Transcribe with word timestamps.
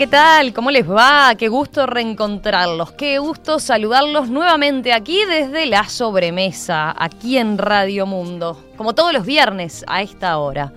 ¿qué 0.00 0.06
tal? 0.06 0.54
¿Cómo 0.54 0.70
les 0.70 0.90
va? 0.90 1.34
Qué 1.36 1.48
gusto 1.48 1.84
reencontrarlos, 1.84 2.92
qué 2.92 3.18
gusto 3.18 3.58
saludarlos 3.58 4.30
nuevamente 4.30 4.94
aquí 4.94 5.18
desde 5.28 5.66
la 5.66 5.90
sobremesa, 5.90 6.94
aquí 6.98 7.36
en 7.36 7.58
Radio 7.58 8.06
Mundo, 8.06 8.64
como 8.78 8.94
todos 8.94 9.12
los 9.12 9.26
viernes 9.26 9.84
a 9.86 10.00
esta 10.00 10.38
hora. 10.38 10.72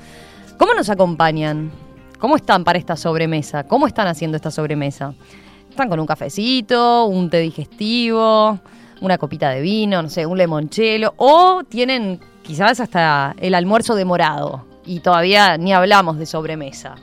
¿Cómo 0.58 0.74
nos 0.74 0.90
acompañan? 0.90 1.72
¿Cómo 2.20 2.36
están 2.36 2.66
para 2.66 2.78
esta 2.78 2.98
sobremesa? 2.98 3.64
¿Cómo 3.64 3.88
están 3.88 4.08
haciendo 4.08 4.36
esta 4.36 4.52
sobremesa? 4.52 5.14
¿Están 5.70 5.88
con 5.88 6.02
un 6.02 6.06
cafecito, 6.06 7.06
un 7.06 7.30
té 7.30 7.40
digestivo, 7.40 8.60
una 9.00 9.18
copita 9.18 9.52
de 9.52 9.62
vino, 9.62 10.02
no 10.02 10.10
sé, 10.10 10.26
un 10.26 10.38
limonchelo? 10.38 11.14
¿O 11.16 11.64
tienen 11.64 12.20
quizás 12.42 12.82
hasta 12.82 13.38
el 13.40 13.56
almuerzo 13.56 13.96
demorado 13.96 14.66
y 14.86 15.00
todavía 15.00 15.58
ni 15.58 15.72
hablamos 15.72 16.20
de 16.20 16.26
sobremesa? 16.26 16.96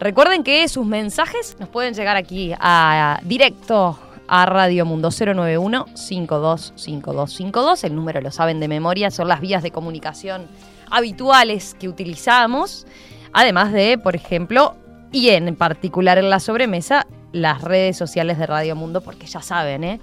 Recuerden 0.00 0.44
que 0.44 0.68
sus 0.68 0.86
mensajes 0.86 1.56
nos 1.58 1.68
pueden 1.68 1.94
llegar 1.94 2.16
aquí 2.16 2.54
a, 2.58 3.18
directo 3.24 3.98
a 4.28 4.46
Radio 4.46 4.86
Mundo 4.86 5.10
091 5.10 5.86
525252. 5.94 7.84
El 7.84 7.96
número 7.96 8.20
lo 8.20 8.30
saben 8.30 8.60
de 8.60 8.68
memoria, 8.68 9.10
son 9.10 9.26
las 9.26 9.40
vías 9.40 9.62
de 9.62 9.72
comunicación 9.72 10.46
habituales 10.90 11.74
que 11.78 11.88
utilizamos. 11.88 12.86
Además 13.32 13.72
de, 13.72 13.98
por 13.98 14.14
ejemplo, 14.14 14.76
y 15.10 15.30
en 15.30 15.56
particular 15.56 16.16
en 16.18 16.30
la 16.30 16.38
sobremesa, 16.38 17.06
las 17.32 17.62
redes 17.62 17.96
sociales 17.96 18.38
de 18.38 18.46
Radio 18.46 18.76
Mundo, 18.76 19.00
porque 19.00 19.26
ya 19.26 19.42
saben, 19.42 19.82
¿eh? 19.82 20.00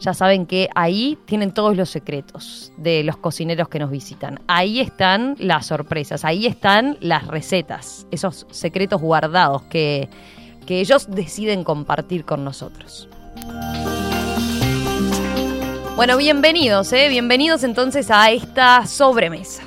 Ya 0.00 0.14
saben 0.14 0.46
que 0.46 0.68
ahí 0.74 1.18
tienen 1.24 1.52
todos 1.52 1.76
los 1.76 1.90
secretos 1.90 2.72
de 2.76 3.02
los 3.02 3.16
cocineros 3.16 3.68
que 3.68 3.78
nos 3.78 3.90
visitan. 3.90 4.40
Ahí 4.46 4.80
están 4.80 5.34
las 5.38 5.66
sorpresas, 5.66 6.24
ahí 6.24 6.46
están 6.46 6.96
las 7.00 7.26
recetas, 7.26 8.06
esos 8.10 8.46
secretos 8.50 9.00
guardados 9.00 9.62
que, 9.64 10.08
que 10.66 10.80
ellos 10.80 11.08
deciden 11.10 11.64
compartir 11.64 12.24
con 12.24 12.44
nosotros. 12.44 13.08
Bueno, 15.96 16.16
bienvenidos, 16.16 16.92
¿eh? 16.92 17.08
bienvenidos 17.08 17.64
entonces 17.64 18.08
a 18.12 18.30
esta 18.30 18.86
sobremesa. 18.86 19.64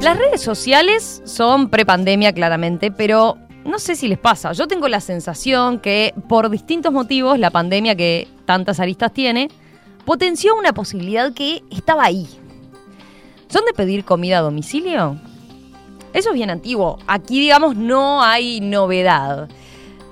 Las 0.00 0.16
redes 0.16 0.40
sociales 0.40 1.20
son 1.24 1.68
prepandemia 1.68 2.32
claramente, 2.32 2.92
pero 2.92 3.38
no 3.66 3.78
sé 3.78 3.96
si 3.96 4.08
les 4.08 4.18
pasa, 4.18 4.52
yo 4.52 4.66
tengo 4.68 4.88
la 4.88 5.00
sensación 5.00 5.78
que 5.80 6.14
por 6.28 6.48
distintos 6.50 6.92
motivos 6.92 7.38
la 7.38 7.50
pandemia 7.50 7.94
que 7.94 8.28
tantas 8.44 8.80
aristas 8.80 9.12
tiene, 9.12 9.50
potenció 10.04 10.54
una 10.56 10.72
posibilidad 10.72 11.32
que 11.32 11.62
estaba 11.70 12.04
ahí. 12.04 12.26
¿Son 13.48 13.64
de 13.64 13.72
pedir 13.72 14.04
comida 14.04 14.38
a 14.38 14.42
domicilio? 14.42 15.18
Eso 16.12 16.30
es 16.30 16.34
bien 16.34 16.50
antiguo. 16.50 16.98
Aquí, 17.06 17.40
digamos, 17.40 17.76
no 17.76 18.22
hay 18.22 18.60
novedad. 18.60 19.48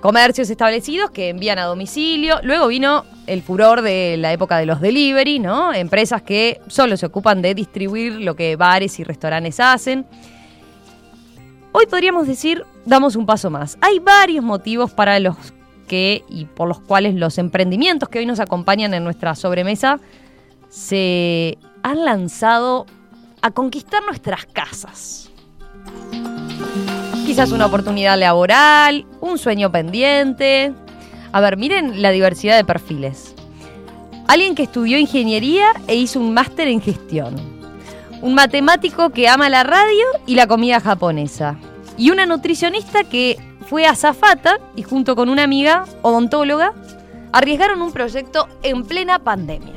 Comercios 0.00 0.50
establecidos 0.50 1.10
que 1.10 1.30
envían 1.30 1.58
a 1.58 1.64
domicilio. 1.64 2.40
Luego 2.42 2.66
vino 2.66 3.04
el 3.26 3.42
furor 3.42 3.80
de 3.80 4.16
la 4.18 4.32
época 4.32 4.58
de 4.58 4.66
los 4.66 4.80
delivery, 4.80 5.38
¿no? 5.38 5.72
Empresas 5.72 6.20
que 6.20 6.60
solo 6.66 6.96
se 6.96 7.06
ocupan 7.06 7.40
de 7.40 7.54
distribuir 7.54 8.20
lo 8.20 8.36
que 8.36 8.56
bares 8.56 8.98
y 8.98 9.04
restaurantes 9.04 9.60
hacen. 9.60 10.04
Hoy 11.76 11.86
podríamos 11.86 12.28
decir, 12.28 12.64
damos 12.84 13.16
un 13.16 13.26
paso 13.26 13.50
más. 13.50 13.76
Hay 13.80 13.98
varios 13.98 14.44
motivos 14.44 14.92
para 14.92 15.18
los 15.18 15.34
que 15.88 16.22
y 16.28 16.44
por 16.44 16.68
los 16.68 16.78
cuales 16.78 17.16
los 17.16 17.36
emprendimientos 17.36 18.08
que 18.08 18.20
hoy 18.20 18.26
nos 18.26 18.38
acompañan 18.38 18.94
en 18.94 19.02
nuestra 19.02 19.34
sobremesa 19.34 19.98
se 20.68 21.58
han 21.82 22.04
lanzado 22.04 22.86
a 23.42 23.50
conquistar 23.50 24.04
nuestras 24.04 24.46
casas. 24.46 25.32
Quizás 27.26 27.50
una 27.50 27.66
oportunidad 27.66 28.20
laboral, 28.20 29.04
un 29.20 29.36
sueño 29.36 29.72
pendiente. 29.72 30.72
A 31.32 31.40
ver, 31.40 31.56
miren 31.56 32.02
la 32.02 32.12
diversidad 32.12 32.56
de 32.56 32.64
perfiles. 32.64 33.34
Alguien 34.28 34.54
que 34.54 34.62
estudió 34.62 34.96
ingeniería 34.96 35.72
e 35.88 35.96
hizo 35.96 36.20
un 36.20 36.34
máster 36.34 36.68
en 36.68 36.80
gestión 36.80 37.53
un 38.24 38.34
matemático 38.34 39.10
que 39.10 39.28
ama 39.28 39.50
la 39.50 39.64
radio 39.64 40.06
y 40.26 40.34
la 40.34 40.46
comida 40.46 40.80
japonesa, 40.80 41.58
y 41.98 42.10
una 42.10 42.24
nutricionista 42.24 43.04
que 43.04 43.38
fue 43.68 43.86
azafata 43.86 44.60
y 44.74 44.82
junto 44.82 45.14
con 45.14 45.28
una 45.28 45.42
amiga 45.42 45.84
odontóloga 46.00 46.72
arriesgaron 47.32 47.82
un 47.82 47.92
proyecto 47.92 48.48
en 48.62 48.84
plena 48.84 49.18
pandemia. 49.18 49.74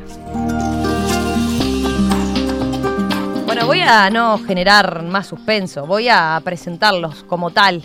Bueno, 3.46 3.66
voy 3.66 3.81
a 3.81 4.09
no 4.09 4.38
generar 4.38 5.03
más 5.03 5.28
suspenso, 5.28 5.86
voy 5.86 6.07
a 6.07 6.40
presentarlos 6.41 7.25
como 7.25 7.52
tal. 7.52 7.84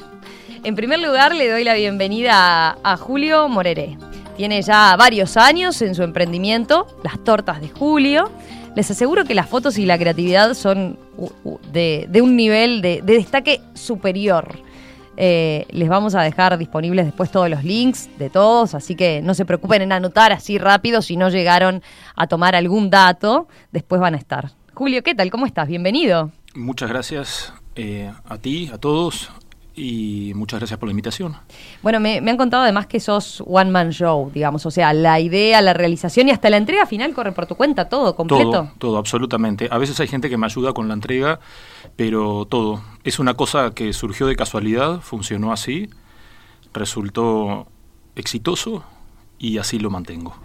En 0.62 0.76
primer 0.76 1.00
lugar, 1.00 1.34
le 1.34 1.50
doy 1.50 1.64
la 1.64 1.74
bienvenida 1.74 2.78
a, 2.84 2.96
Julio 2.96 3.48
Moreré. 3.48 3.98
Tiene 4.36 4.62
ya 4.62 4.94
varios 4.96 5.36
años 5.36 5.82
en 5.82 5.96
su 5.96 6.04
emprendimiento, 6.04 6.86
Las 7.02 7.18
Tortas 7.24 7.60
de 7.60 7.68
Julio, 7.68 8.30
les 8.74 8.90
aseguro 8.90 9.24
que 9.24 9.34
las 9.34 9.48
fotos 9.48 9.78
y 9.78 9.86
la 9.86 9.98
creatividad 9.98 10.54
son 10.54 10.98
de, 11.72 12.08
un 12.22 12.36
nivel 12.36 12.82
de, 12.82 13.02
destaque 13.02 13.60
superior. 13.74 14.58
Eh, 15.18 15.66
les 15.70 15.88
vamos 15.88 16.14
a 16.14 16.22
dejar 16.22 16.56
disponibles 16.56 17.04
después 17.04 17.30
todos 17.30 17.50
los 17.50 17.64
links 17.64 18.08
de 18.18 18.30
todos, 18.30 18.74
así 18.74 18.94
que 18.94 19.20
no 19.20 19.34
se 19.34 19.44
preocupen 19.44 19.82
en 19.82 19.92
anotar 19.92 20.32
así 20.32 20.56
rápido 20.56 21.02
si 21.02 21.16
no 21.16 21.28
llegaron 21.28 21.82
a 22.16 22.26
tomar 22.26 22.56
algún 22.56 22.88
dato, 22.88 23.46
después 23.72 24.00
van 24.00 24.14
a 24.14 24.16
estar. 24.16 24.52
Julio, 24.72 25.02
¿qué 25.02 25.14
tal? 25.14 25.30
¿Cómo 25.30 25.44
estás? 25.44 25.68
Bienvenido. 25.68 26.30
Muchas 26.54 26.88
gracias 26.88 27.52
eh, 27.74 28.10
a 28.24 28.38
ti, 28.38 28.70
a 28.72 28.78
todos, 28.78 29.30
y 29.74 30.32
muchas 30.34 30.60
gracias 30.60 30.78
por 30.78 30.88
la 30.88 30.90
invitación. 30.90 31.36
Bueno, 31.82 32.00
me, 32.00 32.18
han 32.18 32.36
contado 32.36 32.62
además 32.62 32.86
que 32.86 33.00
sos 33.00 33.42
one 33.46 33.70
man 33.70 33.90
show, 33.90 34.30
digamos, 34.32 34.66
o 34.66 34.70
sea, 34.70 34.92
la 34.92 35.18
idea, 35.20 35.60
la 35.62 35.72
realización 35.72 36.28
y 36.28 36.30
hasta 36.30 36.50
la 36.50 36.58
entrega 36.58 36.86
final 36.86 37.14
corre 37.14 37.32
por 37.32 37.46
tu 37.46 37.54
cuenta, 37.54 37.88
todo 37.88 38.14
completo. 38.14 38.50
Todo, 38.50 38.70
todo, 38.78 38.98
absolutamente. 38.98 39.68
A 39.70 39.78
veces 39.78 39.98
hay 40.00 40.08
gente 40.08 40.28
que 40.28 40.36
me 40.36 40.46
ayuda 40.46 40.72
con 40.72 40.88
la 40.88 40.94
entrega, 40.94 41.40
pero 41.96 42.46
todo. 42.46 42.82
Es 43.04 43.18
una 43.18 43.34
cosa 43.34 43.72
que 43.72 43.92
surgió 43.92 44.26
de 44.26 44.36
casualidad, 44.36 45.00
funcionó 45.00 45.52
así, 45.52 45.88
resultó 46.72 47.66
exitoso 48.14 48.84
y 49.38 49.58
así 49.58 49.78
lo 49.78 49.90
mantengo. 49.90 50.36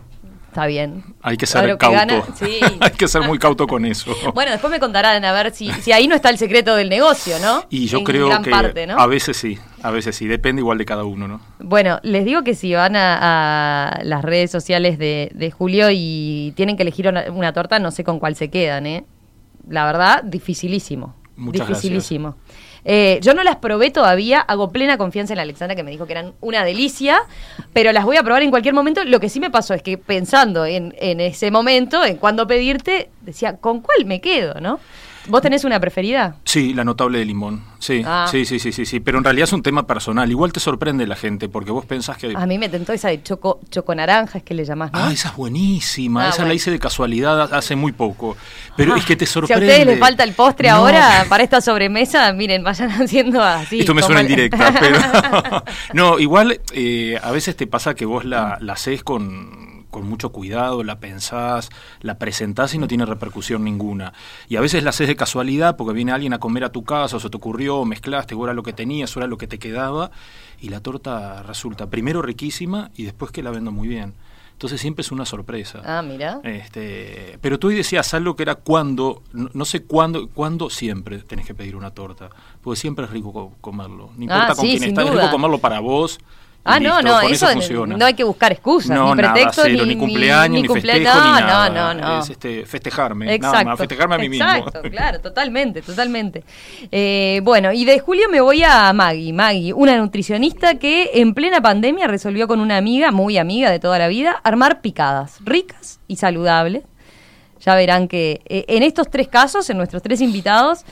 Está 0.57 0.65
bien. 0.65 1.03
Hay 1.21 1.37
que 1.37 1.45
ser 1.45 1.77
cauto. 1.77 2.25
Hay 2.79 2.89
que 2.97 3.07
ser 3.07 3.21
muy 3.21 3.37
cauto 3.37 3.67
con 3.67 3.85
eso. 3.85 4.11
Bueno, 4.33 4.49
después 4.49 4.71
me 4.71 4.79
contarán 4.79 5.23
a 5.23 5.31
ver 5.31 5.53
si, 5.53 5.71
si 5.71 5.91
ahí 5.91 6.07
no 6.07 6.15
está 6.15 6.31
el 6.31 6.39
secreto 6.39 6.75
del 6.75 6.89
negocio, 6.89 7.35
¿no? 7.39 7.65
Y 7.69 7.85
yo 7.85 8.03
creo 8.03 8.41
que 8.41 8.51
a 8.51 9.05
veces 9.05 9.37
sí, 9.37 9.59
a 9.83 9.91
veces 9.91 10.15
sí, 10.15 10.25
depende 10.25 10.61
igual 10.61 10.79
de 10.79 10.85
cada 10.85 11.03
uno, 11.03 11.27
¿no? 11.27 11.41
Bueno, 11.59 11.99
les 12.01 12.25
digo 12.25 12.43
que 12.43 12.55
si 12.55 12.73
van 12.73 12.95
a, 12.95 13.99
las 14.01 14.23
redes 14.23 14.49
sociales 14.49 14.97
de, 14.97 15.53
Julio 15.55 15.89
y 15.91 16.53
tienen 16.55 16.75
que 16.75 16.81
elegir 16.81 17.07
una, 17.07 17.53
torta, 17.53 17.77
no 17.77 17.91
sé 17.91 18.03
con 18.03 18.17
cuál 18.17 18.35
se 18.35 18.49
quedan, 18.49 18.87
¿eh? 18.87 19.05
La 19.69 19.85
verdad, 19.85 20.23
dificilísimo. 20.23 21.13
Muchas 21.35 21.67
dificilísimo. 21.67 22.35
Eh, 22.85 23.19
yo 23.21 23.33
no 23.33 23.43
las 23.43 23.57
probé 23.57 23.91
todavía, 23.91 24.39
hago 24.39 24.71
plena 24.71 24.97
confianza 24.97 25.33
en 25.33 25.39
Alexandra 25.39 25.75
que 25.75 25.83
me 25.83 25.91
dijo 25.91 26.05
que 26.05 26.13
eran 26.13 26.33
una 26.41 26.63
delicia, 26.63 27.19
pero 27.73 27.91
las 27.91 28.05
voy 28.05 28.17
a 28.17 28.23
probar 28.23 28.43
en 28.43 28.49
cualquier 28.49 28.73
momento. 28.73 29.03
Lo 29.03 29.19
que 29.19 29.29
sí 29.29 29.39
me 29.39 29.49
pasó 29.49 29.73
es 29.73 29.81
que 29.81 29.97
pensando 29.97 30.65
en, 30.65 30.95
en 30.99 31.19
ese 31.19 31.51
momento, 31.51 32.03
en 32.05 32.17
cuándo 32.17 32.47
pedirte, 32.47 33.09
decía, 33.21 33.57
¿con 33.57 33.81
cuál 33.81 34.05
me 34.05 34.21
quedo, 34.21 34.59
no? 34.61 34.79
¿Vos 35.27 35.41
tenés 35.41 35.63
una 35.65 35.79
preferida? 35.79 36.35
Sí, 36.45 36.73
la 36.73 36.83
notable 36.83 37.19
de 37.19 37.25
limón. 37.25 37.63
Sí, 37.79 38.01
ah. 38.05 38.27
sí, 38.29 38.45
sí, 38.45 38.59
sí, 38.59 38.71
sí, 38.71 38.85
sí. 38.85 38.99
Pero 38.99 39.17
en 39.17 39.23
realidad 39.23 39.45
es 39.45 39.53
un 39.53 39.61
tema 39.61 39.85
personal. 39.85 40.29
Igual 40.29 40.51
te 40.51 40.59
sorprende 40.59 41.05
la 41.05 41.15
gente 41.15 41.49
porque 41.49 41.71
vos 41.71 41.85
pensás 41.85 42.17
que. 42.17 42.33
A 42.35 42.45
mí 42.45 42.57
me 42.57 42.69
tentó 42.69 42.93
esa 42.93 43.09
de 43.09 43.21
choco, 43.21 43.59
choco 43.69 43.93
naranja, 43.93 44.39
es 44.39 44.43
que 44.43 44.53
le 44.53 44.65
llamás, 44.65 44.91
¿no? 44.91 44.99
Ah, 44.99 45.11
esa 45.11 45.29
es 45.29 45.35
buenísima. 45.35 46.25
Ah, 46.25 46.29
esa 46.29 46.45
la 46.45 46.53
hice 46.53 46.71
de 46.71 46.79
casualidad 46.79 47.53
hace 47.53 47.75
muy 47.75 47.91
poco. 47.91 48.37
Pero 48.75 48.95
es 48.95 49.05
que 49.05 49.15
te 49.15 49.25
sorprende. 49.25 49.47
Si 49.47 49.53
a 49.53 49.73
ustedes 49.73 49.87
les 49.87 49.99
falta 49.99 50.23
el 50.23 50.33
postre 50.33 50.69
ahora 50.69 51.25
para 51.29 51.43
esta 51.43 51.61
sobremesa, 51.61 52.31
miren, 52.33 52.63
vayan 52.63 52.89
haciendo 53.01 53.43
así. 53.43 53.79
Esto 53.79 53.93
me 53.93 54.01
suena 54.01 54.21
en 54.21 54.27
directa, 54.27 54.73
pero. 54.79 54.99
no, 55.93 56.19
igual 56.19 56.61
eh, 56.73 57.19
a 57.21 57.31
veces 57.31 57.55
te 57.55 57.67
pasa 57.67 57.95
que 57.95 58.05
vos 58.05 58.25
la, 58.25 58.57
la 58.61 58.73
haces 58.73 59.03
con 59.03 59.66
con 59.97 60.07
mucho 60.07 60.31
cuidado, 60.31 60.83
la 60.83 60.99
pensás, 60.99 61.69
la 62.01 62.19
presentás 62.19 62.71
y 62.75 62.77
no 62.77 62.87
tiene 62.87 63.03
repercusión 63.03 63.63
ninguna. 63.63 64.13
Y 64.47 64.55
a 64.55 64.61
veces 64.61 64.83
la 64.83 64.91
haces 64.91 65.07
de 65.07 65.15
casualidad 65.15 65.75
porque 65.75 65.93
viene 65.93 66.11
alguien 66.11 66.33
a 66.33 66.39
comer 66.39 66.63
a 66.65 66.71
tu 66.71 66.83
casa, 66.83 67.17
o 67.17 67.19
se 67.19 67.31
te 67.31 67.37
ocurrió, 67.37 67.83
mezclaste, 67.83 68.35
o 68.35 68.43
era 68.43 68.53
lo 68.53 68.61
que 68.61 68.73
tenías, 68.73 69.15
o 69.17 69.19
era 69.19 69.27
lo 69.27 69.39
que 69.39 69.47
te 69.47 69.57
quedaba, 69.57 70.11
y 70.59 70.69
la 70.69 70.81
torta 70.81 71.41
resulta 71.41 71.89
primero 71.89 72.21
riquísima 72.21 72.91
y 72.95 73.05
después 73.05 73.31
que 73.31 73.41
la 73.41 73.49
vendo 73.49 73.71
muy 73.71 73.87
bien. 73.87 74.13
Entonces 74.51 74.79
siempre 74.79 75.01
es 75.01 75.11
una 75.11 75.25
sorpresa. 75.25 75.81
Ah, 75.83 76.03
mira. 76.03 76.39
Este, 76.43 77.39
pero 77.41 77.57
tú 77.57 77.69
hoy 77.69 77.75
decías 77.75 78.13
algo 78.13 78.35
que 78.35 78.43
era 78.43 78.53
cuando, 78.53 79.23
no, 79.31 79.65
sé 79.65 79.83
cuándo, 79.83 80.29
cuándo 80.29 80.69
siempre 80.69 81.17
tenés 81.23 81.47
que 81.47 81.55
pedir 81.55 81.75
una 81.75 81.89
torta, 81.89 82.29
porque 82.61 82.79
siempre 82.79 83.05
es 83.05 83.11
rico 83.11 83.55
comerlo. 83.61 84.11
No 84.15 84.23
importa 84.23 84.51
ah, 84.51 84.55
con 84.55 84.65
quién 84.65 84.83
está, 84.83 85.01
es 85.01 85.09
rico 85.09 85.31
comerlo 85.31 85.57
para 85.57 85.79
vos 85.79 86.19
Ah, 86.67 86.79
no, 86.81 87.01
no, 87.01 87.21
eso, 87.21 87.47
no 87.85 88.05
hay 88.05 88.13
que 88.13 88.25
buscar 88.25 88.51
excusas, 88.51 88.99
ni 88.99 89.15
pretexto, 89.15 89.67
ni, 89.69 89.81
ni, 89.85 89.95
cumpleaños, 89.95 90.61
ni, 90.63 90.67
festejo, 90.67 91.15
no, 91.15 91.35
ni 91.35 91.41
nada. 91.41 91.69
No, 91.69 91.93
no, 91.93 92.01
no. 92.01 92.19
Es 92.21 92.29
este, 92.29 92.65
festejarme, 92.65 93.33
Exacto. 93.33 93.57
nada 93.57 93.69
más, 93.69 93.79
festejarme 93.79 94.15
a 94.15 94.17
mí 94.17 94.29
mismo. 94.29 94.45
Exacto, 94.45 94.81
claro, 94.91 95.19
totalmente, 95.21 95.81
totalmente. 95.81 96.43
Eh, 96.91 97.39
bueno, 97.43 97.71
y 97.71 97.85
de 97.85 97.99
julio 97.99 98.27
me 98.29 98.41
voy 98.41 98.63
a 98.63 98.91
Maggie. 98.91 99.31
Maggie, 99.31 99.71
una 99.71 99.97
nutricionista 99.97 100.75
que 100.75 101.11
en 101.13 101.33
plena 101.33 101.61
pandemia 101.61 102.07
resolvió 102.07 102.47
con 102.47 102.59
una 102.59 102.77
amiga, 102.77 103.11
muy 103.11 103.37
amiga 103.37 103.71
de 103.71 103.79
toda 103.79 103.97
la 103.97 104.09
vida, 104.09 104.41
armar 104.43 104.81
picadas 104.81 105.37
ricas 105.45 105.99
y 106.07 106.17
saludables. 106.17 106.83
Ya 107.61 107.75
verán 107.75 108.07
que 108.07 108.41
eh, 108.45 108.65
en 108.67 108.83
estos 108.83 109.09
tres 109.09 109.29
casos, 109.29 109.69
en 109.69 109.77
nuestros 109.77 110.03
tres 110.03 110.21
invitados, 110.21 110.85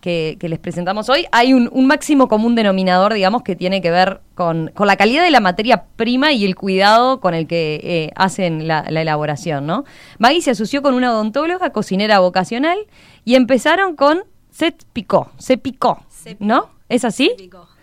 que, 0.00 0.36
les 0.40 0.58
presentamos 0.58 1.08
hoy, 1.08 1.26
hay 1.30 1.52
un, 1.52 1.86
máximo 1.86 2.28
común 2.28 2.54
denominador, 2.54 3.14
digamos, 3.14 3.42
que 3.42 3.54
tiene 3.54 3.82
que 3.82 3.90
ver 3.90 4.20
con, 4.40 4.72
la 4.74 4.96
calidad 4.96 5.22
de 5.22 5.30
la 5.30 5.40
materia 5.40 5.84
prima 5.96 6.32
y 6.32 6.46
el 6.46 6.56
cuidado 6.56 7.20
con 7.20 7.34
el 7.34 7.46
que 7.46 7.78
eh, 7.82 8.10
hacen 8.16 8.66
la, 8.66 8.80
elaboración, 8.88 9.66
¿no? 9.66 9.84
Maggie 10.18 10.40
se 10.40 10.52
asoció 10.52 10.80
con 10.80 10.94
una 10.94 11.12
odontóloga, 11.12 11.74
cocinera 11.74 12.20
vocacional, 12.20 12.78
y 13.26 13.34
empezaron 13.34 13.96
con 13.96 14.24
se 14.50 14.72
picó, 14.94 15.30
se 15.36 15.58
picó, 15.58 16.02
¿no? 16.38 16.70
¿Es 16.88 17.04
así? 17.04 17.32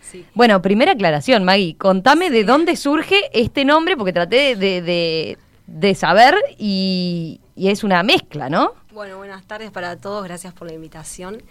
sí. 0.01 0.25
Bueno, 0.33 0.63
primera 0.63 0.93
aclaración, 0.93 1.43
Maggie, 1.43 1.77
contame 1.77 2.31
de 2.31 2.43
dónde 2.43 2.75
surge 2.75 3.17
este 3.33 3.63
nombre, 3.63 3.95
porque 3.95 4.11
traté 4.11 4.55
de, 4.55 5.93
saber 5.93 6.33
y, 6.57 7.39
y 7.55 7.67
es 7.67 7.83
una 7.83 8.01
mezcla, 8.01 8.49
¿no? 8.49 8.71
Bueno, 8.91 9.17
buenas 9.17 9.45
tardes 9.45 9.69
para 9.69 9.95
todos, 9.97 10.23
gracias 10.23 10.55
por 10.55 10.67
la 10.67 10.73
invitación. 10.73 11.43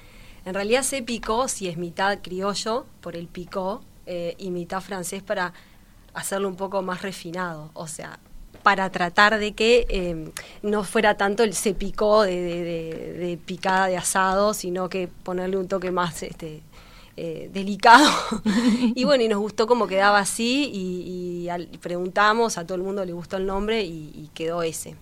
En 0.45 0.53
realidad 0.53 0.83
se 0.83 1.01
picó, 1.05 1.47
si 1.47 1.69
es 1.69 1.77
mitad 1.77 2.19
criollo, 2.23 2.87
por 3.01 3.15
el 3.15 3.29
picó, 3.29 3.83
eh, 4.07 4.35
y 4.39 4.51
mitad 4.51 4.81
francés 4.81 5.23
para 5.23 5.53
hacerlo 6.15 6.49
un 6.49 6.57
poco 6.57 6.83
más 6.83 7.03
refinado. 7.03 7.71
O 7.75 7.87
sea, 7.87 8.19
para 8.63 8.91
tratar 8.91 9.39
de 9.39 9.53
que 9.53 9.87
em, 9.89 10.33
no 10.63 10.83
fuera 10.85 11.17
tanto 11.17 11.43
el 11.43 11.55
se 11.55 11.75
picó 11.75 12.23
de, 12.23 13.39
picada 13.45 13.87
de 13.87 13.97
asado, 13.97 14.55
sino 14.55 14.89
que 14.89 15.09
ponerle 15.09 15.57
un 15.57 15.69
toque 15.69 15.91
más 15.91 16.23
este, 16.23 16.63
eh, 17.17 17.51
delicado. 17.53 18.11
y 18.95 19.05
bueno, 19.05 19.25
y 19.25 19.29
nos 19.29 19.39
gustó 19.39 19.67
cómo 19.67 19.87
quedaba 19.87 20.19
así 20.19 20.71
y, 20.73 21.49
preguntamos, 21.81 22.59
a 22.59 22.67
todo 22.67 22.77
el 22.77 22.83
mundo 22.83 23.05
le 23.05 23.13
gustó 23.13 23.37
el 23.37 23.47
nombre 23.47 23.83
y 23.83 24.31
quedó 24.35 24.63
ese. 24.63 24.97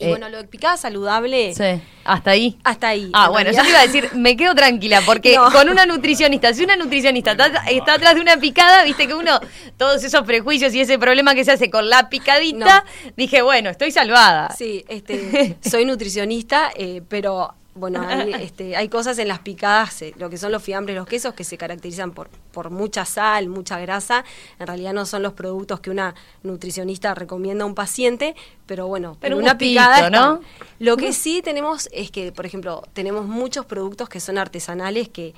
Y 0.00 0.06
eh, 0.06 0.08
bueno, 0.08 0.30
lo 0.30 0.38
de 0.38 0.44
picada 0.44 0.78
saludable. 0.78 1.54
Sí. 1.54 1.82
Hasta 2.04 2.30
ahí. 2.30 2.58
Hasta 2.64 2.88
ahí. 2.88 3.10
Ah, 3.12 3.28
bueno, 3.28 3.52
yo 3.52 3.62
te 3.62 3.68
iba 3.68 3.80
a 3.80 3.86
decir, 3.86 4.08
me 4.14 4.34
quedo 4.34 4.54
tranquila, 4.54 5.02
porque 5.04 5.36
con 5.52 5.68
una 5.68 5.84
nutricionista, 5.84 6.54
si 6.54 6.64
una 6.64 6.74
nutricionista 6.76 7.32
está, 7.32 7.94
atrás 7.94 8.14
de 8.14 8.20
una 8.22 8.38
picada, 8.38 8.82
viste 8.84 9.06
que 9.06 9.14
uno, 9.14 9.38
todos 9.76 10.02
esos 10.02 10.22
prejuicios 10.22 10.74
y 10.74 10.80
ese 10.80 10.98
problema 10.98 11.34
que 11.34 11.44
se 11.44 11.52
hace 11.52 11.70
con 11.70 11.90
la 11.90 12.08
picadita, 12.08 12.84
dije, 13.14 13.42
bueno, 13.42 13.68
estoy 13.68 13.90
salvada. 13.90 14.54
Sí, 14.56 14.84
este, 14.88 15.58
soy 15.68 15.84
nutricionista, 15.84 16.72
eh, 16.74 17.02
pero 17.06 17.54
bueno, 17.80 18.06
hay, 18.06 18.32
este, 18.40 18.76
hay 18.76 18.88
cosas 18.88 19.18
en 19.18 19.28
las 19.28 19.40
picadas, 19.40 20.02
eh, 20.02 20.14
lo 20.16 20.30
que 20.30 20.36
son 20.36 20.52
los 20.52 20.62
fiambres, 20.62 20.96
los 20.96 21.06
quesos, 21.06 21.34
que 21.34 21.42
se 21.42 21.58
caracterizan 21.58 22.12
por, 22.12 22.28
por 22.52 22.70
mucha 22.70 23.04
sal, 23.04 23.48
mucha 23.48 23.80
grasa. 23.80 24.24
En 24.58 24.66
realidad 24.66 24.92
no 24.92 25.06
son 25.06 25.22
los 25.22 25.32
productos 25.32 25.80
que 25.80 25.90
una 25.90 26.14
nutricionista 26.42 27.14
recomienda 27.14 27.64
a 27.64 27.66
un 27.66 27.74
paciente, 27.74 28.36
pero 28.66 28.86
bueno, 28.86 29.16
pero 29.20 29.36
una 29.36 29.58
picada 29.58 30.10
¿no? 30.10 30.40
Lo 30.78 30.96
que 30.96 31.12
sí 31.12 31.42
tenemos 31.42 31.88
es 31.92 32.10
que, 32.10 32.30
por 32.30 32.46
ejemplo, 32.46 32.82
tenemos 32.92 33.26
muchos 33.26 33.66
productos 33.66 34.08
que 34.08 34.20
son 34.20 34.38
artesanales 34.38 35.08
que 35.08 35.34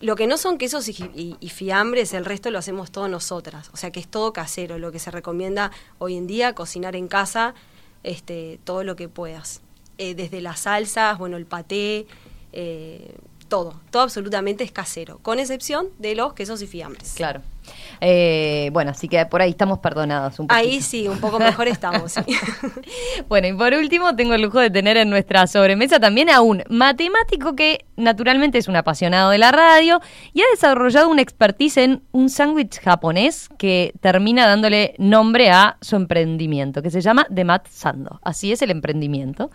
lo 0.00 0.14
que 0.14 0.28
no 0.28 0.36
son 0.38 0.58
quesos 0.58 0.88
y, 0.88 1.36
y, 1.40 1.48
fiambres, 1.48 2.14
el 2.14 2.24
resto 2.24 2.52
lo 2.52 2.58
hacemos 2.58 2.92
todos 2.92 3.10
nosotras. 3.10 3.68
O 3.72 3.76
sea 3.76 3.90
que 3.90 3.98
es 3.98 4.06
todo 4.06 4.32
casero, 4.32 4.78
lo 4.78 4.92
que 4.92 5.00
se 5.00 5.10
recomienda 5.10 5.72
hoy 5.98 6.16
en 6.16 6.28
día, 6.28 6.54
cocinar 6.54 6.94
en 6.94 7.08
casa, 7.08 7.54
este, 8.04 8.60
todo 8.62 8.84
lo 8.84 8.94
que 8.94 9.08
puedas. 9.08 9.60
Eh, 9.98 10.14
desde 10.14 10.40
las 10.40 10.60
salsas, 10.60 11.18
bueno, 11.18 11.36
el 11.36 11.44
paté, 11.44 12.06
eh, 12.52 13.14
todo, 13.48 13.80
todo 13.90 14.02
absolutamente 14.02 14.62
es 14.62 14.70
casero, 14.70 15.18
con 15.18 15.40
excepción 15.40 15.88
de 15.98 16.14
los 16.14 16.34
quesos 16.34 16.62
y 16.62 16.68
fiambres. 16.68 17.14
Claro. 17.16 17.42
Eh, 18.00 18.70
bueno, 18.72 18.92
así 18.92 19.08
que 19.08 19.24
por 19.26 19.42
ahí 19.42 19.50
estamos 19.50 19.78
perdonados 19.78 20.38
un 20.38 20.46
poco. 20.46 20.58
Ahí 20.58 20.80
sí, 20.80 21.08
un 21.08 21.18
poco 21.18 21.38
mejor 21.38 21.68
estamos. 21.68 22.14
bueno, 23.28 23.48
y 23.48 23.52
por 23.52 23.72
último 23.74 24.14
tengo 24.16 24.34
el 24.34 24.42
lujo 24.42 24.60
de 24.60 24.70
tener 24.70 24.96
en 24.96 25.10
nuestra 25.10 25.46
sobremesa 25.46 25.98
también 25.98 26.30
a 26.30 26.40
un 26.40 26.62
matemático 26.68 27.54
que 27.56 27.84
naturalmente 27.96 28.58
es 28.58 28.68
un 28.68 28.76
apasionado 28.76 29.30
de 29.30 29.38
la 29.38 29.50
radio 29.50 30.00
y 30.32 30.42
ha 30.42 30.44
desarrollado 30.52 31.08
una 31.08 31.22
expertise 31.22 31.78
en 31.78 32.02
un 32.12 32.30
sándwich 32.30 32.80
japonés 32.80 33.48
que 33.58 33.92
termina 34.00 34.46
dándole 34.46 34.94
nombre 34.98 35.50
a 35.50 35.76
su 35.80 35.96
emprendimiento, 35.96 36.82
que 36.82 36.90
se 36.90 37.00
llama 37.00 37.26
The 37.34 37.44
Mat 37.44 37.66
Sando. 37.68 38.20
Así 38.22 38.52
es 38.52 38.62
el 38.62 38.70
emprendimiento. 38.70 39.50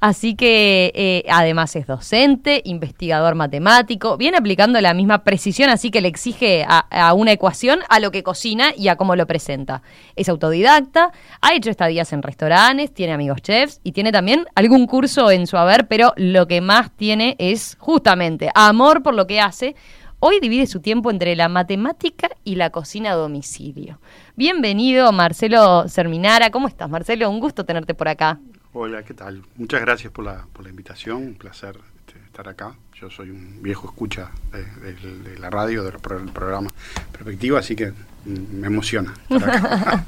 Así 0.00 0.34
que 0.34 0.92
eh, 0.94 1.24
además 1.30 1.76
es 1.76 1.86
docente, 1.86 2.62
investigador 2.64 3.34
matemático, 3.34 4.16
viene 4.16 4.36
aplicando 4.38 4.80
la 4.80 4.94
misma 4.94 5.22
precisión, 5.22 5.70
así 5.70 5.90
que 5.90 6.00
le 6.00 6.08
exige 6.08 6.64
a, 6.66 6.78
a 6.90 7.14
una 7.14 7.32
ecuación 7.32 7.45
a 7.88 8.00
lo 8.00 8.10
que 8.10 8.22
cocina 8.22 8.72
y 8.76 8.88
a 8.88 8.96
cómo 8.96 9.16
lo 9.16 9.26
presenta. 9.26 9.82
Es 10.16 10.28
autodidacta, 10.28 11.12
ha 11.40 11.54
hecho 11.54 11.70
estadías 11.70 12.12
en 12.12 12.22
restaurantes, 12.22 12.92
tiene 12.92 13.12
amigos 13.12 13.42
chefs 13.42 13.80
y 13.84 13.92
tiene 13.92 14.12
también 14.12 14.46
algún 14.54 14.86
curso 14.86 15.30
en 15.30 15.46
su 15.46 15.56
haber, 15.56 15.86
pero 15.86 16.12
lo 16.16 16.46
que 16.46 16.60
más 16.60 16.90
tiene 16.96 17.36
es 17.38 17.76
justamente 17.78 18.50
amor 18.54 19.02
por 19.02 19.14
lo 19.14 19.26
que 19.26 19.40
hace. 19.40 19.76
Hoy 20.18 20.40
divide 20.40 20.66
su 20.66 20.80
tiempo 20.80 21.10
entre 21.10 21.36
la 21.36 21.48
matemática 21.48 22.30
y 22.42 22.56
la 22.56 22.70
cocina 22.70 23.12
a 23.12 23.14
domicilio. 23.14 24.00
Bienvenido, 24.34 25.12
Marcelo 25.12 25.88
Serminara. 25.88 26.50
¿Cómo 26.50 26.68
estás, 26.68 26.88
Marcelo? 26.88 27.28
Un 27.30 27.38
gusto 27.38 27.64
tenerte 27.64 27.94
por 27.94 28.08
acá. 28.08 28.40
Hola, 28.72 29.02
¿qué 29.02 29.14
tal? 29.14 29.42
Muchas 29.56 29.80
gracias 29.82 30.12
por 30.12 30.24
la, 30.24 30.46
por 30.52 30.64
la 30.64 30.70
invitación. 30.70 31.18
Un 31.18 31.34
placer 31.34 31.78
este, 32.06 32.18
estar 32.24 32.48
acá. 32.48 32.76
Yo 32.98 33.10
soy 33.10 33.28
un 33.28 33.62
viejo 33.62 33.88
escucha 33.88 34.30
de, 34.52 35.38
la 35.38 35.50
radio, 35.50 35.84
del 35.84 35.98
programa 36.32 36.70
Perspectiva, 37.12 37.58
así 37.58 37.76
que 37.76 37.92
me 38.24 38.68
emociona. 38.68 39.12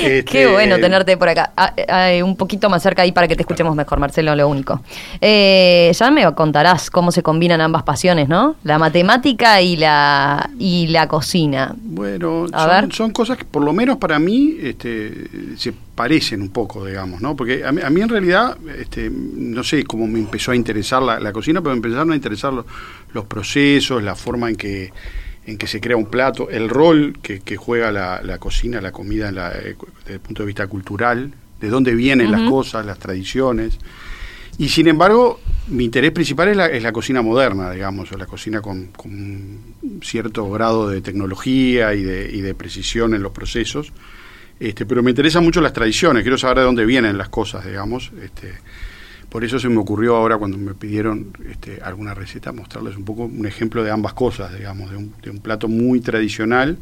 Qué 0.00 0.18
este, 0.18 0.46
bueno 0.46 0.78
tenerte 0.78 1.16
por 1.16 1.28
acá. 1.28 1.52
Ah, 1.56 1.74
eh, 2.12 2.22
un 2.22 2.36
poquito 2.36 2.70
más 2.70 2.80
cerca 2.80 3.02
ahí 3.02 3.10
para 3.10 3.26
que 3.26 3.34
te 3.34 3.42
escuchemos 3.42 3.74
mejor, 3.74 3.98
Marcelo, 3.98 4.36
lo 4.36 4.48
único. 4.48 4.80
Eh, 5.20 5.90
ya 5.92 6.10
me 6.12 6.32
contarás 6.34 6.90
cómo 6.90 7.10
se 7.10 7.24
combinan 7.24 7.60
ambas 7.60 7.82
pasiones, 7.82 8.28
¿no? 8.28 8.54
La 8.62 8.78
matemática 8.78 9.60
y 9.60 9.74
la 9.74 10.48
y 10.60 10.86
la 10.86 11.08
cocina. 11.08 11.74
Bueno, 11.76 12.46
son, 12.48 12.92
son, 12.92 13.10
cosas 13.10 13.36
que 13.36 13.44
por 13.44 13.64
lo 13.64 13.72
menos 13.72 13.96
para 13.96 14.20
mí 14.20 14.56
este, 14.62 15.56
se 15.56 15.72
parecen 15.98 16.42
un 16.42 16.50
poco, 16.50 16.86
digamos, 16.86 17.20
¿no? 17.20 17.34
Porque 17.34 17.64
a 17.64 17.72
mí, 17.72 18.00
en 18.00 18.08
realidad, 18.08 18.56
este, 18.78 19.10
no 19.10 19.64
sé 19.64 19.82
cómo 19.82 20.06
me 20.06 20.20
empezó 20.20 20.52
a 20.52 20.54
interesar 20.54 21.02
la, 21.02 21.32
cocina, 21.32 21.60
pero 21.60 21.72
me 21.72 21.78
empezaron 21.78 22.12
a 22.12 22.14
interesar 22.14 22.27
los 22.30 23.24
procesos, 23.26 24.02
la 24.02 24.14
forma 24.14 24.48
en 24.48 24.56
que 24.56 24.92
en 25.48 25.56
que 25.56 25.66
se 25.66 25.80
crea 25.80 25.96
un 25.96 26.06
plato, 26.06 26.50
el 26.50 26.68
rol 26.68 27.14
que, 27.22 27.56
juega 27.56 27.90
la, 27.90 28.38
cocina, 28.38 28.82
la 28.82 28.92
comida 28.92 29.30
eh, 29.30 29.76
desde 30.00 30.14
el 30.14 30.20
punto 30.20 30.42
de 30.42 30.46
vista 30.46 30.66
cultural, 30.66 31.32
de 31.58 31.68
dónde 31.70 31.94
vienen 31.94 32.30
las 32.30 32.42
cosas, 32.50 32.84
las 32.84 32.98
tradiciones. 32.98 33.78
Y 34.58 34.68
sin 34.68 34.88
embargo, 34.88 35.40
mi 35.68 35.84
interés 35.84 36.12
principal 36.12 36.48
es 36.48 36.82
la, 36.82 36.92
cocina 36.92 37.22
moderna, 37.22 37.70
digamos, 37.70 38.12
o 38.12 38.18
la 38.18 38.26
cocina 38.26 38.60
con, 38.60 38.90
cierto 40.02 40.50
grado 40.50 40.90
de 40.90 41.00
tecnología 41.00 41.94
y 41.94 42.02
de, 42.02 42.30
y 42.30 42.42
de, 42.42 42.54
precisión 42.54 43.14
en 43.14 43.22
los 43.22 43.32
procesos. 43.32 43.94
Este, 44.60 44.84
pero 44.84 45.02
me 45.02 45.12
interesan 45.12 45.44
mucho 45.44 45.62
las 45.62 45.72
tradiciones, 45.72 46.24
quiero 46.24 46.36
saber 46.36 46.58
de 46.58 46.64
dónde 46.64 46.84
vienen 46.84 47.16
las 47.16 47.30
cosas, 47.30 47.64
digamos. 47.64 48.12
Este, 48.22 48.52
por 49.28 49.44
eso 49.44 49.58
se 49.58 49.68
me 49.68 49.78
ocurrió 49.78 50.16
ahora 50.16 50.38
cuando 50.38 50.56
me 50.56 50.74
pidieron 50.74 51.32
este, 51.50 51.80
alguna 51.82 52.14
receta 52.14 52.52
mostrarles 52.52 52.96
un 52.96 53.04
poco 53.04 53.24
un 53.24 53.46
ejemplo 53.46 53.84
de 53.84 53.90
ambas 53.90 54.14
cosas, 54.14 54.56
digamos, 54.56 54.90
de 54.90 54.96
un, 54.96 55.14
de 55.22 55.30
un 55.30 55.38
plato 55.38 55.68
muy 55.68 56.00
tradicional 56.00 56.78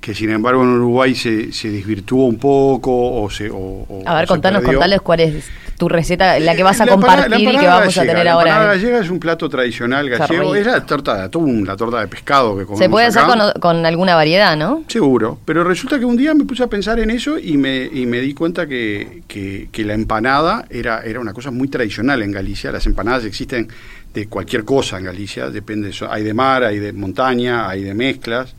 que 0.00 0.14
sin 0.14 0.30
embargo 0.30 0.62
en 0.62 0.70
Uruguay 0.70 1.14
se, 1.14 1.52
se 1.52 1.70
desvirtuó 1.70 2.26
un 2.26 2.38
poco 2.38 3.22
o 3.22 3.28
se... 3.28 3.50
O, 3.52 3.86
a 4.06 4.14
ver, 4.14 4.26
contanos, 4.26 4.62
contales 4.62 5.00
cuál 5.02 5.20
es 5.20 5.44
tu 5.76 5.88
receta, 5.88 6.38
la 6.40 6.54
que 6.54 6.62
vas 6.62 6.80
a 6.80 6.86
compartir 6.86 7.40
y 7.40 7.56
que 7.56 7.66
vamos 7.66 7.96
a 7.96 8.02
tener 8.02 8.28
ahora. 8.28 8.58
La 8.58 8.64
gallega 8.66 9.00
es 9.00 9.10
un 9.10 9.18
plato 9.18 9.48
tradicional 9.48 10.08
gallego, 10.08 10.54
es 10.54 10.66
la 10.66 10.84
torta 10.84 11.16
de 11.16 11.22
atún, 11.24 11.66
la 11.66 11.76
torta 11.76 12.00
de 12.00 12.06
pescado 12.06 12.56
que 12.56 12.64
comemos 12.64 12.78
Se 12.78 12.88
puede 12.88 13.06
hacer 13.06 13.22
con, 13.60 13.86
alguna 13.86 14.14
variedad, 14.14 14.56
¿no? 14.56 14.84
Seguro, 14.88 15.38
pero 15.44 15.64
resulta 15.64 15.98
que 15.98 16.04
un 16.04 16.16
día 16.16 16.34
me 16.34 16.44
puse 16.44 16.62
a 16.62 16.66
pensar 16.66 16.98
en 16.98 17.10
eso 17.10 17.38
y 17.38 17.56
me, 17.56 17.84
y 17.84 18.06
me 18.06 18.20
di 18.20 18.34
cuenta 18.34 18.66
que, 18.66 19.22
que, 19.28 19.68
que 19.70 19.84
la 19.84 19.94
empanada 19.94 20.64
era, 20.70 21.02
era 21.02 21.20
una 21.20 21.32
cosa 21.32 21.50
muy 21.50 21.68
tradicional 21.68 22.22
en 22.22 22.32
Galicia, 22.32 22.72
las 22.72 22.86
empanadas 22.86 23.24
existen 23.24 23.68
de 24.14 24.26
cualquier 24.28 24.64
cosa 24.64 24.98
en 24.98 25.04
Galicia, 25.04 25.50
depende, 25.50 25.92
hay 26.08 26.22
de 26.22 26.34
mar, 26.34 26.64
hay 26.64 26.78
de 26.78 26.92
montaña, 26.92 27.68
hay 27.68 27.82
de 27.82 27.94
mezclas. 27.94 28.54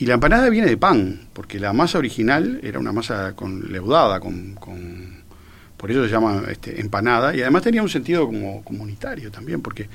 Y 0.00 0.06
la 0.06 0.14
empanada 0.14 0.48
viene 0.48 0.66
de 0.66 0.78
pan, 0.78 1.20
porque 1.34 1.60
la 1.60 1.74
masa 1.74 1.98
original 1.98 2.58
era 2.62 2.78
una 2.78 2.90
masa 2.90 3.36
con 3.36 3.70
leudada, 3.70 4.18
con, 4.18 4.54
con 4.54 5.20
por 5.76 5.90
eso 5.90 6.04
se 6.04 6.10
llama 6.10 6.44
este, 6.50 6.80
empanada, 6.80 7.36
y 7.36 7.42
además 7.42 7.62
tenía 7.62 7.82
un 7.82 7.90
sentido 7.90 8.24
como 8.24 8.64
comunitario 8.64 9.30
también, 9.30 9.60
porque 9.60 9.90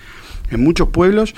en 0.52 0.64
muchos 0.64 0.90
pueblos 0.90 1.34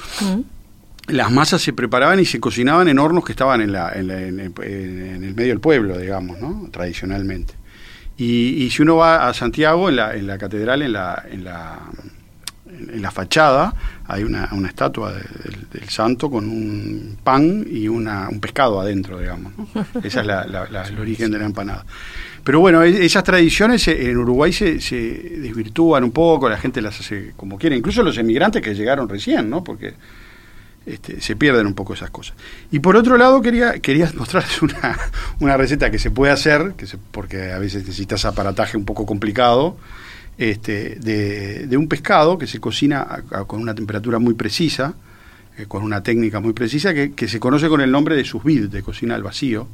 las 1.07 1.31
masas 1.31 1.61
se 1.61 1.71
preparaban 1.71 2.19
y 2.19 2.25
se 2.25 2.41
cocinaban 2.41 2.89
en 2.89 2.99
hornos 2.99 3.23
que 3.23 3.31
estaban 3.31 3.61
en, 3.61 3.71
la, 3.71 3.93
en, 3.93 4.09
el, 4.09 5.33
medio 5.33 5.49
del 5.49 5.61
pueblo, 5.61 5.97
digamos, 5.97 6.37
¿no? 6.41 6.67
tradicionalmente. 6.69 7.53
Y, 8.17 8.69
si 8.69 8.81
uno 8.81 8.97
va 8.97 9.29
a 9.29 9.33
Santiago, 9.33 9.87
en 9.87 9.95
la, 9.95 10.13
en 10.13 10.27
la 10.27 10.37
catedral, 10.37 10.81
en 10.81 10.91
la, 10.91 11.23
en 11.31 11.45
la, 11.45 11.79
en 12.77 13.01
la 13.01 13.11
fachada, 13.11 13.73
hay 14.07 14.23
una, 14.23 14.49
una 14.51 14.67
estatua 14.67 15.13
del, 15.13 15.89
santo 15.89 16.29
con 16.29 16.47
un 16.47 17.17
pan 17.23 17.65
y 17.69 17.87
una, 17.87 18.29
un 18.29 18.39
pescado 18.39 18.79
adentro, 18.79 19.19
digamos. 19.19 19.53
Ese 20.03 20.21
es 20.21 20.89
el 20.89 20.99
origen 20.99 21.31
de 21.31 21.39
la 21.39 21.45
empanada. 21.45 21.85
Pero 22.43 22.59
bueno, 22.59 22.83
e, 22.83 23.05
esas 23.05 23.23
tradiciones 23.23 23.87
en 23.87 24.17
Uruguay 24.17 24.53
se, 24.53 24.79
se 24.79 24.95
desvirtúan 24.95 26.03
un 26.03 26.11
poco, 26.11 26.49
la 26.49 26.57
gente 26.57 26.81
las 26.81 26.99
hace 26.99 27.33
como 27.35 27.57
quiere, 27.57 27.75
incluso 27.75 28.03
los 28.03 28.17
emigrantes 28.17 28.61
que 28.61 28.73
llegaron 28.73 29.09
recién, 29.09 29.49
¿no? 29.49 29.63
Porque 29.63 29.93
este, 30.87 31.19
se 31.19 31.35
pierden 31.35 31.67
un 31.67 31.73
poco 31.73 31.93
esas 31.93 32.09
cosas. 32.09 32.37
Y 32.71 32.79
por 32.79 32.95
otro 32.95 33.17
lado, 33.17 33.41
quería, 33.41 33.79
quería 33.79 34.09
mostrarles 34.15 34.61
una, 34.61 34.97
una 35.41 35.57
receta 35.57 35.91
que 35.91 35.99
se 35.99 36.11
puede 36.11 36.31
hacer, 36.31 36.75
que 36.77 36.85
porque 37.11 37.51
a 37.51 37.59
veces 37.59 37.85
necesitas 37.85 38.23
aparataje 38.23 38.77
un 38.77 38.85
poco 38.85 39.05
complicado, 39.05 39.75
este, 40.37 40.95
de, 40.95 41.67
de 41.67 41.77
un 41.77 41.87
pescado 41.87 42.37
que 42.37 42.47
se 42.47 42.59
cocina 42.59 43.23
con 43.47 43.59
una 43.61 43.73
temperatura 43.73 44.19
muy 44.19 44.35
precisa, 44.35 44.93
eh, 45.57 45.65
con 45.67 45.83
una 45.83 46.03
técnica 46.03 46.39
muy 46.39 46.53
precisa, 46.53 46.93
que, 46.93 47.13
que, 47.13 47.27
se 47.27 47.39
conoce 47.39 47.67
con 47.67 47.81
el 47.81 47.91
nombre 47.91 48.15
de 48.15 48.23
susvid, 48.23 48.69
de 48.69 48.83
cocina 48.83 49.15
al 49.15 49.23
vacío. 49.23 49.67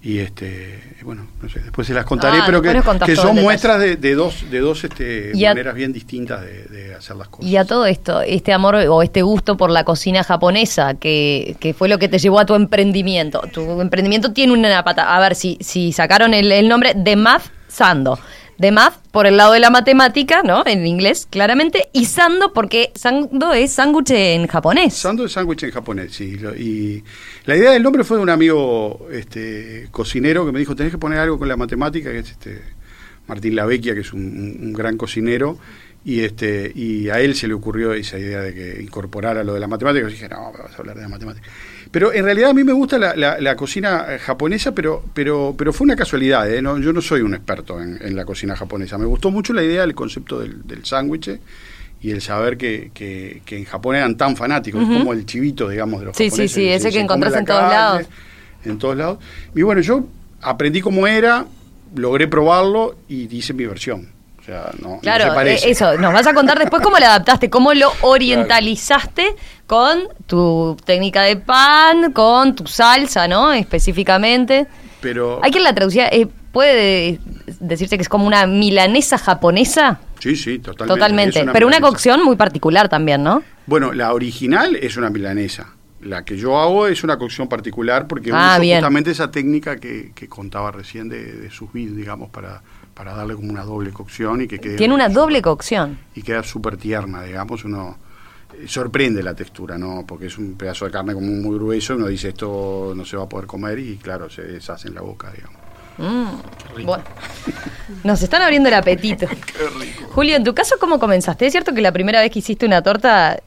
Y 0.00 0.18
este 0.18 0.94
bueno 1.02 1.26
no 1.42 1.48
sé 1.48 1.58
después 1.58 1.84
se 1.84 1.92
las 1.92 2.04
contaré 2.04 2.38
ah, 2.38 2.44
pero 2.46 2.62
que, 2.62 3.16
son 3.16 3.34
muestras 3.34 3.80
de, 3.80 4.14
dos 4.14 4.48
de 4.48 4.60
dos 4.60 4.84
este, 4.84 5.32
maneras 5.34 5.74
bien 5.74 5.92
distintas 5.92 6.40
de, 6.40 6.94
hacer 6.96 7.16
las 7.16 7.26
cosas. 7.26 7.50
Y 7.50 7.56
a 7.56 7.64
todo 7.64 7.84
esto 7.84 8.22
este 8.22 8.52
amor 8.52 8.76
o 8.76 9.02
este 9.02 9.22
gusto 9.22 9.56
por 9.56 9.70
la 9.70 9.82
cocina 9.82 10.22
japonesa 10.22 10.94
que, 10.94 11.56
que 11.58 11.74
fue 11.74 11.88
lo 11.88 11.98
que 11.98 12.08
te 12.08 12.20
llevó 12.20 12.38
a 12.38 12.46
tu 12.46 12.54
emprendimiento. 12.54 13.42
Tu 13.52 13.80
emprendimiento 13.80 14.32
tiene 14.32 14.52
una 14.52 14.84
pata. 14.84 15.16
A 15.16 15.18
ver 15.18 15.34
si 15.34 15.58
si 15.60 15.90
sacaron 15.90 16.32
el, 16.32 16.52
el 16.52 16.68
nombre 16.68 16.92
de 16.94 17.16
Math 17.16 17.50
Sando 17.66 18.20
de 18.58 18.72
math 18.72 18.94
por 19.12 19.26
el 19.26 19.36
lado 19.36 19.52
de 19.52 19.60
la 19.60 19.70
matemática, 19.70 20.42
¿no? 20.42 20.64
En 20.66 20.86
inglés, 20.86 21.26
claramente, 21.30 21.88
y 21.92 22.06
sando 22.06 22.52
porque 22.52 22.90
sando 22.94 23.52
es 23.52 23.72
sándwich 23.72 24.10
en 24.10 24.46
japonés. 24.48 24.94
Sando 24.94 25.24
es 25.24 25.32
sándwich 25.32 25.62
en 25.62 25.70
japonés, 25.70 26.12
sí. 26.12 26.36
Y 26.58 27.02
la 27.46 27.56
idea 27.56 27.70
del 27.70 27.82
nombre 27.82 28.04
fue 28.04 28.16
de 28.16 28.22
un 28.24 28.30
amigo 28.30 29.08
este, 29.12 29.88
cocinero 29.90 30.44
que 30.44 30.52
me 30.52 30.58
dijo, 30.58 30.74
tenés 30.74 30.92
que 30.92 30.98
poner 30.98 31.20
algo 31.20 31.38
con 31.38 31.48
la 31.48 31.56
matemática, 31.56 32.10
que 32.10 32.18
es 32.18 32.30
este 32.30 32.60
Martín 33.28 33.54
Lavecchia, 33.54 33.94
que 33.94 34.00
es 34.00 34.12
un, 34.12 34.72
gran 34.72 34.96
cocinero, 34.96 35.58
y 36.04 36.20
este 36.20 36.72
y 36.74 37.10
a 37.10 37.20
él 37.20 37.34
se 37.34 37.46
le 37.46 37.54
ocurrió 37.54 37.92
esa 37.92 38.18
idea 38.18 38.40
de 38.40 38.54
que 38.54 38.82
incorporara 38.82 39.44
lo 39.44 39.54
de 39.54 39.60
la 39.60 39.68
matemática. 39.68 40.08
Y 40.08 40.12
dije, 40.12 40.28
no, 40.28 40.52
vas 40.52 40.74
a 40.74 40.78
hablar 40.78 40.96
de 40.96 41.02
la 41.02 41.08
matemática. 41.08 41.46
Pero 41.90 42.12
en 42.12 42.24
realidad 42.24 42.50
a 42.50 42.54
mí 42.54 42.64
me 42.64 42.72
gusta 42.72 42.98
la, 42.98 43.56
cocina 43.56 44.06
eh, 44.08 44.18
japonesa, 44.18 44.72
pero, 44.72 45.04
pero, 45.14 45.54
pero 45.56 45.72
fue 45.72 45.84
una 45.84 45.96
casualidad. 45.96 46.50
¿eh? 46.50 46.60
yo 46.62 46.92
no 46.92 47.00
soy 47.00 47.22
un 47.22 47.34
experto 47.34 47.80
en, 47.80 48.14
la 48.14 48.24
cocina 48.24 48.54
japonesa. 48.56 48.98
Me 48.98 49.06
gustó 49.06 49.30
mucho 49.30 49.52
la 49.52 49.62
idea 49.62 49.82
del 49.82 49.94
concepto 49.94 50.40
del, 50.40 50.66
del 50.66 50.84
sándwich 50.84 51.38
y 52.00 52.10
el 52.10 52.20
saber 52.20 52.56
que, 52.56 52.90
que, 52.94 53.42
en 53.48 53.64
Japón 53.64 53.96
eran 53.96 54.16
tan 54.16 54.36
fanáticos, 54.36 54.82
como 54.84 55.12
el 55.12 55.26
chivito, 55.26 55.68
digamos, 55.68 56.00
de 56.00 56.06
los 56.06 56.16
sí, 56.16 56.26
japoneses. 56.26 56.52
Sí, 56.54 56.60
sí, 56.60 56.68
ese 56.68 56.90
que 56.90 57.00
encontrás 57.00 57.34
en 57.34 57.44
todos 57.44 57.62
lados. 57.62 58.06
En 58.64 58.78
todos 58.78 58.96
lados. 58.96 59.18
Y 59.54 59.62
bueno, 59.62 59.80
yo 59.80 60.06
aprendí 60.40 60.80
cómo 60.80 61.06
era, 61.06 61.46
logré 61.96 62.28
probarlo 62.28 62.96
y 63.08 63.34
hice 63.34 63.52
mi 63.52 63.66
versión. 63.66 64.17
Claro, 65.02 65.40
eh, 65.42 65.58
eso, 65.64 65.96
nos 65.98 66.12
vas 66.12 66.26
a 66.26 66.34
contar 66.34 66.58
después 66.58 66.82
cómo 66.82 66.98
lo 66.98 67.06
adaptaste, 67.06 67.50
cómo 67.50 67.74
lo 67.74 67.92
orientalizaste 68.00 69.36
con 69.66 70.08
tu 70.26 70.76
técnica 70.84 71.22
de 71.22 71.36
pan, 71.36 72.12
con 72.12 72.54
tu 72.54 72.66
salsa, 72.66 73.28
¿no? 73.28 73.52
Específicamente. 73.52 74.66
Pero... 75.00 75.40
Hay 75.42 75.50
quien 75.50 75.64
la 75.64 75.74
traducía, 75.74 76.08
eh, 76.08 76.26
puede 76.52 77.20
decirse 77.60 77.96
que 77.96 78.02
es 78.02 78.08
como 78.08 78.26
una 78.26 78.46
milanesa 78.46 79.18
japonesa. 79.18 80.00
Sí, 80.18 80.34
sí, 80.34 80.58
totalmente. 80.58 80.94
Totalmente, 80.94 81.52
pero 81.52 81.66
una 81.66 81.80
cocción 81.80 82.24
muy 82.24 82.36
particular 82.36 82.88
también, 82.88 83.22
¿no? 83.22 83.42
Bueno, 83.66 83.92
la 83.92 84.12
original 84.12 84.76
es 84.76 84.96
una 84.96 85.10
milanesa. 85.10 85.74
La 86.00 86.24
que 86.24 86.36
yo 86.36 86.58
hago 86.58 86.86
es 86.86 87.02
una 87.02 87.18
cocción 87.18 87.48
particular 87.48 88.06
porque 88.06 88.30
ah, 88.32 88.56
uso 88.60 88.72
justamente 88.72 89.10
esa 89.10 89.30
técnica 89.30 89.76
que, 89.78 90.12
contaba 90.28 90.70
recién 90.70 91.08
de, 91.08 91.32
de 91.32 91.50
sus 91.50 91.72
digamos, 91.72 92.30
para, 92.30 92.62
para 92.98 93.14
darle 93.14 93.36
como 93.36 93.48
una 93.48 93.62
doble 93.62 93.92
cocción 93.92 94.42
y 94.42 94.48
que 94.48 94.58
quede... 94.58 94.76
Tiene 94.76 94.92
una 94.92 95.08
doble 95.08 95.40
cocción. 95.40 96.00
Y 96.16 96.22
queda 96.22 96.42
súper 96.42 96.76
tierna, 96.76 97.22
digamos, 97.22 97.64
uno 97.64 97.96
eh, 98.52 98.64
sorprende 98.66 99.22
la 99.22 99.34
textura, 99.34 99.78
¿no? 99.78 100.04
Porque 100.04 100.26
es 100.26 100.36
un 100.36 100.56
pedazo 100.56 100.84
de 100.84 100.90
carne 100.90 101.14
como 101.14 101.28
muy 101.28 101.56
grueso, 101.56 101.94
uno 101.94 102.08
dice 102.08 102.30
esto 102.30 102.92
no 102.96 103.04
se 103.04 103.16
va 103.16 103.22
a 103.22 103.28
poder 103.28 103.46
comer 103.46 103.78
y 103.78 103.98
claro, 103.98 104.28
se 104.28 104.42
deshace 104.42 104.88
en 104.88 104.96
la 104.96 105.02
boca, 105.02 105.30
digamos. 105.30 105.58
Mm, 105.98 106.84
bueno, 106.84 107.04
nos 108.02 108.20
están 108.20 108.42
abriendo 108.42 108.68
el 108.68 108.74
apetito. 108.74 109.28
Qué 109.46 109.68
rico. 109.78 110.10
Julio, 110.10 110.34
en 110.34 110.42
tu 110.42 110.52
caso, 110.52 110.74
¿cómo 110.80 110.98
comenzaste? 110.98 111.46
¿Es 111.46 111.52
cierto 111.52 111.72
que 111.72 111.80
la 111.80 111.92
primera 111.92 112.20
vez 112.20 112.32
que 112.32 112.40
hiciste 112.40 112.66
una 112.66 112.82
torta 112.82 113.38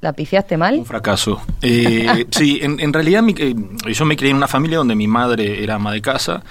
¿La 0.00 0.12
pifiaste 0.12 0.56
mal? 0.56 0.78
Un 0.78 0.84
fracaso. 0.84 1.40
Eh, 1.62 2.26
sí, 2.30 2.60
en, 2.62 2.92
realidad 2.92 3.24
eh, 3.38 3.54
yo 3.92 4.04
me 4.04 4.16
crié 4.16 4.30
en 4.30 4.36
una 4.36 4.46
familia 4.46 4.78
donde 4.78 4.94
mi 4.94 5.08
madre 5.08 5.62
era 5.62 5.76
ama 5.76 5.90
de 5.90 6.02
casa 6.02 6.42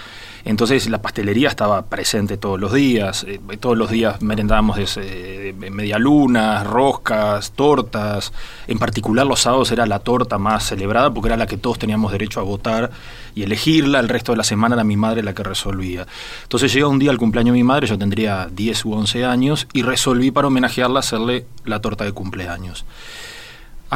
entonces 0.46 0.88
la 0.90 1.02
pastelería 1.02 1.50
estaba 1.50 1.86
presente 1.86 2.38
todos 2.38 2.60
los 2.60 2.72
días, 2.72 3.25
eh, 3.28 3.40
todos 3.60 3.75
los 3.75 3.90
días 3.90 4.22
merendábamos 4.22 4.78
de, 4.78 5.56
medialunas, 5.72 6.66
roscas, 6.66 7.52
tortas, 7.52 8.32
en 8.68 8.78
particular 8.78 9.25
los 9.25 9.42
sábados 9.42 9.72
era 9.72 9.88
la 9.88 10.00
torta 10.00 10.38
más 10.38 10.68
celebrada 10.68 11.12
porque 11.12 11.30
era 11.30 11.38
la 11.38 11.48
que 11.48 11.58
todos 11.58 11.80
teníamos 11.80 12.12
derecho 12.12 12.40
a 12.40 12.44
votar 12.44 12.92
y 13.34 13.42
elegirla, 13.42 14.00
el 14.00 14.08
resto 14.08 14.34
de 14.34 14.38
la 14.38 14.44
semana 14.44 14.75
era 14.75 14.84
mi 14.84 14.96
madre 14.96 15.24
la 15.24 15.34
que 15.34 15.44
resolvía. 15.44 16.06
Entonces 16.44 16.72
llega 16.72 16.88
un 16.88 17.00
día 17.00 17.10
al 17.10 17.18
cumpleaños 17.18 17.54
de 17.54 17.60
mi 17.60 17.64
madre, 17.64 17.88
yo 17.88 17.98
tendría 17.98 18.48
10 18.52 18.86
u 18.86 18.94
11 18.94 19.25
años, 19.25 19.68
y 19.74 19.82
resolví 19.82 20.32
para 20.32 20.48
homenajearla 20.48 21.00
hacerle 21.00 21.46
la 21.66 21.82
torta 21.82 22.06
de 22.06 22.12
cumpleaños 22.14 22.86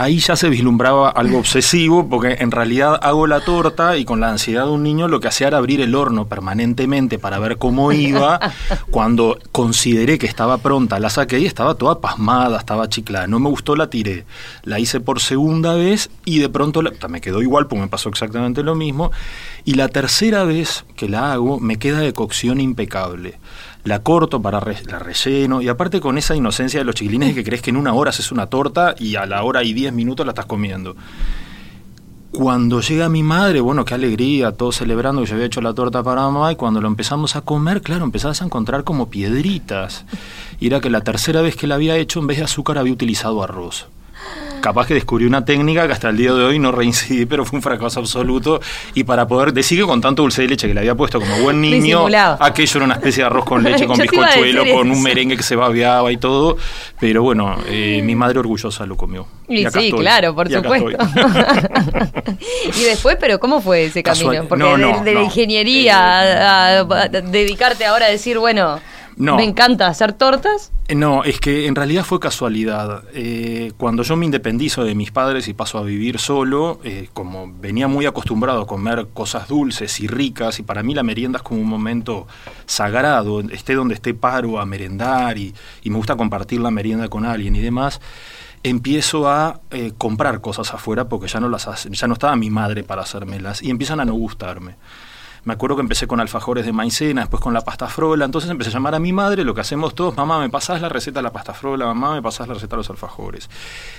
ahí 0.02 0.20
ya 0.20 0.36
se 0.36 0.50
vislumbraba 0.50 1.10
algo 1.10 1.40
obsesivo, 1.40 2.08
porque 2.10 2.38
en 2.40 2.52
realidad 2.52 3.00
hago 3.02 3.28
la 3.28 3.42
torta 3.42 3.98
y 3.98 4.06
con 4.06 4.20
la 4.20 4.30
ansiedad 4.30 4.66
de 4.66 4.72
un 4.72 4.84
niño 4.84 5.08
lo 5.08 5.20
que 5.20 5.28
hacía 5.28 5.48
era 5.48 5.58
abrir 5.58 5.82
el 5.82 5.96
horno 5.96 6.28
permanentemente 6.28 7.20
para 7.20 7.40
ver 7.40 7.58
cómo 7.58 7.92
iba. 7.92 8.40
Cuando 8.92 9.38
consideré 9.52 10.18
que 10.18 10.28
estaba 10.28 10.58
pronta, 10.60 11.00
la 11.00 11.10
saqué 11.10 11.40
y 11.40 11.46
estaba 11.46 11.76
toda 11.76 12.00
pasmada, 12.00 12.60
estaba 12.60 12.88
chiclada. 12.90 13.28
No 13.28 13.40
me 13.40 13.50
gustó, 13.50 13.76
la 13.76 13.90
tiré. 13.90 14.26
La 14.64 14.80
hice 14.80 15.00
por 15.00 15.20
segunda 15.20 15.74
vez 15.74 16.10
y 16.26 16.40
de 16.40 16.50
pronto 16.50 16.82
me 17.10 17.22
quedó 17.22 17.42
igual, 17.42 17.68
porque 17.68 17.82
me 17.82 17.88
pasó 17.88 18.10
exactamente 18.10 18.64
lo 18.64 18.76
mismo. 18.76 19.12
Y 19.66 19.74
la 19.74 19.90
tercera 19.90 20.44
vez 20.44 20.86
que 20.96 21.10
la 21.10 21.34
hago 21.34 21.60
me 21.60 21.78
queda 21.78 22.00
de 22.00 22.14
cocción 22.14 22.60
impecable 22.60 23.38
la 23.84 24.00
corto 24.04 24.42
para 24.42 24.60
la 24.60 25.00
relleno, 25.00 25.62
y 25.62 25.68
aparte 25.68 26.00
con 26.02 26.18
esa 26.18 26.36
inocencia 26.36 26.80
de 26.80 26.84
los 26.84 26.96
chiquilines 26.96 27.34
que 27.34 27.44
crees 27.44 27.62
que 27.62 27.70
en 27.70 27.78
una 27.78 27.94
hora 27.94 28.10
haces 28.10 28.32
una 28.32 28.48
torta 28.48 28.96
y 29.00 29.16
a 29.16 29.26
la 29.26 29.44
hora 29.44 29.64
y 29.64 29.74
diez 29.74 29.94
minutos 29.94 30.26
la 30.26 30.32
estás 30.32 30.46
comiendo. 30.46 30.96
Cuando 32.32 32.82
llega 32.82 33.10
mi 33.10 33.24
madre, 33.24 33.60
bueno, 33.60 33.86
qué 33.86 33.96
alegría, 33.96 34.52
todos 34.52 34.76
celebrando 34.76 35.22
que 35.22 35.28
yo 35.28 35.34
había 35.34 35.48
hecho 35.48 35.62
la 35.62 35.74
torta 35.74 36.04
para 36.04 36.22
mamá, 36.22 36.52
y 36.52 36.56
cuando 36.56 36.80
lo 36.80 36.88
empezamos 36.88 37.36
a 37.36 37.42
comer, 37.42 37.82
claro, 37.82 38.06
empezabas 38.06 38.42
a 38.42 38.46
encontrar 38.46 38.84
como 38.84 39.10
piedritas. 39.10 40.06
Y 40.60 40.68
era 40.68 40.80
que 40.80 40.92
la 40.92 41.02
tercera 41.02 41.42
vez 41.42 41.56
que 41.56 41.66
la 41.66 41.76
había 41.76 41.98
hecho, 41.98 42.20
en 42.20 42.28
vez 42.28 42.38
de 42.38 42.44
azúcar, 42.44 42.78
había 42.78 42.94
utilizado 42.94 43.42
arroz 43.42 43.88
capaz 44.60 44.88
que 44.88 44.94
descubrí 44.94 45.26
una 45.26 45.44
técnica 45.46 45.88
que 45.88 45.94
hasta 45.94 46.10
el 46.10 46.18
día 46.18 46.34
de 46.34 46.44
hoy 46.44 46.60
no 46.60 46.72
reincidí, 46.72 47.26
pero 47.26 47.46
fue 47.46 47.58
un 47.58 47.64
fracaso 47.64 48.00
absoluto. 48.00 48.60
Y 48.94 49.04
para 49.04 49.28
poder 49.28 49.54
decir 49.54 49.80
que 49.80 49.86
con 49.86 50.02
tanto 50.02 50.22
dulce 50.22 50.42
de 50.44 50.50
leche 50.50 50.68
que 50.68 50.74
le 50.74 50.82
había 50.82 50.96
puesto 50.96 51.20
como 51.20 51.40
buen 51.40 51.62
niño, 51.62 52.08
aquello 52.40 52.78
era 52.78 52.86
una 52.86 52.96
especie 52.96 53.24
de 53.24 53.28
arroz 53.28 53.46
con 53.46 53.64
leche, 53.64 53.88
con 53.88 53.98
bizcochuelo, 53.98 54.66
con 54.74 54.92
un 54.92 55.02
merengue 55.02 55.38
que 55.38 55.44
se 55.44 55.56
babeaba 55.56 56.12
y 56.12 56.18
todo. 56.18 56.58
Pero 57.00 57.24
bueno, 57.24 57.58
eh, 57.68 58.02
mi 58.04 58.16
madre 58.16 58.40
orgullosa 58.40 58.86
lo 58.86 58.96
comió. 58.98 59.28
Y, 59.48 59.66
sí, 59.70 59.92
claro, 59.92 60.36
por 60.36 60.52
supuesto. 60.52 60.90
y 62.78 62.84
después, 62.84 63.18
pero 63.20 63.40
¿cómo 63.40 63.62
fue 63.62 63.86
ese 63.86 64.04
camino? 64.04 64.46
Porque 64.48 64.64
de, 65.04 65.14
la 65.14 65.24
ingeniería 65.24 66.80
a 66.80 66.84
dedicarte 67.24 67.86
ahora 67.86 68.06
a 68.06 68.10
decir, 68.10 68.38
bueno 68.38 68.80
me 69.20 69.44
encanta 69.44 69.88
hacer 69.88 70.14
tortas. 70.14 70.72
Eh, 70.88 70.96
no, 70.96 71.26
es 71.26 71.40
que 71.42 71.68
en 71.68 71.76
realidad 71.76 72.06
fue 72.06 72.20
casualidad. 72.20 73.04
Eh, 73.14 73.74
cuando 73.78 74.04
yo 74.04 74.16
me 74.16 74.26
independizo 74.26 74.86
de 74.86 74.96
mis 74.96 75.12
padres 75.12 75.48
y 75.50 75.54
paso 75.54 75.78
a 75.78 75.84
vivir 75.84 76.20
solo, 76.20 76.80
eh, 76.86 77.10
como 77.14 77.52
venía 77.60 77.90
muy 77.90 78.06
acostumbrado 78.06 78.62
a 78.62 78.68
comer 78.68 79.10
cosas 79.14 79.50
dulces 79.50 80.00
y 80.00 80.08
ricas, 80.08 80.60
y 80.60 80.64
para 80.64 80.84
mí 80.84 80.94
la 80.94 81.04
merienda 81.04 81.38
es 81.38 81.44
como 81.44 81.60
un 81.60 81.68
momento 81.68 82.28
sagrado, 82.66 83.42
esté 83.42 83.76
donde 83.76 83.96
esté 83.96 84.14
paro 84.14 84.60
a 84.60 84.66
merendar 84.66 85.38
y, 85.38 85.54
me 85.84 85.96
gusta 85.96 86.16
compartir 86.16 86.62
la 86.62 86.70
merienda 86.70 87.08
con 87.10 87.26
alguien 87.26 87.56
y 87.56 87.62
demás 87.62 88.00
empiezo 88.62 89.28
a 89.28 89.62
comprar 89.98 90.40
cosas 90.42 90.72
afuera 90.74 91.10
porque 91.10 91.28
ya 91.28 91.40
no 91.40 91.50
las 91.50 91.88
ya 91.90 92.08
no 92.08 92.14
estaba 92.14 92.36
mi 92.36 92.52
madre 92.52 92.84
para 92.84 93.02
hacérmelas 93.02 93.64
y 93.64 93.72
empiezan 93.72 94.00
a 94.02 94.06
no 94.06 94.14
gustarme. 94.14 94.76
Me 95.50 95.54
acuerdo 95.54 95.78
que 95.78 95.82
empecé 95.82 96.06
con 96.06 96.20
alfajores 96.20 96.64
de 96.64 96.72
maicena, 96.72 97.22
después 97.22 97.42
con 97.42 97.56
la 97.56 97.62
pasta 97.62 97.88
frola, 97.88 98.24
entonces 98.24 98.52
empecé 98.52 98.70
a 98.70 98.74
llamar 98.74 98.94
a 98.94 99.00
mi 99.00 99.12
madre, 99.12 99.44
lo 99.44 99.56
que 99.56 99.62
hacemos 99.62 99.96
todos, 99.96 100.16
mamá, 100.16 100.38
me 100.38 100.48
pasás 100.48 100.80
la 100.80 100.90
receta 100.90 101.22
de 101.22 101.24
la 101.24 101.34
pasta 101.34 101.56
frola, 101.56 101.88
mamá, 101.88 102.14
me 102.14 102.22
pasás 102.22 102.48
la 102.48 102.54
receta 102.54 102.76
de 102.76 102.82
los 102.82 102.90
alfajores. 102.92 103.50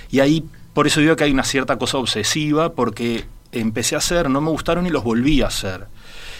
Y 0.09 0.21
ahí 0.21 0.45
por 0.73 0.87
eso 0.87 1.01
digo 1.01 1.13
que 1.17 1.25
hay 1.25 1.31
una 1.33 1.43
cierta 1.43 1.77
cosa 1.77 1.97
obsesiva, 1.97 2.71
porque 2.71 3.25
empecé 3.51 3.95
a 3.95 3.97
hacer, 3.97 4.29
no 4.29 4.39
me 4.39 4.49
gustaron 4.49 4.87
y 4.87 4.91
los 4.91 5.03
volví 5.03 5.41
a 5.41 5.47
hacer 5.47 5.87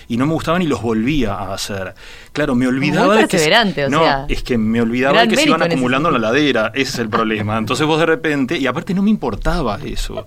y 0.07 0.15
no 0.15 0.25
me 0.25 0.33
gustaban 0.33 0.61
y 0.61 0.67
los 0.67 0.81
volvía 0.81 1.33
a 1.33 1.53
hacer. 1.53 1.93
Claro, 2.31 2.55
me 2.55 2.67
olvidaba 2.67 3.17
de 3.17 3.27
que 3.27 3.89
no, 3.89 4.25
es 4.29 4.43
que 4.43 4.57
me 4.57 4.81
olvidaba 4.81 5.21
de 5.21 5.27
que 5.27 5.35
se 5.35 5.47
iban 5.47 5.61
acumulando 5.61 6.07
en 6.07 6.13
la 6.13 6.19
ladera, 6.19 6.71
ese 6.73 6.91
es 6.91 6.99
el 6.99 7.09
problema. 7.09 7.57
Entonces 7.57 7.85
vos 7.85 7.99
de 7.99 8.05
repente, 8.05 8.57
y 8.57 8.65
aparte 8.65 8.93
no 8.93 9.01
me 9.03 9.09
importaba 9.09 9.77
eso. 9.83 10.25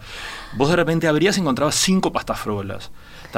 Vos 0.57 0.69
de 0.69 0.77
repente 0.77 1.09
abrías 1.09 1.39
y 1.39 1.41
encontrabas 1.41 1.75
cinco 1.75 2.13
pastafrolas. 2.13 2.91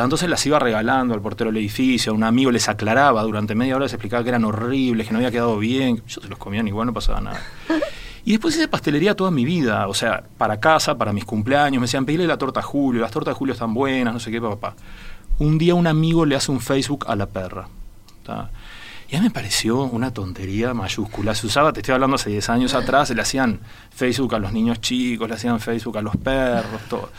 Entonces 0.05 0.29
las 0.29 0.45
iba 0.47 0.59
regalando 0.59 1.15
al 1.15 1.21
portero 1.21 1.51
del 1.51 1.59
edificio, 1.59 2.13
a 2.13 2.15
un 2.15 2.25
amigo 2.25 2.51
les 2.51 2.69
aclaraba 2.69 3.23
durante 3.23 3.55
media 3.55 3.77
hora, 3.77 3.85
les 3.85 3.93
explicaba 3.93 4.23
que 4.23 4.29
eran 4.31 4.45
horribles, 4.45 5.07
que 5.07 5.13
no 5.13 5.19
había 5.19 5.31
quedado 5.31 5.59
bien. 5.59 6.03
Yo 6.07 6.21
se 6.21 6.29
los 6.29 6.39
comía 6.39 6.63
igual, 6.63 6.87
no 6.87 6.93
pasaba 6.93 7.21
nada. 7.21 7.41
Y 8.25 8.33
después 8.33 8.57
hice 8.57 8.67
pastelería 8.67 9.15
toda 9.15 9.31
mi 9.31 9.45
vida, 9.45 9.87
o 9.87 9.95
sea, 9.95 10.25
para 10.37 10.59
casa, 10.59 10.99
para 10.99 11.13
mis 11.13 11.25
cumpleaños. 11.25 11.81
Me 11.81 11.87
decían, 11.87 12.05
pedile 12.05 12.27
la 12.27 12.37
torta 12.37 12.61
a 12.61 12.63
Julio, 12.63 13.01
las 13.01 13.13
tortas 13.13 13.35
de 13.35 13.39
Julio 13.39 13.53
están 13.53 13.73
buenas, 13.73 14.13
no 14.13 14.19
sé 14.19 14.31
qué, 14.31 14.41
papá 14.41 14.75
un 15.39 15.59
día 15.59 15.75
un 15.75 15.87
amigo 15.87 16.25
le 16.25 16.37
hace 16.37 16.51
un 16.51 16.61
Facebook 16.61 17.05
a 17.09 17.17
la 17.17 17.27
perra. 17.27 17.69
Y 19.09 19.15
a 19.15 19.21
mí 19.21 19.25
me 19.25 19.31
pareció 19.31 19.83
una 19.83 20.13
tontería 20.13 20.75
mayúscula. 20.75 21.35
Se 21.35 21.47
usaba, 21.47 21.73
te 21.73 21.81
estoy 21.81 21.95
hablando 21.95 22.17
hace 22.17 22.31
10 22.31 22.49
años 22.51 22.75
atrás, 22.75 23.11
le 23.11 23.23
hacían 23.23 23.61
Facebook 23.95 24.35
a 24.35 24.39
los 24.39 24.53
niños 24.53 24.81
chicos, 24.81 25.29
le 25.29 25.35
hacían 25.35 25.61
Facebook 25.61 25.99
a 25.99 26.03
los 26.03 26.17
perros, 26.17 26.81
todo. 26.89 27.11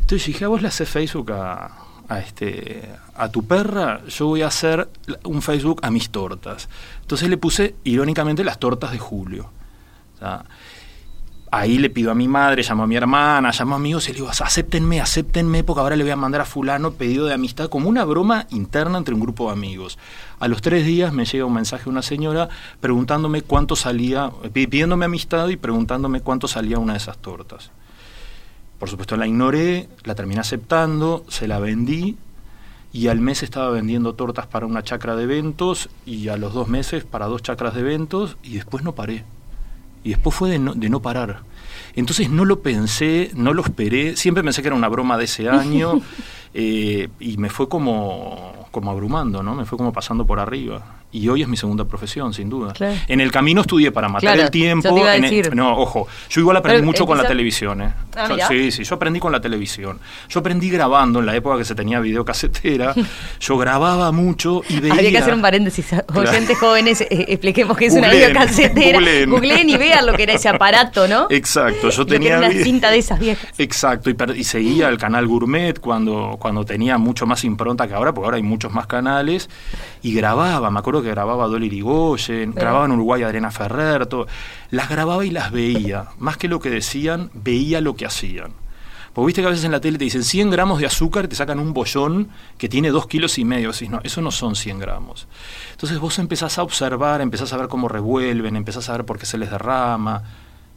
Entonces 0.00 0.26
dije, 0.26 0.44
a 0.44 0.48
vos 0.48 0.62
le 0.62 0.68
haces 0.68 0.88
Facebook 0.88 1.32
a, 1.32 1.70
a, 2.14 2.20
este, 2.20 2.88
a 3.14 3.30
tu 3.30 3.44
perra, 3.46 4.04
yo 4.06 4.26
voy 4.26 4.42
a 4.42 4.48
hacer 4.48 4.88
un 5.24 5.42
Facebook 5.42 5.80
a 5.82 5.90
mis 5.90 6.10
tortas. 6.10 6.68
Entonces 7.00 7.28
le 7.28 7.36
puse, 7.36 7.74
irónicamente, 7.84 8.44
las 8.44 8.58
tortas 8.58 8.92
de 8.92 8.98
Julio 8.98 9.50
ahí 11.52 11.76
le 11.76 11.90
pido 11.90 12.10
a 12.10 12.14
mi 12.14 12.28
madre, 12.28 12.62
llamo 12.62 12.84
a 12.84 12.86
mi 12.86 12.96
hermana, 12.96 13.52
llamo 13.52 13.74
a 13.74 13.76
amigos 13.76 14.08
y 14.08 14.12
le 14.12 14.14
digo, 14.16 14.30
acéptenme, 14.30 15.02
acéptenme, 15.02 15.62
porque 15.62 15.80
ahora 15.80 15.96
le 15.96 16.02
voy 16.02 16.10
a 16.10 16.16
mandar 16.16 16.40
a 16.40 16.44
fulano 16.46 16.92
pedido 16.92 17.26
de 17.26 17.34
amistad, 17.34 17.68
como 17.68 17.90
una 17.90 18.04
broma 18.04 18.46
interna 18.50 18.96
entre 18.96 19.14
un 19.14 19.20
grupo 19.20 19.46
de 19.46 19.52
amigos. 19.52 19.98
A 20.40 20.48
los 20.48 20.62
tres 20.62 20.86
días 20.86 21.12
me 21.12 21.26
llega 21.26 21.44
un 21.44 21.52
mensaje 21.52 21.84
de 21.84 21.90
una 21.90 22.00
señora 22.00 22.48
preguntándome 22.80 23.42
cuánto 23.42 23.76
salía, 23.76 24.32
pidiéndome 24.52 25.04
amistad 25.04 25.48
y 25.48 25.56
preguntándome 25.56 26.22
cuánto 26.22 26.48
salía 26.48 26.78
una 26.78 26.94
de 26.94 26.98
esas 26.98 27.18
tortas. 27.18 27.70
Por 28.82 28.90
supuesto 28.90 29.16
la 29.16 29.28
ignoré, 29.28 29.88
la 30.02 30.16
terminé 30.16 30.40
aceptando, 30.40 31.24
se 31.28 31.46
la 31.46 31.60
vendí 31.60 32.16
y 32.92 33.06
al 33.06 33.20
mes 33.20 33.44
estaba 33.44 33.70
vendiendo 33.70 34.16
tortas 34.16 34.48
para 34.48 34.66
una 34.66 34.82
chacra 34.82 35.14
de 35.14 35.22
eventos 35.22 35.88
y 36.04 36.26
a 36.26 36.36
los 36.36 36.52
dos 36.52 36.66
meses 36.66 37.04
para 37.04 37.26
dos 37.26 37.42
chacras 37.42 37.74
de 37.74 37.80
eventos 37.82 38.38
y 38.42 38.54
después 38.54 38.82
no 38.82 38.96
paré. 38.96 39.22
Y 40.02 40.08
después 40.08 40.34
fue 40.34 40.50
de 40.50 40.58
no, 40.58 40.74
de 40.74 40.88
no 40.90 41.00
parar. 41.00 41.42
Entonces 41.94 42.30
no 42.30 42.44
lo 42.44 42.60
pensé, 42.60 43.30
no 43.34 43.52
lo 43.52 43.62
esperé, 43.62 44.16
siempre 44.16 44.42
pensé 44.42 44.62
que 44.62 44.68
era 44.68 44.76
una 44.76 44.88
broma 44.88 45.18
de 45.18 45.24
ese 45.24 45.48
año 45.48 46.00
eh, 46.54 47.08
y 47.20 47.36
me 47.36 47.48
fue 47.48 47.68
como, 47.68 48.68
como 48.70 48.90
abrumando, 48.90 49.42
¿no? 49.42 49.54
Me 49.54 49.64
fue 49.64 49.78
como 49.78 49.92
pasando 49.92 50.26
por 50.26 50.40
arriba 50.40 51.02
y 51.12 51.28
hoy 51.28 51.42
es 51.42 51.48
mi 51.48 51.58
segunda 51.58 51.84
profesión, 51.84 52.32
sin 52.32 52.48
duda. 52.48 52.72
En 53.06 53.20
el 53.20 53.30
camino 53.30 53.60
estudié 53.60 53.92
para 53.92 54.08
matar 54.08 54.38
el 54.38 54.50
tiempo. 54.50 54.98
no, 55.54 55.76
ojo, 55.76 56.08
yo 56.30 56.40
igual 56.40 56.56
aprendí 56.56 56.82
mucho 56.82 57.06
con 57.06 57.18
la 57.18 57.24
televisión. 57.24 57.82
¿eh? 57.82 57.92
Ah, 58.16 58.28
sí, 58.48 58.72
sí, 58.72 58.82
yo 58.82 58.96
aprendí 58.96 59.20
con 59.20 59.30
la 59.30 59.40
televisión. 59.40 60.00
Yo 60.28 60.40
aprendí 60.40 60.70
grabando 60.70 61.20
en 61.20 61.26
la 61.26 61.36
época 61.36 61.58
que 61.58 61.66
se 61.66 61.74
tenía 61.74 62.00
videocasetera. 62.00 62.94
yo 63.40 63.58
grababa 63.58 64.10
mucho 64.10 64.62
y 64.68 64.80
veía. 64.80 64.94
Habría 64.94 65.10
que 65.10 65.18
hacer 65.18 65.34
un 65.34 65.42
paréntesis. 65.42 65.86
Oyentes 66.14 66.58
jóvenes, 66.58 67.02
eh, 67.02 67.08
expliquemos 67.28 67.76
qué 67.76 67.86
es 67.86 67.94
una 67.94 68.08
videocasetera. 68.08 68.98
Googleen. 69.26 69.68
y 69.68 69.76
vean 69.76 70.06
lo 70.06 70.14
que 70.14 70.22
era 70.22 70.32
ese 70.32 70.48
aparato, 70.48 71.06
¿no? 71.06 71.26
Exacto, 71.28 71.61
yo 71.70 72.06
tenía. 72.06 72.38
una 72.38 72.50
cinta 72.50 72.90
de 72.90 72.98
esas 72.98 73.18
viejas. 73.18 73.50
Exacto, 73.58 74.10
y, 74.10 74.44
seguía 74.44 74.88
el 74.88 74.98
canal 74.98 75.26
Gourmet 75.26 75.78
cuando, 75.78 76.36
cuando 76.38 76.64
tenía 76.64 76.98
mucho 76.98 77.26
más 77.26 77.44
impronta 77.44 77.86
que 77.86 77.94
ahora, 77.94 78.12
porque 78.12 78.26
ahora 78.26 78.36
hay 78.36 78.42
muchos 78.42 78.72
más 78.72 78.86
canales. 78.86 79.48
Y 80.02 80.14
grababa, 80.14 80.70
me 80.70 80.78
acuerdo 80.78 81.02
que 81.02 81.10
grababa 81.10 81.46
Dolly 81.46 81.66
Irigoyen, 81.66 82.52
grababa 82.52 82.86
en 82.86 82.92
Uruguay 82.92 83.22
Adriana 83.22 83.50
Ferrer, 83.50 84.06
todo. 84.06 84.26
las 84.70 84.88
grababa 84.88 85.24
y 85.24 85.30
las 85.30 85.52
veía. 85.52 86.06
Más 86.18 86.36
que 86.36 86.48
lo 86.48 86.60
que 86.60 86.70
decían, 86.70 87.30
veía 87.34 87.80
lo 87.80 87.94
que 87.94 88.06
hacían. 88.06 88.62
Porque 89.12 89.26
viste 89.26 89.42
que 89.42 89.46
a 89.46 89.50
veces 89.50 89.64
en 89.64 89.72
la 89.72 89.80
tele 89.80 89.98
te 89.98 90.04
dicen 90.04 90.24
100 90.24 90.50
gramos 90.50 90.80
de 90.80 90.86
azúcar 90.86 91.26
y 91.26 91.28
te 91.28 91.36
sacan 91.36 91.58
un 91.58 91.74
bollón 91.74 92.30
que 92.56 92.68
tiene 92.68 92.90
2 92.90 93.06
kilos 93.06 93.38
y 93.38 93.44
medio. 93.44 93.72
Decís, 93.72 93.90
no, 93.90 94.00
eso 94.02 94.22
no 94.22 94.30
son 94.30 94.56
100 94.56 94.78
gramos. 94.78 95.26
Entonces 95.72 95.98
vos 95.98 96.18
empezás 96.18 96.58
a 96.58 96.62
observar, 96.62 97.20
empezás 97.20 97.52
a 97.52 97.58
ver 97.58 97.68
cómo 97.68 97.88
revuelven, 97.88 98.56
empezás 98.56 98.88
a 98.88 98.92
ver 98.92 99.04
por 99.04 99.18
qué 99.18 99.26
se 99.26 99.36
les 99.36 99.50
derrama. 99.50 100.22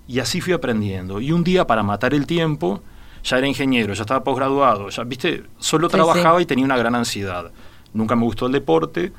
Y 0.08 0.20
así 0.20 0.42
fui 0.42 0.54
aprendiendo. 0.54 1.20
Y 1.20 1.32
un 1.32 1.44
día, 1.44 1.66
para 1.66 1.84
matar 1.84 2.14
el 2.14 2.26
tiempo, 2.28 2.82
ya 3.24 3.38
era 3.38 3.48
ingeniero, 3.48 3.94
ya 3.94 4.02
estaba 4.02 4.24
posgraduado, 4.24 4.90
ya, 4.90 5.04
viste, 5.04 5.44
solo 5.58 5.90
trabajaba 5.90 6.42
y 6.42 6.46
tenía 6.46 6.66
una 6.66 6.78
gran 6.78 6.96
ansiedad. 6.96 7.52
Nunca 7.94 8.16
me 8.16 8.24
gustó 8.24 8.46
el 8.46 8.52
deporte 8.52 9.12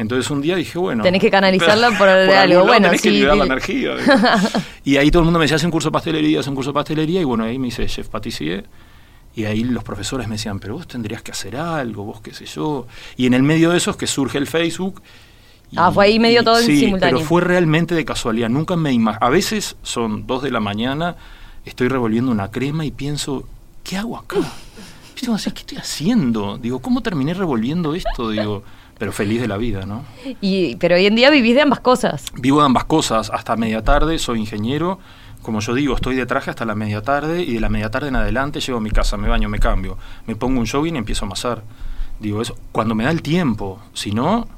entonces 0.00 0.30
un 0.30 0.40
día 0.40 0.56
dije, 0.56 0.78
bueno. 0.78 1.02
Tenés 1.02 1.20
que 1.20 1.30
canalizarla 1.30 1.90
por, 1.98 2.08
algo 2.08 2.64
bueno. 2.64 2.86
Tenés 2.86 3.02
que 3.02 3.10
liberar 3.10 3.36
la 3.36 3.44
energía. 3.44 3.96
y 4.84 4.96
ahí 4.96 5.10
todo 5.10 5.20
el 5.20 5.24
mundo 5.24 5.38
me 5.38 5.44
decía, 5.44 5.56
hace 5.56 5.66
un 5.66 5.72
curso 5.72 5.90
de 5.90 5.92
pastelería, 5.92 6.40
hace 6.40 6.48
un 6.48 6.56
curso 6.56 6.70
de 6.70 6.74
pastelería. 6.74 7.20
Y 7.20 7.24
bueno, 7.24 7.44
ahí 7.44 7.58
me 7.58 7.68
hice 7.68 7.84
chef 7.86 8.08
patissier. 8.08 8.64
Y 9.36 9.44
ahí 9.44 9.62
los 9.62 9.84
profesores 9.84 10.26
me 10.26 10.36
decían, 10.36 10.58
pero 10.58 10.74
vos 10.74 10.88
tendrías 10.88 11.20
que 11.20 11.32
hacer 11.32 11.54
algo, 11.54 12.04
vos 12.04 12.22
qué 12.22 12.32
sé 12.32 12.46
yo. 12.46 12.86
Y 13.18 13.26
en 13.26 13.34
el 13.34 13.42
medio 13.42 13.70
de 13.70 13.76
eso 13.76 13.90
es 13.90 13.98
que 13.98 14.06
surge 14.06 14.38
el 14.38 14.46
Facebook. 14.46 15.02
Ah, 15.76 15.90
fue 15.90 16.06
ahí 16.06 16.18
medio 16.18 16.42
todo 16.42 16.58
en 16.58 16.66
simultáneo. 16.66 17.18
Pero 17.18 17.28
fue 17.28 17.40
realmente 17.42 17.94
de 17.94 18.04
casualidad. 18.04 18.48
Nunca 18.48 18.76
me 18.76 18.96
A 19.20 19.28
veces 19.28 19.76
son 19.82 20.26
dos 20.26 20.42
de 20.42 20.50
la 20.50 20.60
mañana, 20.60 21.16
estoy 21.64 21.88
revolviendo 21.88 22.30
una 22.30 22.50
crema 22.50 22.84
y 22.84 22.90
pienso, 22.90 23.44
¿qué 23.84 23.96
hago 23.96 24.16
acá? 24.16 24.38
¿Qué 25.14 25.26
estoy 25.26 25.76
haciendo? 25.76 26.56
Digo, 26.56 26.78
¿cómo 26.80 27.02
terminé 27.02 27.34
revolviendo 27.34 27.94
esto? 27.94 28.30
Digo 28.30 28.62
pero 29.00 29.12
feliz 29.12 29.40
de 29.40 29.48
la 29.48 29.56
vida, 29.56 29.86
¿no? 29.86 30.04
Y, 30.42 30.76
pero 30.76 30.94
hoy 30.94 31.06
en 31.06 31.14
día 31.16 31.30
vivís 31.30 31.54
de 31.54 31.62
ambas 31.62 31.80
cosas. 31.80 32.26
Vivo 32.34 32.58
de 32.60 32.66
ambas 32.66 32.84
cosas, 32.84 33.30
hasta 33.32 33.56
media 33.56 33.82
tarde, 33.82 34.18
soy 34.18 34.40
ingeniero, 34.40 34.98
como 35.40 35.60
yo 35.60 35.72
digo, 35.72 35.94
estoy 35.94 36.16
de 36.16 36.26
traje 36.26 36.50
hasta 36.50 36.66
la 36.66 36.74
media 36.74 37.00
tarde 37.00 37.42
y 37.42 37.54
de 37.54 37.60
la 37.60 37.70
media 37.70 37.90
tarde 37.90 38.08
en 38.08 38.16
adelante 38.16 38.60
llego 38.60 38.76
a 38.76 38.82
mi 38.82 38.90
casa, 38.90 39.16
me 39.16 39.26
baño, 39.26 39.48
me 39.48 39.58
cambio, 39.58 39.96
me 40.26 40.36
pongo 40.36 40.60
un 40.60 40.66
jogging 40.66 40.96
y 40.96 40.98
empiezo 40.98 41.24
a 41.24 41.28
amasar. 41.28 41.62
Digo 42.18 42.42
eso, 42.42 42.58
cuando 42.72 42.94
me 42.94 43.04
da 43.04 43.10
el 43.10 43.22
tiempo, 43.22 43.80
si 43.94 44.12
no, 44.12 44.48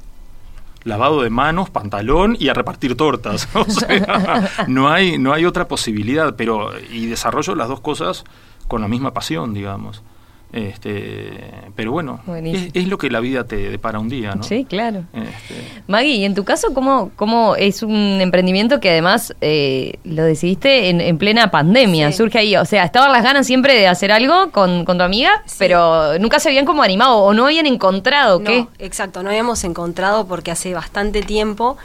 lavado 0.83 1.21
de 1.21 1.29
manos, 1.29 1.69
pantalón 1.69 2.35
y 2.39 2.49
a 2.49 2.53
repartir 2.53 2.95
tortas. 2.95 3.47
o 3.55 3.65
sea, 3.65 4.49
no 4.67 4.89
hay, 4.89 5.17
no 5.17 5.33
hay 5.33 5.45
otra 5.45 5.67
posibilidad, 5.67 6.35
pero 6.35 6.71
y 6.91 7.05
desarrollo 7.07 7.55
las 7.55 7.67
dos 7.67 7.79
cosas 7.79 8.23
con 8.67 8.81
la 8.81 8.87
misma 8.87 9.13
pasión, 9.13 9.53
digamos. 9.53 10.03
Este, 10.53 11.33
pero 11.75 11.91
bueno, 11.91 12.19
es, 12.45 12.87
lo 12.87 12.99
que 12.99 13.09
la 13.09 13.19
vida 13.19 13.45
te 13.45 13.55
depara 13.71 13.97
un 13.97 14.07
día, 14.07 14.35
¿no? 14.35 14.43
Sí, 14.43 14.65
claro. 14.65 15.03
Este. 15.11 15.81
Maggie, 15.87 16.17
y 16.17 16.25
en 16.25 16.35
tu 16.35 16.43
caso, 16.43 16.75
¿cómo, 16.75 17.09
cómo 17.15 17.55
es 17.55 17.81
un 17.81 18.19
emprendimiento 18.21 18.79
que 18.79 18.91
además 18.91 19.35
eh, 19.41 19.97
lo 20.03 20.23
decidiste 20.23 20.89
en, 20.89 21.17
plena 21.17 21.49
pandemia? 21.49 22.11
Surge 22.11 22.37
ahí, 22.37 22.55
o 22.55 22.65
sea, 22.65 22.83
estaban 22.83 23.11
las 23.11 23.23
ganas 23.23 23.47
siempre 23.47 23.73
de 23.73 23.87
hacer 23.87 24.11
algo 24.11 24.51
con, 24.51 24.85
tu 24.85 25.01
amiga, 25.01 25.43
pero 25.57 26.19
nunca 26.19 26.39
se 26.39 26.49
habían 26.49 26.65
como 26.65 26.83
animado 26.83 27.17
o 27.17 27.33
no 27.33 27.45
habían 27.45 27.65
encontrado, 27.65 28.43
¿qué? 28.43 28.67
exacto, 28.77 29.23
no 29.23 29.29
habíamos 29.29 29.63
encontrado 29.63 30.27
porque 30.27 30.51
hace 30.51 30.75
bastante 30.75 31.23
tiempo 31.23 31.77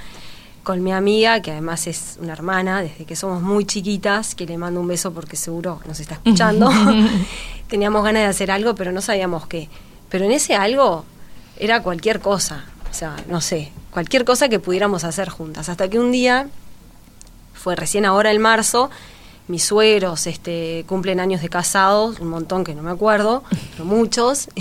con 0.63 0.83
mi 0.83 0.93
amiga, 0.93 1.41
que 1.41 1.51
además 1.53 1.87
es 1.87 2.19
una 2.21 2.35
hermana, 2.35 2.83
desde 2.83 3.07
que 3.07 3.17
somos 3.17 3.41
muy 3.41 3.65
chiquitas, 3.65 4.35
que 4.35 4.45
le 4.45 4.59
mando 4.59 4.83
un 4.83 4.87
beso 4.87 5.15
porque 5.15 5.35
seguro 5.35 5.81
nos 5.87 5.99
está 5.99 6.17
escuchando. 6.17 6.71
Teníamos 7.69 8.05
ganas 8.05 8.23
de 8.23 8.29
hacer 8.29 8.51
algo, 8.51 8.75
pero 8.75 8.93
no 8.93 9.01
sabíamos 9.01 9.47
qué. 9.47 9.69
Pero 10.09 10.25
en 10.25 10.33
ese 10.33 10.55
algo 10.55 11.05
era 11.59 11.83
cualquier 11.83 12.21
cosa, 12.21 12.65
o 12.91 12.95
sea, 12.95 13.17
no 13.29 13.41
sé, 13.41 13.71
cualquier 13.91 14.25
cosa 14.25 14.49
que 14.49 14.59
pudiéramos 14.59 15.05
hacer 15.05 15.29
juntas. 15.29 15.69
Hasta 15.69 15.89
que 15.89 15.99
un 15.99 16.13
día, 16.13 16.49
fue 17.55 17.77
recién 17.77 18.05
ahora 18.07 18.31
el 18.31 18.39
marzo, 18.39 18.91
mis 19.49 19.65
suegros 19.65 20.27
este, 20.27 20.85
cumplen 20.87 21.21
años 21.21 21.43
de 21.43 21.49
casados, 21.49 22.21
un 22.21 22.29
montón 22.29 22.65
que 22.65 22.75
no 22.75 22.83
me 22.83 22.91
acuerdo, 22.91 23.43
pero 23.73 23.85
muchos. 23.85 24.49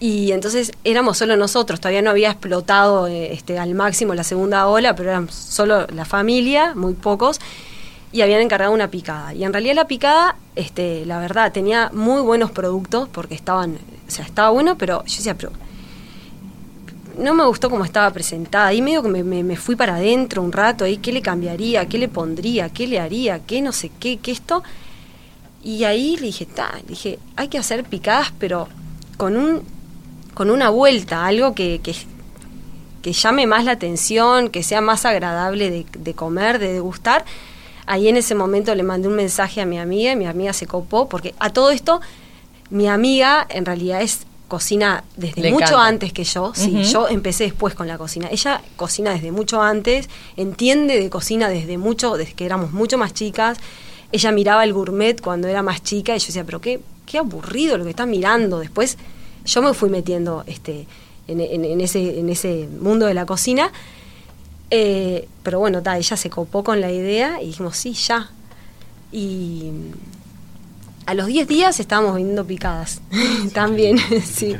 Y 0.00 0.30
entonces 0.30 0.70
éramos 0.84 1.18
solo 1.18 1.36
nosotros, 1.36 1.80
todavía 1.80 2.02
no 2.02 2.10
había 2.10 2.30
explotado 2.30 3.08
eh, 3.08 3.32
este, 3.32 3.58
al 3.58 3.74
máximo 3.74 4.14
la 4.14 4.22
segunda 4.22 4.68
ola, 4.68 4.94
pero 4.94 5.10
éramos 5.10 5.34
solo 5.34 5.88
la 5.88 6.04
familia, 6.04 6.72
muy 6.76 6.94
pocos, 6.94 7.40
y 8.12 8.22
habían 8.22 8.40
encargado 8.40 8.72
una 8.72 8.90
picada. 8.90 9.34
Y 9.34 9.44
en 9.44 9.52
realidad 9.52 9.74
la 9.74 9.86
picada, 9.86 10.36
este, 10.56 11.04
la 11.06 11.18
verdad, 11.18 11.52
tenía 11.52 11.90
muy 11.92 12.22
buenos 12.22 12.50
productos 12.50 13.08
porque 13.08 13.34
estaban, 13.34 13.78
o 14.06 14.10
sea, 14.10 14.24
estaba 14.24 14.50
bueno, 14.50 14.78
pero 14.78 15.04
yo 15.04 15.16
decía, 15.16 15.36
pero 15.36 15.52
no 17.18 17.34
me 17.34 17.44
gustó 17.44 17.68
cómo 17.68 17.84
estaba 17.84 18.10
presentada. 18.10 18.72
Y 18.72 18.80
medio 18.80 19.02
que 19.02 19.08
me, 19.08 19.56
fui 19.56 19.76
para 19.76 19.96
adentro 19.96 20.42
un 20.42 20.52
rato, 20.52 20.84
ahí, 20.84 20.98
¿qué 20.98 21.12
le 21.12 21.22
cambiaría? 21.22 21.86
¿Qué 21.86 21.98
le 21.98 22.08
pondría? 22.08 22.68
¿Qué 22.70 22.86
le 22.86 22.98
haría? 22.98 23.40
¿Qué 23.40 23.60
no 23.60 23.72
sé 23.72 23.90
qué? 23.98 24.18
¿Qué 24.18 24.30
esto? 24.30 24.62
Y 25.62 25.84
ahí 25.84 26.16
le 26.16 26.26
dije, 26.26 26.44
está, 26.44 26.70
dije, 26.86 27.18
hay 27.36 27.48
que 27.48 27.58
hacer 27.58 27.84
picadas, 27.84 28.32
pero 28.38 28.68
con 29.16 29.36
un 29.36 29.78
con 30.38 30.50
una 30.50 30.70
vuelta, 30.70 31.26
algo 31.26 31.52
que, 31.52 31.80
que, 31.82 33.12
llame 33.12 33.48
más 33.48 33.64
la 33.64 33.72
atención, 33.72 34.50
que 34.50 34.62
sea 34.62 34.80
más 34.80 35.04
agradable 35.04 35.84
de, 35.92 36.14
comer, 36.14 36.60
de 36.60 36.74
degustar, 36.74 37.24
ahí 37.88 38.08
en 38.08 38.16
ese 38.16 38.34
momento 38.34 38.74
le 38.74 38.82
mandé 38.82 39.08
un 39.08 39.14
mensaje 39.14 39.60
a 39.60 39.66
mi 39.66 39.78
amiga 39.78 40.12
y 40.12 40.16
mi 40.16 40.26
amiga 40.26 40.52
se 40.52 40.66
copó, 40.66 41.08
porque 41.08 41.34
a 41.38 41.50
todo 41.50 41.70
esto, 41.70 42.00
mi 42.70 42.86
amiga 42.86 43.46
en 43.48 43.64
realidad 43.64 44.02
es 44.02 44.26
cocina 44.46 45.04
desde 45.16 45.50
mucho 45.50 45.78
antes 45.78 46.12
que 46.12 46.24
yo. 46.24 46.52
Sí, 46.54 46.84
yo 46.84 47.08
empecé 47.08 47.44
después 47.44 47.74
con 47.74 47.88
la 47.88 47.98
cocina. 47.98 48.28
Ella 48.30 48.60
cocina 48.76 49.12
desde 49.12 49.32
mucho 49.32 49.62
antes, 49.62 50.08
entiende 50.36 51.00
de 51.00 51.10
cocina 51.10 51.48
desde 51.48 51.78
mucho, 51.78 52.16
desde 52.16 52.34
que 52.34 52.44
éramos 52.46 52.72
mucho 52.72 52.98
más 52.98 53.14
chicas. 53.14 53.58
Ella 54.12 54.32
miraba 54.32 54.64
el 54.64 54.72
gourmet 54.72 55.20
cuando 55.20 55.48
era 55.48 55.62
más 55.62 55.82
chica 55.82 56.14
y 56.14 56.18
yo 56.18 56.26
decía, 56.26 56.44
pero 56.44 56.60
qué, 56.60 56.80
qué 57.06 57.18
aburrido 57.18 57.76
lo 57.78 57.84
que 57.84 57.90
está 57.90 58.06
mirando. 58.06 58.58
Después 58.58 58.96
yo 59.44 59.62
me 59.62 59.74
fui 59.74 59.90
metiendo 59.90 60.44
este, 60.46 60.86
en, 61.26 61.80
ese, 61.80 62.18
en 62.18 62.28
ese 62.28 62.68
mundo 62.80 63.06
de 63.06 63.14
la 63.14 63.26
cocina. 63.26 63.70
Eh, 64.70 65.28
pero 65.42 65.58
bueno, 65.58 65.80
ella 65.84 66.16
se 66.16 66.30
copó 66.30 66.62
con 66.62 66.80
la 66.80 66.90
idea 66.90 67.40
y 67.40 67.46
dijimos, 67.46 67.76
sí, 67.76 67.92
ya. 67.94 68.30
Y 69.10 69.70
a 71.08 71.14
los 71.14 71.26
10 71.26 71.48
días 71.48 71.80
estábamos 71.80 72.16
vendiendo 72.16 72.44
picadas. 72.44 73.00
También, 73.54 73.96
sí. 74.24 74.54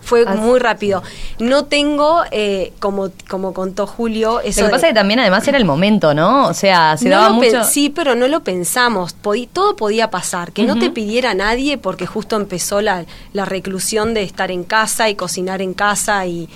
Fue 0.00 0.24
muy 0.24 0.60
rápido. 0.60 1.02
No 1.40 1.64
tengo, 1.64 2.22
eh, 2.30 2.72
como, 2.78 3.10
como 3.28 3.52
contó 3.52 3.88
Julio, 3.88 4.40
eso. 4.40 4.60
Lo 4.60 4.68
que 4.68 4.72
pasa 4.74 4.86
es 4.86 4.90
que 4.92 4.94
también 4.94 5.18
además 5.18 5.46
era 5.48 5.58
el 5.58 5.64
momento, 5.64 6.14
¿no? 6.14 6.46
O 6.46 6.54
sea, 6.54 6.96
se 6.96 7.08
daba 7.08 7.30
mucho. 7.30 7.64
Sí, 7.64 7.90
pero 7.90 8.14
no 8.14 8.28
lo 8.28 8.44
pensamos. 8.44 9.16
todo 9.52 9.74
podía 9.74 10.08
pasar. 10.08 10.52
Que 10.52 10.62
no 10.62 10.78
te 10.78 10.90
pidiera 10.90 11.34
nadie 11.34 11.78
porque 11.78 12.06
justo 12.06 12.36
empezó 12.36 12.80
la, 12.80 13.04
la 13.32 13.44
reclusión 13.44 14.14
de 14.14 14.22
estar 14.22 14.52
en 14.52 14.62
casa 14.62 15.10
y 15.10 15.16
cocinar 15.16 15.60
en 15.62 15.74
casa 15.74 16.24
y 16.26 16.48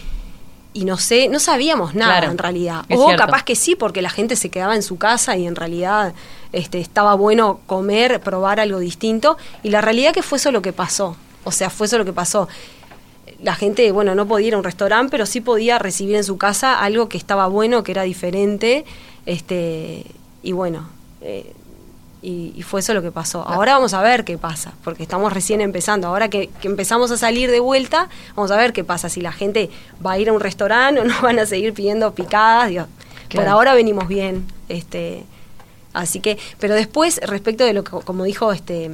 y 0.74 0.84
no 0.84 0.96
sé, 0.96 1.28
no 1.28 1.38
sabíamos 1.38 1.94
nada 1.94 2.24
en 2.24 2.38
realidad. 2.38 2.84
O 2.94 3.14
capaz 3.16 3.42
que 3.44 3.56
sí, 3.56 3.74
porque 3.74 4.00
la 4.00 4.10
gente 4.10 4.36
se 4.36 4.48
quedaba 4.48 4.74
en 4.74 4.82
su 4.82 4.96
casa 4.96 5.36
y 5.36 5.46
en 5.46 5.54
realidad 5.54 6.14
este, 6.52 6.80
estaba 6.80 7.14
bueno 7.14 7.60
comer, 7.66 8.20
probar 8.20 8.58
algo 8.58 8.78
distinto. 8.78 9.36
Y 9.62 9.70
la 9.70 9.80
realidad 9.80 10.12
que 10.12 10.22
fue 10.22 10.38
eso 10.38 10.50
lo 10.50 10.62
que 10.62 10.72
pasó. 10.72 11.16
O 11.44 11.52
sea, 11.52 11.68
fue 11.68 11.86
eso 11.86 11.98
lo 11.98 12.04
que 12.04 12.12
pasó. 12.12 12.48
La 13.42 13.54
gente, 13.54 13.90
bueno, 13.92 14.14
no 14.14 14.26
podía 14.26 14.48
ir 14.48 14.54
a 14.54 14.58
un 14.58 14.64
restaurante, 14.64 15.10
pero 15.10 15.26
sí 15.26 15.40
podía 15.40 15.78
recibir 15.78 16.16
en 16.16 16.24
su 16.24 16.38
casa 16.38 16.80
algo 16.80 17.08
que 17.08 17.18
estaba 17.18 17.48
bueno, 17.48 17.82
que 17.82 17.92
era 17.92 18.02
diferente. 18.04 18.84
Este, 19.26 20.06
y 20.42 20.52
bueno, 20.52 20.88
eh, 21.20 21.52
y, 22.22 22.62
fue 22.62 22.80
eso 22.80 22.94
lo 22.94 23.02
que 23.02 23.10
pasó. 23.10 23.42
Ahora 23.42 23.74
vamos 23.74 23.94
a 23.94 24.00
ver 24.00 24.24
qué 24.24 24.38
pasa, 24.38 24.72
porque 24.84 25.02
estamos 25.02 25.32
recién 25.32 25.60
empezando. 25.60 26.06
Ahora 26.06 26.28
que, 26.28 26.50
empezamos 26.62 27.10
a 27.10 27.16
salir 27.16 27.50
de 27.50 27.60
vuelta, 27.60 28.08
vamos 28.36 28.52
a 28.52 28.56
ver 28.56 28.72
qué 28.72 28.84
pasa, 28.84 29.08
si 29.08 29.20
la 29.20 29.32
gente 29.32 29.70
va 30.04 30.12
a 30.12 30.18
ir 30.18 30.28
a 30.28 30.32
un 30.32 30.40
restaurante 30.40 31.00
o 31.02 31.04
no 31.04 31.20
van 31.20 31.38
a 31.38 31.46
seguir 31.46 31.74
pidiendo 31.74 32.14
picadas. 32.14 32.86
Por 33.34 33.46
ahora 33.46 33.74
venimos 33.74 34.08
bien. 34.08 34.46
este 34.68 35.24
Así 35.92 36.20
que, 36.20 36.38
pero 36.58 36.74
después, 36.74 37.20
respecto 37.22 37.64
de 37.64 37.74
lo 37.74 37.84
que, 37.84 37.90
como 37.90 38.24
dijo 38.24 38.52
este 38.52 38.90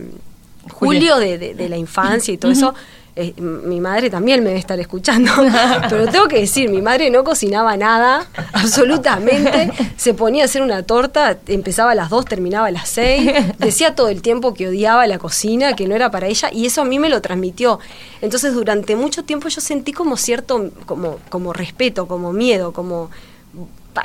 Julio, 0.71 1.19
de, 1.19 1.55
la 1.69 1.77
infancia 1.77 2.35
y 2.35 2.39
todo 2.39 2.51
eso, 2.51 2.75
eh, 3.21 3.35
mi 3.41 3.81
madre 3.81 4.11
también 4.11 4.45
me 4.45 4.51
debe 4.51 4.61
estar 4.61 4.79
escuchando, 4.79 5.33
pero 5.91 6.07
tengo 6.07 6.29
que 6.29 6.39
decir, 6.39 6.71
mi 6.71 6.81
madre 6.81 7.11
no 7.11 7.25
cocinaba 7.25 7.77
nada, 7.77 8.29
absolutamente, 8.53 9.73
se 9.97 10.15
ponía 10.15 10.45
a 10.45 10.47
hacer 10.47 10.63
una 10.63 10.85
torta, 10.85 11.37
empezaba 11.49 11.91
a 11.91 11.95
las 11.97 12.11
dos, 12.11 12.27
terminaba 12.27 12.69
a 12.69 12.71
las 12.71 12.89
seis, 12.89 13.29
decía 13.59 13.97
todo 13.97 14.09
el 14.09 14.23
tiempo 14.23 14.55
que 14.55 14.69
odiaba 14.69 15.05
la 15.09 15.19
cocina, 15.19 15.75
que 15.75 15.89
no 15.89 15.97
era 15.97 16.13
para 16.13 16.29
ella, 16.29 16.51
y 16.53 16.67
eso 16.67 16.83
a 16.83 16.85
mí 16.85 17.01
me 17.01 17.09
lo 17.09 17.21
transmitió. 17.21 17.81
Entonces 18.21 18.55
durante 18.55 18.95
mucho 18.95 19.25
tiempo 19.25 19.49
yo 19.49 19.61
sentí 19.61 19.93
como 19.93 20.17
cierto, 20.17 20.71
como, 20.87 21.19
como 21.29 21.53
respeto, 21.53 22.07
como 22.07 22.33
miedo, 22.33 22.73
como, 22.73 23.11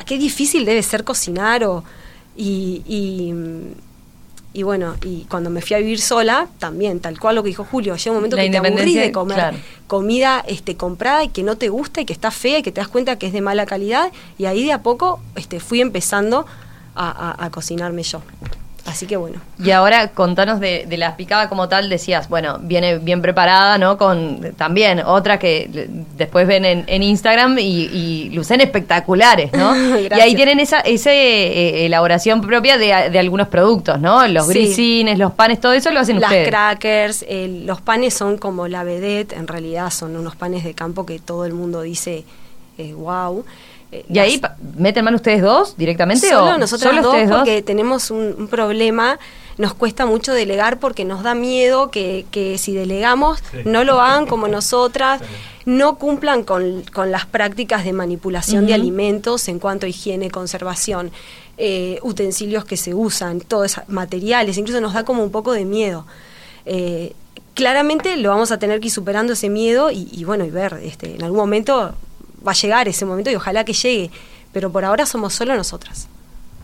qué 0.08 0.18
difícil 0.18 0.66
debe 0.66 0.82
ser 0.82 1.04
cocinar 1.04 1.64
o... 1.66 1.84
y 2.36 2.82
y 2.88 3.32
bueno, 4.62 4.96
y 5.04 5.26
cuando 5.26 5.50
me 5.50 5.62
fui 5.62 5.76
a 5.76 5.80
vivir 5.80 6.00
sola, 6.00 6.48
también, 6.60 7.00
tal 7.00 7.20
cual 7.20 7.36
lo 7.36 7.42
que 7.42 7.50
dijo 7.50 7.66
Julio, 7.66 7.96
llega 7.96 8.12
un 8.12 8.18
momento 8.18 8.38
que 8.38 8.50
te 8.52 8.58
aburrís 8.58 8.96
de 8.96 9.12
comer 9.12 9.56
comida 9.88 10.44
este, 10.48 10.78
comprada 10.78 11.24
y 11.24 11.30
que 11.30 11.42
no 11.42 11.58
te 11.58 11.70
gusta 11.70 12.02
y 12.02 12.06
que 12.06 12.14
está 12.14 12.30
fea 12.30 12.60
y 12.60 12.64
que 12.64 12.72
te 12.72 12.80
das 12.80 12.88
cuenta 12.88 13.18
que 13.18 13.26
es 13.28 13.34
de 13.34 13.42
mala 13.42 13.66
calidad. 13.66 14.12
Y 14.38 14.46
ahí 14.46 14.66
de 14.66 14.74
a 14.74 14.84
poco 14.84 15.20
este, 15.36 15.60
fui 15.60 15.82
empezando 15.82 16.46
a 16.96 17.50
cocinarme 17.52 18.04
yo. 18.04 18.22
Así 18.86 19.08
que 19.08 19.16
bueno. 19.16 19.40
Y 19.64 19.72
ahora 19.72 20.10
contanos 20.10 20.60
de, 20.60 20.86
de 20.86 20.98
la 20.98 21.16
picada 21.16 21.48
como 21.48 21.70
tal, 21.70 21.90
decías, 21.90 22.28
bueno, 22.28 22.60
viene 22.62 22.98
bien 22.98 23.22
preparada, 23.22 23.78
¿no? 23.78 23.98
Con 23.98 24.54
también 24.58 25.00
otra 25.00 25.40
que 25.40 25.88
después 26.18 26.46
ven 26.48 26.66
en, 26.66 27.04
Instagram 27.04 27.58
y, 27.60 28.30
lucen 28.34 28.60
espectaculares, 28.60 29.54
¿no? 29.54 29.74
y 30.00 30.20
ahí 30.20 30.36
tienen 30.36 30.60
esa, 30.60 30.82
esa 30.82 31.14
eh, 31.14 31.86
elaboración 31.86 32.42
propia 32.42 32.78
de, 32.78 32.94
algunos 32.94 33.48
productos, 33.48 34.00
¿no? 34.02 34.28
Los 34.28 34.50
grisines, 34.50 35.18
los 35.18 35.32
panes, 35.32 35.62
todo 35.62 35.72
eso 35.72 35.90
lo 35.92 36.02
hacen 36.02 36.18
ustedes. 36.18 36.52
Las 36.52 36.78
crackers, 36.78 37.26
los 37.66 37.80
panes 37.80 38.14
son 38.14 38.38
como 38.38 38.68
la 38.68 38.84
vedette, 38.84 39.32
en 39.32 39.48
realidad 39.48 39.92
son 39.92 40.18
unos 40.18 40.36
panes 40.36 40.66
de 40.66 40.74
campo 40.74 41.06
que 41.06 41.20
todo 41.20 41.46
el 41.46 41.54
mundo 41.54 41.82
dice, 41.82 42.26
eh, 42.78 42.94
wow. 42.94 43.46
¿Y 44.10 44.20
ahí 44.20 44.42
meten 44.78 45.06
mano 45.06 45.18
ustedes 45.18 45.42
dos 45.42 45.76
directamente? 45.78 46.30
Solo 46.30 46.58
nosotros 46.58 47.02
dos 47.02 47.16
porque 47.30 47.62
tenemos 47.62 48.12
un, 48.12 48.48
problema, 48.50 49.20
nos 49.58 49.74
cuesta 49.74 50.06
mucho 50.06 50.34
delegar 50.34 50.80
porque 50.80 51.06
nos 51.06 51.24
da 51.24 51.36
miedo 51.36 51.92
que, 51.92 52.56
si 52.58 52.74
delegamos 52.74 53.44
no 53.66 53.84
lo 53.84 54.02
hagan 54.02 54.26
como 54.26 54.48
nosotras, 54.48 55.22
no 55.66 55.98
cumplan 55.98 56.44
con, 56.44 56.84
las 57.08 57.26
prácticas 57.26 57.86
de 57.86 57.94
manipulación 57.94 58.66
de 58.66 58.74
alimentos 58.74 59.48
en 59.48 59.60
cuanto 59.60 59.86
a 59.86 59.90
higiene, 59.90 60.30
conservación, 60.30 61.12
eh, 61.58 62.00
utensilios 62.02 62.66
que 62.66 62.78
se 62.78 62.94
usan, 62.94 63.40
todos 63.40 63.72
esos 63.72 63.88
materiales, 63.88 64.58
incluso 64.58 64.82
nos 64.82 64.94
da 64.94 65.04
como 65.04 65.24
un 65.24 65.32
poco 65.32 65.54
de 65.54 65.66
miedo. 65.66 66.06
Eh, 66.66 67.14
claramente 67.54 68.18
lo 68.18 68.30
vamos 68.30 68.52
a 68.52 68.58
tener 68.58 68.80
que 68.80 68.88
ir 68.88 68.92
superando 68.92 69.34
ese 69.34 69.50
miedo 69.50 69.92
y, 69.92 70.10
y 70.12 70.24
bueno, 70.24 70.46
y 70.46 70.50
ver, 70.50 70.80
este, 70.84 71.16
en 71.16 71.24
algún 71.24 71.38
momento 71.38 71.94
va 72.46 72.52
a 72.52 72.56
llegar 72.56 72.88
ese 72.88 73.06
momento 73.06 73.32
y 73.32 73.36
ojalá 73.36 73.64
que 73.64 73.74
llegue, 73.74 74.12
pero 74.52 74.72
por 74.72 74.86
ahora 74.86 75.06
somos 75.06 75.34
solo 75.34 75.56
nosotras. 75.56 76.08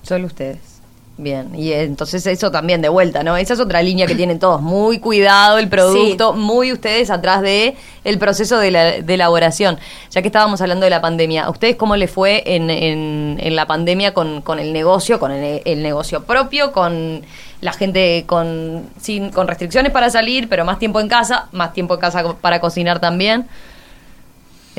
Solo 0.04 0.28
ustedes. 0.28 0.80
Bien, 1.22 1.54
y 1.54 1.74
entonces 1.74 2.26
eso 2.28 2.50
también 2.50 2.82
de 2.82 2.88
vuelta, 2.88 3.24
¿no? 3.24 3.36
Esa 3.36 3.54
es 3.54 3.60
otra 3.60 3.84
línea 3.84 4.08
que 4.08 4.16
tienen 4.16 4.40
todos, 4.40 4.62
muy 4.62 5.00
cuidado 5.00 5.58
el 5.58 5.68
producto, 5.68 6.32
muy 6.32 6.72
ustedes 6.72 7.10
atrás 7.10 7.42
de 7.42 7.76
el 8.06 8.18
proceso 8.18 8.58
de, 8.58 8.72
la, 8.72 8.84
de, 9.02 9.14
elaboración. 9.16 9.78
Ya 10.12 10.22
que 10.22 10.30
estábamos 10.30 10.62
hablando 10.62 10.86
de 10.86 10.92
la 10.92 11.02
pandemia, 11.02 11.44
¿a 11.44 11.50
ustedes 11.50 11.76
cómo 11.76 11.98
le 11.98 12.08
fue 12.08 12.44
en, 12.46 12.70
en, 12.70 13.54
la 13.54 13.68
pandemia 13.68 14.14
con, 14.14 14.42
con, 14.42 14.60
el 14.60 14.72
negocio, 14.72 15.20
con 15.20 15.34
el, 15.34 15.84
negocio 15.84 16.24
propio, 16.24 16.72
con 16.72 17.22
la 17.60 17.74
gente 17.74 18.24
con, 18.26 18.88
sin, 19.02 19.30
con 19.32 19.46
restricciones 19.46 19.92
para 19.92 20.10
salir, 20.10 20.48
pero 20.48 20.64
más 20.64 20.80
tiempo 20.80 21.02
en 21.02 21.10
casa, 21.10 21.50
más 21.52 21.74
tiempo 21.74 21.96
en 21.96 22.00
casa 22.00 22.36
para 22.36 22.62
cocinar 22.62 23.00
también? 23.00 23.46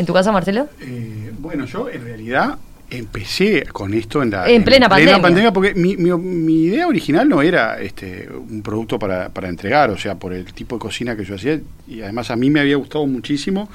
¿En 0.01 0.07
tu 0.07 0.15
casa, 0.15 0.33
Marcelo? 0.33 0.67
Eh, 0.81 1.31
bueno, 1.39 1.67
yo 1.67 1.87
en 1.91 2.03
realidad 2.03 2.57
empecé 2.89 3.67
con 3.67 3.93
esto 3.93 4.23
en 4.23 4.31
la 4.31 4.49
en 4.49 4.65
plena, 4.65 4.89
pandemia. 4.89 5.53
porque 5.53 5.75
mi, 5.75 5.95
mi, 5.95 6.63
idea 6.65 6.89
original 6.89 7.29
no 7.29 7.43
era 7.43 7.79
este 7.79 8.27
un 8.33 8.63
producto 8.63 8.99
para, 8.99 9.29
para 9.29 9.51
entregar, 9.51 9.91
o 9.91 9.99
sea, 9.99 10.15
por 10.15 10.33
el 10.33 10.55
tipo 10.55 10.77
de 10.77 10.81
cocina 10.81 11.15
que 11.15 11.27
yo 11.27 11.35
hacía 11.35 11.61
y 11.87 12.01
además 12.01 12.31
a 12.31 12.37
mí 12.37 12.49
me 12.49 12.61
había 12.61 12.77
gustado 12.77 13.07
muchísimo. 13.07 13.69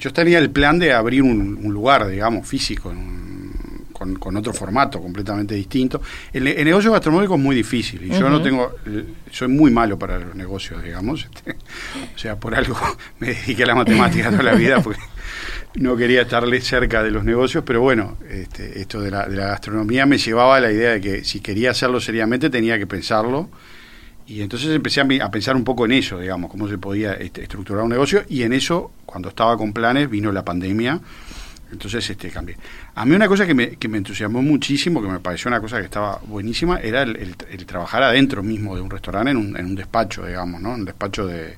yo 0.00 0.12
tenía 0.12 0.40
el 0.40 0.50
plan 0.50 0.80
de 0.80 0.92
abrir 0.94 1.22
un, 1.22 1.72
lugar, 1.72 2.08
digamos, 2.08 2.44
físico, 2.44 2.92
con, 4.18 4.36
otro 4.36 4.52
formato 4.52 5.00
completamente 5.00 5.54
distinto. 5.54 6.00
El, 6.32 6.44
negocio 6.44 6.90
gastronómico 6.92 7.34
es 7.34 7.40
muy 7.40 7.54
difícil 7.54 8.02
y 8.04 8.10
yo 8.10 8.30
no 8.30 8.40
tengo, 8.40 8.74
soy 9.30 9.48
muy 9.48 9.70
malo 9.70 9.98
para 9.98 10.18
los 10.18 10.34
negocios, 10.34 10.82
digamos. 10.82 11.28
Este, 11.32 11.52
o 12.14 12.18
sea, 12.18 12.36
por 12.36 12.54
algo 12.54 12.76
me 13.18 13.28
dediqué 13.28 13.64
a 13.64 13.66
la 13.66 13.74
matemática 13.74 14.30
toda 14.30 14.42
la 14.42 14.54
vida 14.54 14.80
porque 14.80 15.00
no 15.74 15.96
quería 15.96 16.22
estarle 16.22 16.60
cerca 16.60 17.02
de 17.02 17.10
los 17.10 17.24
negocios, 17.24 17.62
pero 17.66 17.82
bueno, 17.82 18.16
este, 18.28 18.80
esto 18.80 19.00
de 19.00 19.10
la, 19.10 19.26
de 19.26 19.36
la 19.36 19.48
gastronomía 19.48 20.06
me 20.06 20.16
llevaba 20.16 20.56
a 20.56 20.60
la 20.60 20.72
idea 20.72 20.92
de 20.92 21.00
que 21.00 21.24
si 21.24 21.40
quería 21.40 21.72
hacerlo 21.72 22.00
seriamente 22.00 22.48
tenía 22.48 22.78
que 22.78 22.86
pensarlo. 22.86 23.50
Y 24.26 24.42
entonces 24.42 24.70
empecé 24.70 25.00
a, 25.00 25.30
pensar 25.30 25.56
un 25.56 25.64
poco 25.64 25.86
en 25.86 25.92
eso, 25.92 26.16
digamos, 26.16 26.52
cómo 26.52 26.68
se 26.68 26.78
podía 26.78 27.14
este, 27.14 27.42
estructurar 27.42 27.82
un 27.82 27.90
negocio. 27.90 28.22
Y 28.28 28.44
en 28.44 28.52
eso, 28.52 28.92
cuando 29.04 29.30
estaba 29.30 29.56
con 29.56 29.72
planes, 29.72 30.08
vino 30.08 30.30
la 30.30 30.44
pandemia. 30.44 31.00
Entonces 31.72 32.08
este, 32.10 32.30
cambié. 32.30 32.56
A 32.94 33.04
mí 33.04 33.14
una 33.14 33.28
cosa 33.28 33.46
que 33.46 33.54
me, 33.54 33.76
que 33.76 33.88
me 33.88 33.98
entusiasmó 33.98 34.42
muchísimo, 34.42 35.00
que 35.00 35.08
me 35.08 35.20
pareció 35.20 35.48
una 35.48 35.60
cosa 35.60 35.78
que 35.78 35.84
estaba 35.84 36.20
buenísima, 36.26 36.80
era 36.80 37.02
el, 37.02 37.36
trabajar 37.66 38.02
adentro 38.02 38.42
mismo 38.42 38.74
de 38.74 38.80
un 38.80 38.90
restaurante, 38.90 39.30
en 39.30 39.36
un, 39.36 39.56
en 39.56 39.66
un 39.66 39.74
despacho, 39.74 40.26
digamos, 40.26 40.60
¿no? 40.60 40.72
Un 40.72 40.84
despacho 40.84 41.26
de... 41.26 41.56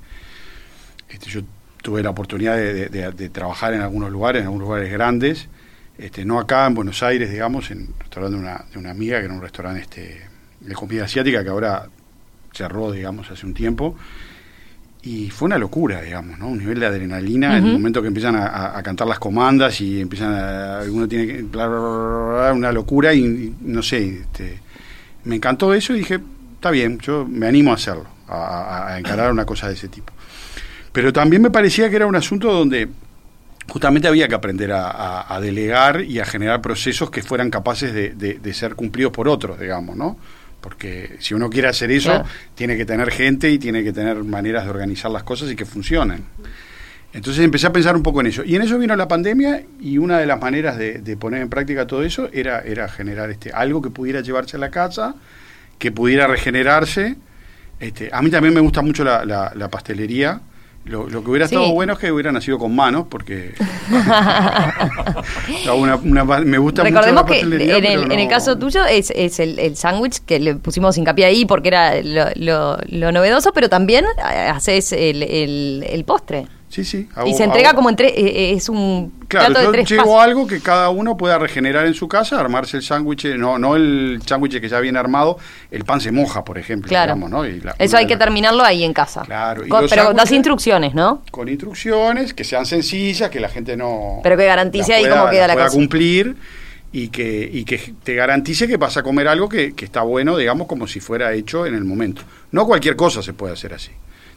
Este, 1.08 1.30
yo 1.30 1.42
tuve 1.82 2.02
la 2.02 2.10
oportunidad 2.10 2.56
de, 2.56 3.28
trabajar 3.30 3.74
en 3.74 3.80
algunos 3.80 4.10
lugares, 4.10 4.40
en 4.40 4.46
algunos 4.46 4.68
lugares 4.68 4.90
grandes, 4.92 5.48
este, 5.98 6.24
no 6.24 6.38
acá 6.38 6.66
en 6.66 6.74
Buenos 6.74 7.02
Aires, 7.02 7.30
digamos, 7.30 7.70
en 7.70 7.78
un 7.78 7.94
restaurante 7.98 8.36
de 8.36 8.42
una, 8.42 8.64
de 8.72 8.78
una 8.78 8.90
amiga, 8.90 9.18
que 9.18 9.24
era 9.24 9.34
un 9.34 9.42
restaurante 9.42 9.82
este, 9.82 10.22
de 10.60 10.74
comida 10.74 11.04
asiática 11.04 11.42
que 11.42 11.50
ahora 11.50 11.88
cerró, 12.52 12.92
digamos, 12.92 13.30
hace 13.30 13.46
un 13.46 13.54
tiempo. 13.54 13.96
Y 15.04 15.30
fue 15.30 15.46
una 15.46 15.58
locura, 15.58 16.00
digamos, 16.00 16.38
¿no? 16.38 16.48
Un 16.48 16.58
nivel 16.58 16.78
de 16.78 16.86
adrenalina 16.86 17.58
en 17.58 17.66
el 17.66 17.72
momento 17.72 18.00
que 18.00 18.08
empiezan 18.08 18.36
a, 18.36 18.80
cantar 18.84 19.08
las 19.08 19.18
comandas 19.18 19.80
y 19.80 20.00
empiezan 20.00 20.32
a. 20.32 20.80
Alguno 20.80 21.08
tiene 21.08 21.26
que. 21.26 21.42
una 21.42 22.70
locura 22.70 23.12
y, 23.12 23.52
no 23.62 23.82
sé, 23.82 24.20
este, 24.20 24.60
me 25.24 25.36
encantó 25.36 25.74
eso 25.74 25.92
y 25.94 25.98
dije, 25.98 26.20
está 26.54 26.70
bien, 26.70 27.00
yo 27.00 27.26
me 27.28 27.48
animo 27.48 27.72
a 27.72 27.74
hacerlo, 27.74 28.06
a, 28.28 28.94
encarar 28.96 29.32
una 29.32 29.44
cosa 29.44 29.66
de 29.66 29.74
ese 29.74 29.88
tipo. 29.88 30.12
Pero 30.92 31.12
también 31.12 31.42
me 31.42 31.50
parecía 31.50 31.90
que 31.90 31.96
era 31.96 32.06
un 32.06 32.14
asunto 32.14 32.52
donde 32.52 32.88
justamente 33.68 34.06
había 34.06 34.28
que 34.28 34.34
aprender 34.34 34.70
a, 34.72 35.38
delegar 35.40 36.02
y 36.02 36.20
a 36.20 36.24
generar 36.24 36.60
procesos 36.60 37.10
que 37.10 37.22
fueran 37.22 37.50
capaces 37.50 37.92
de, 37.92 38.54
ser 38.54 38.76
cumplidos 38.76 39.12
por 39.12 39.28
otros, 39.28 39.58
digamos, 39.58 39.96
¿no? 39.96 40.16
Porque 40.62 41.16
si 41.18 41.34
uno 41.34 41.50
quiere 41.50 41.68
hacer 41.68 41.90
eso, 41.90 42.24
tiene 42.54 42.76
que 42.76 42.86
tener 42.86 43.10
gente 43.10 43.50
y 43.50 43.58
tiene 43.58 43.82
que 43.82 43.92
tener 43.92 44.22
maneras 44.22 44.64
de 44.64 44.70
organizar 44.70 45.10
las 45.10 45.24
cosas 45.24 45.50
y 45.50 45.56
que 45.56 45.66
funcionen. 45.66 46.24
Entonces 47.12 47.44
empecé 47.44 47.66
a 47.66 47.72
pensar 47.72 47.94
un 47.94 48.02
poco 48.02 48.20
en 48.20 48.28
eso. 48.28 48.42
Y 48.44 48.56
en 48.56 48.62
eso 48.62 48.78
vino 48.78 48.96
la 48.96 49.08
pandemia 49.08 49.62
y 49.80 49.98
una 49.98 50.18
de 50.18 50.26
las 50.26 50.40
maneras 50.40 50.78
de, 50.78 51.16
poner 51.18 51.42
en 51.42 51.50
práctica 51.50 51.86
todo 51.86 52.02
eso 52.04 52.28
era, 52.32 52.60
era 52.60 52.88
generar 52.88 53.30
este, 53.30 53.52
algo 53.52 53.82
que 53.82 53.90
pudiera 53.90 54.20
llevarse 54.20 54.56
a 54.56 54.60
la 54.60 54.70
casa, 54.70 55.14
que 55.78 55.92
pudiera 55.92 56.26
regenerarse. 56.26 57.16
Este, 57.80 58.08
a 58.12 58.22
mí 58.22 58.30
también 58.30 58.54
me 58.54 58.60
gusta 58.60 58.80
mucho 58.80 59.04
la, 59.04 59.24
la, 59.24 59.68
pastelería. 59.68 60.40
Lo, 60.84 61.06
que 61.06 61.30
hubiera 61.30 61.44
estado 61.44 61.72
bueno 61.72 61.92
es 61.92 62.00
que 62.00 62.10
hubiera 62.10 62.32
nacido 62.32 62.58
con 62.58 62.74
manos, 62.74 63.06
porque 63.08 63.54
me 66.44 66.58
gusta 66.58 66.82
Recordemos 66.82 67.22
mucho 67.22 67.44
la 67.44 67.56
que 67.56 67.76
en 67.76 67.84
el, 67.84 68.10
en 68.10 68.18
el 68.18 68.28
caso 68.28 68.58
tuyo 68.58 68.84
es, 68.84 69.12
es 69.14 69.38
el, 69.38 69.60
el 69.60 69.76
sándwich 69.76 70.24
que 70.26 70.40
le 70.40 70.56
pusimos 70.56 70.98
hincapié 70.98 71.26
ahí 71.26 71.44
porque 71.44 71.68
era 71.68 72.02
lo, 72.02 72.78
lo, 72.88 73.12
novedoso, 73.12 73.52
pero 73.52 73.68
también 73.68 74.04
haces 74.18 74.92
el, 74.92 75.22
el, 75.22 75.86
el 75.88 76.04
postre. 76.04 76.48
Sí, 76.72 76.86
sí. 76.86 77.06
y 77.26 77.34
se 77.34 77.44
entrega 77.44 77.74
como 77.74 77.90
entre 77.90 78.08
eh, 78.08 78.14
eh, 78.16 78.52
es 78.54 78.70
un 78.70 79.12
claro, 79.28 79.52
plato 79.52 79.72
de 79.72 79.84
yo 79.84 80.18
algo 80.18 80.46
que 80.46 80.60
cada 80.60 80.88
uno 80.88 81.18
pueda 81.18 81.36
regenerar 81.36 81.84
en 81.84 81.92
su 81.92 82.08
casa, 82.08 82.40
armarse 82.40 82.78
el 82.78 82.82
sándwich, 82.82 83.26
no 83.36 83.58
no 83.58 83.76
el 83.76 84.22
sándwich 84.24 84.58
que 84.58 84.70
ya 84.70 84.80
viene 84.80 84.98
armado, 84.98 85.36
el 85.70 85.84
pan 85.84 86.00
se 86.00 86.10
moja, 86.12 86.46
por 86.46 86.56
ejemplo, 86.56 86.88
claro. 86.88 87.14
¿no? 87.14 87.44
Eso 87.44 87.98
hay 87.98 88.06
que 88.06 88.16
terminarlo 88.16 88.64
ahí 88.64 88.84
en 88.84 88.94
casa. 88.94 89.20
Claro. 89.26 89.64
pero 89.90 90.14
das 90.14 90.32
instrucciones, 90.32 90.94
¿no? 90.94 91.22
Con 91.30 91.50
instrucciones 91.50 92.32
que 92.32 92.42
sean 92.42 92.64
sencillas, 92.64 93.28
que 93.28 93.38
la 93.38 93.50
gente 93.50 93.76
no 93.76 94.20
Pero 94.22 94.38
que 94.38 94.46
garantice 94.46 94.94
ahí 94.94 95.06
cómo 95.06 95.28
queda 95.28 95.48
la, 95.48 95.52
pueda 95.52 95.68
cumplir 95.68 96.36
y 96.90 97.08
que, 97.08 97.50
y 97.52 97.66
que 97.66 97.92
te 98.02 98.14
garantice 98.14 98.66
que 98.66 98.78
vas 98.78 98.96
a 98.96 99.02
comer 99.02 99.28
algo 99.28 99.46
que, 99.46 99.74
que 99.74 99.84
está 99.84 100.00
bueno, 100.00 100.38
digamos, 100.38 100.66
como 100.68 100.86
si 100.86 101.00
fuera 101.00 101.34
hecho 101.34 101.66
en 101.66 101.74
el 101.74 101.84
momento. 101.84 102.22
No 102.50 102.64
cualquier 102.64 102.96
cosa 102.96 103.22
se 103.22 103.34
puede 103.34 103.52
hacer 103.52 103.74
así. 103.74 103.90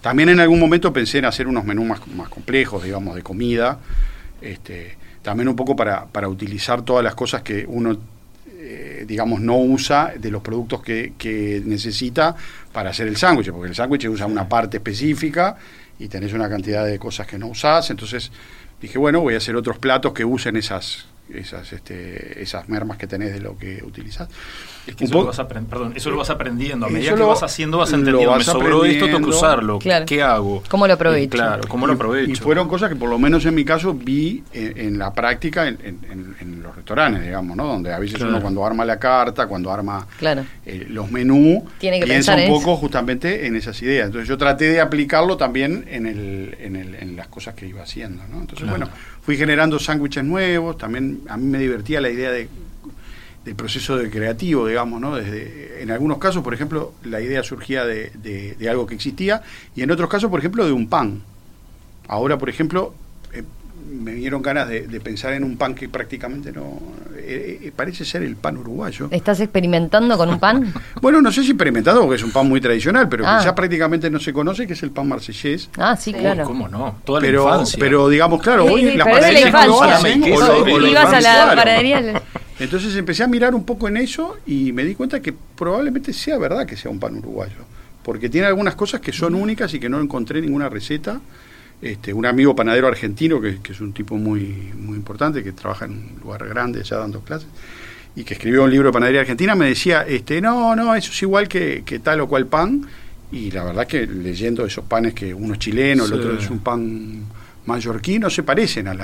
También 0.05 0.29
en 0.29 0.39
algún 0.39 0.59
momento 0.59 0.93
pensé 0.93 1.17
en 1.17 1.25
hacer 1.25 1.47
unos 1.47 1.65
menús 1.65 1.87
más, 1.87 2.07
más 2.09 2.29
complejos, 2.29 2.83
digamos, 2.83 3.15
de 3.15 3.23
comida, 3.23 3.79
este, 4.39 4.95
también 5.23 5.47
un 5.47 5.55
poco 5.55 5.75
para, 5.75 6.05
para 6.05 6.29
utilizar 6.29 6.83
todas 6.83 7.03
las 7.03 7.15
cosas 7.15 7.41
que 7.41 7.65
uno, 7.67 7.97
eh, 8.51 9.03
digamos, 9.07 9.41
no 9.41 9.57
usa 9.57 10.13
de 10.15 10.29
los 10.29 10.43
productos 10.43 10.83
que, 10.83 11.13
que 11.17 11.59
necesita 11.65 12.35
para 12.71 12.91
hacer 12.91 13.07
el 13.07 13.17
sándwich, 13.17 13.49
porque 13.49 13.69
el 13.69 13.73
sándwich 13.73 14.07
usa 14.07 14.27
una 14.27 14.47
parte 14.47 14.77
específica 14.77 15.57
y 15.97 16.07
tenés 16.07 16.33
una 16.33 16.47
cantidad 16.47 16.85
de 16.85 16.99
cosas 16.99 17.25
que 17.25 17.39
no 17.39 17.47
usás, 17.47 17.89
entonces 17.89 18.31
dije, 18.79 18.99
bueno, 18.99 19.21
voy 19.21 19.33
a 19.33 19.37
hacer 19.37 19.55
otros 19.55 19.79
platos 19.79 20.13
que 20.13 20.23
usen 20.23 20.55
esas, 20.55 21.07
esas, 21.33 21.73
este, 21.73 22.43
esas 22.43 22.69
mermas 22.69 22.99
que 22.99 23.07
tenés 23.07 23.33
de 23.33 23.39
lo 23.39 23.57
que 23.57 23.83
utilizas. 23.83 24.29
Es 24.87 24.95
que 24.95 25.05
eso, 25.05 25.15
lo 25.15 25.25
vas 25.25 25.39
perdón, 25.39 25.93
eso 25.95 26.11
lo 26.11 26.17
vas 26.17 26.29
aprendiendo. 26.29 26.85
A 26.85 26.89
medida 26.89 27.15
que 27.15 27.23
vas 27.23 27.43
haciendo, 27.43 27.79
vas 27.79 27.91
entendiendo. 27.91 28.35
Me 28.35 28.43
sobró 28.43 28.85
esto, 28.85 29.05
tengo 29.05 29.19
que 29.19 29.35
usarlo. 29.35 29.79
¿Qué 29.79 30.21
hago? 30.21 30.63
¿Cómo 30.69 30.87
lo 30.87 30.93
aprovecho? 30.93 31.29
claro, 31.29 31.63
¿cómo 31.67 31.87
lo 31.87 31.93
aprovecho? 31.93 32.31
Y 32.31 32.35
fueron 32.35 32.67
cosas 32.67 32.89
que, 32.89 32.95
por 32.95 33.09
lo 33.09 33.17
menos 33.17 33.45
en 33.45 33.55
mi 33.55 33.65
caso, 33.65 33.93
vi 33.93 34.43
en, 34.53 34.97
la 34.97 35.13
práctica 35.13 35.67
en, 35.67 36.61
los 36.61 36.75
restaurantes, 36.75 37.23
digamos, 37.23 37.55
¿no? 37.55 37.65
Donde 37.65 37.93
a 37.93 37.99
veces 37.99 38.21
uno, 38.21 38.41
cuando 38.41 38.65
arma 38.65 38.85
la 38.85 38.97
carta, 38.99 39.47
cuando 39.47 39.71
arma 39.71 40.07
eh, 40.65 40.85
los 40.89 41.11
menús, 41.11 41.63
Tiene 41.79 41.99
que 41.99 42.05
piensa 42.05 42.35
un 42.35 42.47
poco 42.47 42.75
justamente 42.77 43.47
en 43.47 43.55
esas 43.55 43.81
ideas. 43.81 44.07
Entonces, 44.07 44.27
yo 44.27 44.37
traté 44.37 44.69
de 44.69 44.81
aplicarlo 44.81 45.37
también 45.37 45.85
en, 45.89 46.05
el, 46.05 46.55
en, 46.59 47.15
las 47.15 47.27
cosas 47.27 47.55
que 47.55 47.65
iba 47.65 47.81
haciendo, 47.81 48.23
¿no? 48.31 48.41
Entonces, 48.41 48.69
bueno, 48.69 48.89
fui 49.21 49.37
generando 49.37 49.79
sándwiches 49.79 50.23
nuevos. 50.23 50.77
También 50.77 51.21
a 51.29 51.37
mí 51.37 51.45
me 51.45 51.57
divertía 51.57 52.01
la 52.01 52.09
idea 52.09 52.31
de 52.31 52.49
del 53.45 53.55
proceso 53.55 53.95
de 53.95 54.09
creativo, 54.09 54.67
digamos, 54.67 54.99
¿no? 54.99 55.15
Desde, 55.15 55.83
en 55.83 55.91
algunos 55.91 56.17
casos, 56.17 56.43
por 56.43 56.53
ejemplo, 56.53 56.93
la 57.03 57.21
idea 57.21 57.43
surgía 57.43 57.85
de, 57.85 58.11
de, 58.57 58.69
algo 58.69 58.87
que 58.87 58.95
existía 58.95 59.43
y 59.75 59.83
en 59.83 59.91
otros 59.91 60.09
casos, 60.09 60.31
por 60.31 60.39
ejemplo, 60.39 60.65
de 60.65 60.71
un 60.71 60.87
pan. 60.89 61.21
Ahora, 62.07 62.39
por 62.39 62.49
ejemplo, 62.49 62.95
eh, 63.33 63.43
me 63.87 64.13
dieron 64.13 64.41
ganas 64.41 64.67
de, 64.67 64.99
pensar 64.99 65.33
en 65.33 65.43
un 65.43 65.57
pan 65.57 65.75
que 65.75 65.87
prácticamente 65.87 66.51
no... 66.51 66.79
Eh, 67.17 67.59
eh, 67.63 67.71
parece 67.75 68.03
ser 68.03 68.23
el 68.23 68.35
pan 68.35 68.57
uruguayo. 68.57 69.09
¿Estás 69.11 69.39
experimentando 69.39 70.17
con 70.17 70.29
un 70.29 70.39
pan? 70.39 70.73
bueno, 71.01 71.21
no 71.21 71.31
sé 71.31 71.43
si 71.43 71.51
experimentado 71.51 72.01
porque 72.01 72.15
es 72.15 72.23
un 72.23 72.31
pan 72.31 72.49
muy 72.49 72.59
tradicional, 72.59 73.07
pero 73.07 73.27
ah. 73.27 73.41
ya 73.43 73.53
prácticamente 73.53 74.09
no 74.09 74.19
se 74.19 74.33
conoce, 74.33 74.65
que 74.65 74.73
es 74.73 74.81
el 74.81 74.89
pan 74.89 75.07
marsellés. 75.07 75.69
Ah, 75.77 75.95
sí, 75.95 76.13
claro. 76.13 76.45
¿Cómo 76.45 76.67
no? 76.67 76.97
Toda 77.03 77.21
pero, 77.21 77.45
la 77.45 77.51
infancia. 77.51 77.77
Pero 77.79 78.09
digamos, 78.09 78.41
claro, 78.41 78.65
hoy 78.65 78.95
las 78.95 79.07
panaderías 79.07 79.67
no 79.67 80.87
Ibas 80.87 81.13
a 81.13 81.21
la 81.21 81.55
panadería... 81.55 82.23
Entonces 82.59 82.95
empecé 82.95 83.23
a 83.23 83.27
mirar 83.27 83.53
un 83.53 83.65
poco 83.65 83.87
en 83.87 83.97
eso 83.97 84.37
y 84.45 84.71
me 84.71 84.85
di 84.85 84.95
cuenta 84.95 85.21
que 85.21 85.33
probablemente 85.33 86.13
sea 86.13 86.37
verdad 86.37 86.65
que 86.65 86.77
sea 86.77 86.89
un 86.89 86.99
pan 86.99 87.17
uruguayo, 87.17 87.65
porque 88.03 88.29
tiene 88.29 88.47
algunas 88.47 88.75
cosas 88.75 89.01
que 89.01 89.11
son 89.11 89.35
únicas 89.35 89.73
y 89.73 89.79
que 89.79 89.89
no 89.89 89.99
encontré 89.99 90.41
ninguna 90.41 90.69
receta. 90.69 91.19
Este, 91.81 92.13
un 92.13 92.25
amigo 92.25 92.55
panadero 92.55 92.87
argentino, 92.87 93.41
que, 93.41 93.59
es 93.69 93.81
un 93.81 93.91
tipo 93.91 94.15
muy, 94.15 94.71
muy 94.75 94.95
importante, 94.95 95.43
que 95.43 95.51
trabaja 95.51 95.85
en 95.85 95.91
un 95.91 96.19
lugar 96.23 96.47
grande 96.47 96.79
allá 96.79 96.97
dando 96.97 97.19
clases, 97.19 97.49
y 98.15 98.23
que 98.23 98.35
escribió 98.35 98.63
un 98.63 98.71
libro 98.71 98.89
de 98.89 98.93
panadería 98.93 99.21
argentina, 99.21 99.55
me 99.55 99.67
decía, 99.67 100.03
este, 100.07 100.39
no, 100.39 100.75
no, 100.75 100.95
eso 100.95 101.11
es 101.11 101.21
igual 101.21 101.49
que, 101.49 101.83
tal 102.01 102.21
o 102.21 102.27
cual 102.27 102.47
pan, 102.47 102.87
y 103.31 103.51
la 103.51 103.65
verdad 103.65 103.85
que 103.85 104.07
leyendo 104.07 104.65
esos 104.65 104.85
panes 104.85 105.13
que 105.13 105.33
uno 105.33 105.53
es 105.53 105.59
chileno, 105.59 106.05
el 106.05 106.13
otro 106.13 106.39
es 106.39 106.49
un 106.49 106.59
pan 106.59 107.25
mallorquino, 107.65 108.29
se 108.29 108.43
parecen 108.43 108.87
al, 108.87 108.99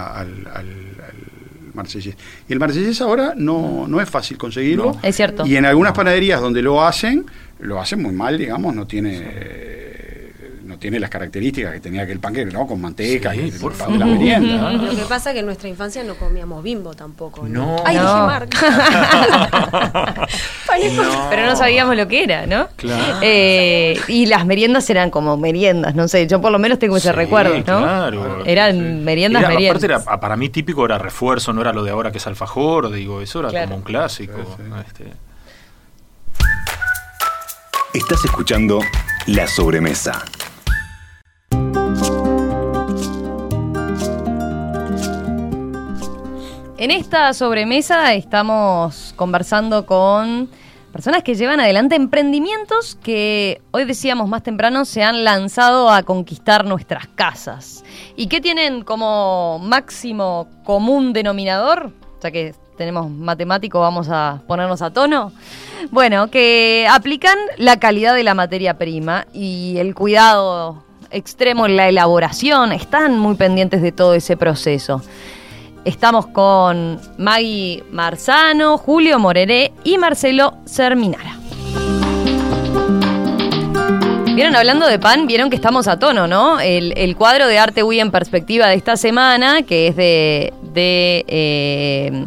marsellés. 1.73 2.15
Y 2.47 2.53
el 2.53 2.59
marsellés 2.59 3.01
ahora 3.01 3.33
no, 3.35 3.87
no 3.87 4.01
es 4.01 4.09
fácil 4.09 4.37
conseguirlo. 4.37 4.97
es 5.01 5.15
cierto. 5.15 5.45
Y 5.45 5.55
en 5.55 5.65
algunas 5.65 5.93
panaderías 5.93 6.41
donde 6.41 6.61
lo 6.61 6.83
hacen, 6.83 7.25
lo 7.59 7.79
hacen 7.79 8.01
muy 8.01 8.13
mal, 8.13 8.37
digamos, 8.37 8.75
no 8.75 8.87
tiene 8.87 9.90
no 10.71 10.77
tiene 10.77 10.99
las 10.99 11.09
características 11.09 11.73
que 11.73 11.79
tenía 11.81 12.03
aquel 12.03 12.19
panque, 12.19 12.45
¿no? 12.45 12.65
Con 12.65 12.79
manteca 12.79 13.35
y 13.35 13.51
por 13.51 13.73
favor, 13.73 13.97
la 13.97 14.05
merienda. 14.05 14.71
Lo 14.71 14.95
que 14.95 15.03
pasa 15.03 15.31
es 15.31 15.33
que 15.33 15.39
en 15.41 15.45
nuestra 15.45 15.67
infancia 15.67 16.01
no 16.03 16.15
comíamos 16.15 16.63
bimbo 16.63 16.93
tampoco. 16.93 17.45
No. 17.45 17.75
Ay, 17.85 17.97
no. 17.97 18.29
Pero 21.29 21.45
no 21.45 21.55
sabíamos 21.57 21.97
lo 21.97 22.07
que 22.07 22.23
era, 22.23 22.45
¿no? 22.47 22.69
Claro. 22.77 23.19
Eh, 23.21 23.99
y 24.07 24.27
las 24.27 24.45
meriendas 24.45 24.89
eran 24.89 25.09
como 25.09 25.35
meriendas, 25.35 25.93
no 25.93 26.07
sé, 26.07 26.25
yo 26.27 26.39
por 26.39 26.53
lo 26.53 26.59
menos 26.59 26.79
tengo 26.79 26.95
ese 26.95 27.11
recuerdo, 27.11 27.55
¿no? 27.57 27.63
Claro. 27.63 28.45
Eran 28.45 29.03
meriendas, 29.03 29.41
meriendas. 29.47 29.83
Aparte 29.83 30.09
era, 30.09 30.19
para 30.19 30.37
mí 30.37 30.47
típico 30.49 30.85
era 30.85 30.97
refuerzo, 30.97 31.51
no 31.51 31.59
era 31.61 31.73
lo 31.73 31.83
de 31.83 31.91
ahora 31.91 32.11
que 32.11 32.19
es 32.19 32.27
alfajor, 32.27 32.91
digo, 32.91 33.21
eso 33.21 33.45
era 33.45 33.65
como 33.65 33.75
un 33.75 33.81
clásico. 33.83 34.39
Este. 34.87 35.11
Estás 37.93 38.23
escuchando 38.23 38.79
La 39.27 39.47
Sobremesa. 39.47 40.23
En 46.81 46.89
esta 46.89 47.31
sobremesa 47.35 48.11
estamos 48.15 49.13
conversando 49.15 49.85
con 49.85 50.49
personas 50.91 51.21
que 51.21 51.35
llevan 51.35 51.59
adelante 51.59 51.93
emprendimientos 51.93 52.97
que 53.03 53.61
hoy 53.69 53.85
decíamos 53.85 54.27
más 54.27 54.41
temprano 54.41 54.83
se 54.85 55.03
han 55.03 55.23
lanzado 55.23 55.91
a 55.91 56.01
conquistar 56.01 56.65
nuestras 56.65 57.05
casas. 57.05 57.83
¿Y 58.15 58.25
qué 58.25 58.41
tienen 58.41 58.83
como 58.83 59.59
máximo 59.59 60.47
común 60.63 61.13
denominador? 61.13 61.91
Ya 62.23 62.31
que 62.31 62.55
tenemos 62.77 63.11
matemático, 63.11 63.79
vamos 63.79 64.07
a 64.09 64.41
ponernos 64.47 64.81
a 64.81 64.89
tono. 64.89 65.31
Bueno, 65.91 66.31
que 66.31 66.87
aplican 66.89 67.37
la 67.59 67.77
calidad 67.77 68.15
de 68.15 68.23
la 68.23 68.33
materia 68.33 68.79
prima 68.79 69.27
y 69.33 69.75
el 69.77 69.93
cuidado 69.93 70.83
extremo 71.11 71.67
en 71.67 71.75
la 71.75 71.89
elaboración, 71.89 72.71
están 72.71 73.19
muy 73.19 73.35
pendientes 73.35 73.83
de 73.83 73.91
todo 73.91 74.15
ese 74.15 74.35
proceso. 74.35 75.03
Estamos 75.83 76.27
con 76.27 77.01
Maggie 77.17 77.83
Marzano, 77.91 78.77
Julio 78.77 79.17
Moreré 79.17 79.71
y 79.83 79.97
Marcelo 79.97 80.53
Serminara. 80.63 81.37
Vieron, 84.35 84.55
hablando 84.55 84.87
de 84.87 84.99
pan, 84.99 85.25
vieron 85.25 85.49
que 85.49 85.55
estamos 85.55 85.87
a 85.87 85.97
tono, 85.97 86.27
¿no? 86.27 86.59
El, 86.59 87.15
cuadro 87.17 87.47
de 87.47 87.57
arte 87.57 87.81
Wii 87.81 87.99
en 87.99 88.11
perspectiva 88.11 88.67
de 88.67 88.75
esta 88.75 88.95
semana, 88.95 89.63
que 89.63 89.87
es 89.87 89.95
de, 89.95 90.53
de, 90.61 91.25
eh, 91.27 92.25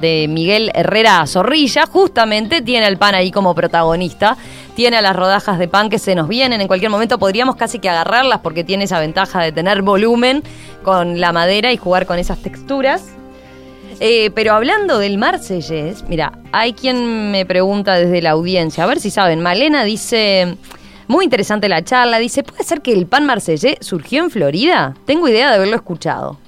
de 0.00 0.26
Miguel 0.28 0.72
Herrera 0.74 1.24
Zorrilla, 1.28 1.86
justamente 1.86 2.60
tiene 2.60 2.88
el 2.88 2.98
pan 2.98 3.14
ahí 3.14 3.30
como 3.30 3.54
protagonista 3.54 4.36
tiene 4.74 4.96
a 4.96 5.02
las 5.02 5.14
rodajas 5.14 5.58
de 5.58 5.68
pan 5.68 5.88
que 5.88 5.98
se 5.98 6.14
nos 6.14 6.28
vienen 6.28 6.60
en 6.60 6.66
cualquier 6.66 6.90
momento, 6.90 7.18
podríamos 7.18 7.56
casi 7.56 7.78
que 7.78 7.88
agarrarlas 7.88 8.40
porque 8.40 8.64
tiene 8.64 8.84
esa 8.84 8.98
ventaja 9.00 9.40
de 9.42 9.52
tener 9.52 9.82
volumen 9.82 10.42
con 10.82 11.20
la 11.20 11.32
madera 11.32 11.72
y 11.72 11.76
jugar 11.76 12.06
con 12.06 12.18
esas 12.18 12.38
texturas. 12.42 13.04
Eh, 14.00 14.30
pero 14.34 14.54
hablando 14.54 14.98
del 14.98 15.18
Marsellés, 15.18 16.04
mira, 16.08 16.38
hay 16.52 16.72
quien 16.72 17.30
me 17.30 17.46
pregunta 17.46 17.94
desde 17.94 18.20
la 18.22 18.30
audiencia, 18.30 18.84
a 18.84 18.86
ver 18.86 18.98
si 18.98 19.10
saben. 19.10 19.40
Malena 19.40 19.84
dice, 19.84 20.56
muy 21.06 21.24
interesante 21.24 21.68
la 21.68 21.84
charla, 21.84 22.18
dice, 22.18 22.42
¿puede 22.42 22.64
ser 22.64 22.80
que 22.80 22.92
el 22.92 23.06
pan 23.06 23.24
marsellés 23.24 23.76
surgió 23.80 24.24
en 24.24 24.30
Florida? 24.30 24.94
Tengo 25.04 25.28
idea 25.28 25.48
de 25.50 25.56
haberlo 25.56 25.76
escuchado. 25.76 26.38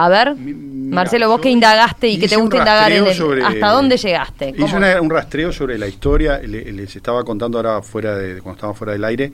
A 0.00 0.08
ver, 0.08 0.36
Marcelo, 0.36 1.28
vos 1.28 1.40
que 1.40 1.50
indagaste 1.50 2.06
y 2.06 2.20
que 2.20 2.28
te 2.28 2.36
gusta 2.36 2.58
indagar 2.58 2.92
en 2.92 3.04
el, 3.04 3.42
¿hasta 3.42 3.68
dónde 3.70 3.96
llegaste? 3.96 4.54
Hice 4.56 5.00
un 5.00 5.10
rastreo 5.10 5.52
sobre 5.52 5.76
la 5.76 5.88
historia, 5.88 6.38
les, 6.38 6.94
estaba 6.94 7.24
contando 7.24 7.58
ahora 7.58 7.82
fuera 7.82 8.16
de, 8.16 8.40
cuando 8.40 8.58
estábamos 8.58 8.78
fuera 8.78 8.92
del 8.92 9.04
aire, 9.04 9.32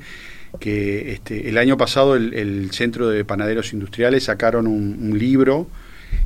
que 0.59 1.13
este, 1.13 1.51
el 1.51 1.59
año 1.59 1.77
pasado 1.77 2.17
el, 2.17 2.71
Centro 2.73 3.11
de 3.11 3.27
Panaderos 3.27 3.75
Industriales 3.75 4.25
sacaron 4.25 4.67
un 4.67 5.19
libro 5.19 5.67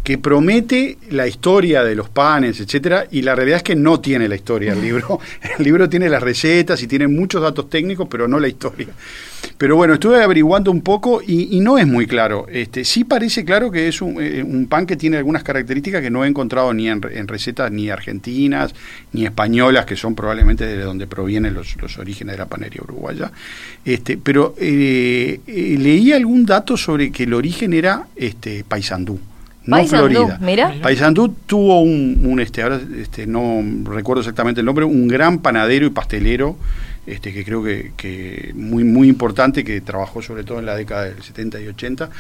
que 0.03 0.19
promete 0.19 0.99
la 1.11 1.27
historia 1.27 1.85
de 1.85 1.95
los 1.95 2.09
panes, 2.09 2.61
etcétera, 2.61 3.07
y 3.11 3.23
la 3.23 3.35
realidad 3.35 3.59
es 3.59 3.63
que 3.63 3.77
no 3.77 4.01
tiene 4.01 4.29
la 4.29 4.37
historia 4.37 4.73
el 4.73 4.81
libro. 4.81 5.21
El 5.59 5.65
libro 5.65 5.89
tiene 5.89 6.09
las 6.09 6.23
recetas 6.23 6.83
y 6.83 6.87
tiene 6.87 7.09
muchos 7.09 7.43
datos 7.43 7.69
técnicos, 7.69 8.07
pero 8.09 8.29
no 8.29 8.39
la 8.39 8.49
historia. 8.49 8.89
Pero 9.57 9.77
bueno, 9.77 9.95
estuve 9.95 10.23
averiguando 10.23 10.71
un 10.71 10.83
poco 10.83 11.21
y, 11.27 11.59
no 11.61 11.79
es 11.79 11.87
muy 11.87 12.07
claro. 12.07 12.47
Este, 12.49 12.85
sí 12.85 13.05
parece 13.05 13.45
claro 13.45 13.71
que 13.71 13.89
es 13.89 14.01
eh, 14.01 14.43
un, 14.43 14.67
pan 14.69 14.87
que 14.87 14.97
tiene 14.97 15.17
algunas 15.17 15.43
características 15.43 16.01
que 16.01 16.11
no 16.11 16.25
he 16.25 16.29
encontrado 16.29 16.73
ni 16.73 16.89
en, 16.89 17.03
recetas 17.03 17.71
ni 17.73 17.91
argentinas 17.91 18.75
ni 19.13 19.25
españolas, 19.25 19.85
que 19.85 19.97
son 19.97 20.15
probablemente 20.15 20.65
de 20.65 20.83
donde 20.83 21.07
provienen 21.07 21.55
los, 21.55 21.77
orígenes 21.99 22.35
de 22.35 22.39
la 22.39 22.47
panería 22.47 22.83
uruguaya. 22.83 23.33
Este, 23.85 24.17
pero 24.17 24.55
eh, 24.59 25.41
eh, 25.47 25.77
leí 25.79 26.13
algún 26.13 26.47
dato 26.47 26.77
sobre 26.77 27.11
que 27.11 27.25
el 27.25 27.35
origen 27.35 27.73
era 27.73 28.07
este, 28.17 28.65
paisandú 28.65 29.19
no 29.69 29.87
Florida. 29.87 30.39
Mira. 30.41 30.75
Paysandú 30.83 31.35
tuvo 31.47 31.83
un, 31.83 32.41
este, 32.41 32.63
ahora 32.63 32.81
este, 32.97 33.27
no 33.27 33.63
recuerdo 33.85 34.23
exactamente 34.23 34.61
el 34.61 34.67
nombre, 34.67 34.85
un 34.87 35.07
gran 35.09 35.41
panadero 35.41 35.87
y 35.87 35.91
pastelero, 35.91 36.57
este, 37.07 37.35
que 37.35 37.45
creo 37.45 37.63
que, 37.63 38.53
muy, 38.55 38.85
muy 38.85 39.09
importante, 39.09 39.65
que 39.65 39.81
trabajó 39.83 40.23
sobre 40.23 40.45
todo 40.45 40.59
en 40.59 40.67
la 40.67 40.75
década 40.75 41.05
del 41.05 41.23
70 41.23 41.61
y 41.61 41.69
80. 41.69 42.11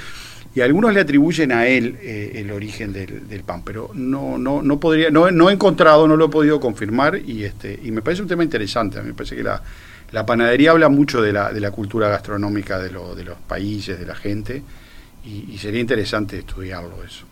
Y 0.54 0.61
algunos 0.61 0.92
le 0.92 1.00
atribuyen 1.00 1.52
a 1.52 1.66
él 1.66 1.96
eh, 2.02 2.32
el 2.37 2.50
origen 2.50 2.92
del, 2.92 3.42
pan, 3.46 3.62
pero 3.64 3.90
no, 3.94 4.37
no, 4.37 4.62
no 4.62 4.78
podría, 4.78 5.11
no, 5.11 5.30
no 5.30 5.48
he 5.48 5.52
encontrado, 5.52 6.06
no 6.06 6.16
lo 6.16 6.26
he 6.26 6.30
podido 6.30 6.61
confirmar, 6.61 7.18
y 7.24 7.44
este, 7.44 7.78
y 7.82 7.90
me 7.90 8.02
parece 8.02 8.22
un 8.22 8.28
tema 8.28 8.44
interesante. 8.44 8.98
A 8.98 9.02
mí 9.02 9.08
me 9.08 9.14
parece 9.14 9.37
que 9.37 9.42
la, 9.42 9.62
la 10.12 10.26
panadería 10.26 10.72
habla 10.72 10.90
mucho 10.90 11.22
de 11.22 11.32
la, 11.32 11.50
de 11.52 11.61
la 11.61 11.70
cultura 11.70 12.08
gastronómica 12.08 12.78
de, 12.78 12.90
lo, 12.90 13.14
de 13.14 13.24
los 13.24 13.38
países, 13.38 13.98
de 13.98 14.06
la 14.06 14.14
gente, 14.14 14.62
y 15.24 15.58
sería 15.58 15.80
interesante 15.80 16.38
estudiarlo 16.38 17.04
eso. 17.04 17.26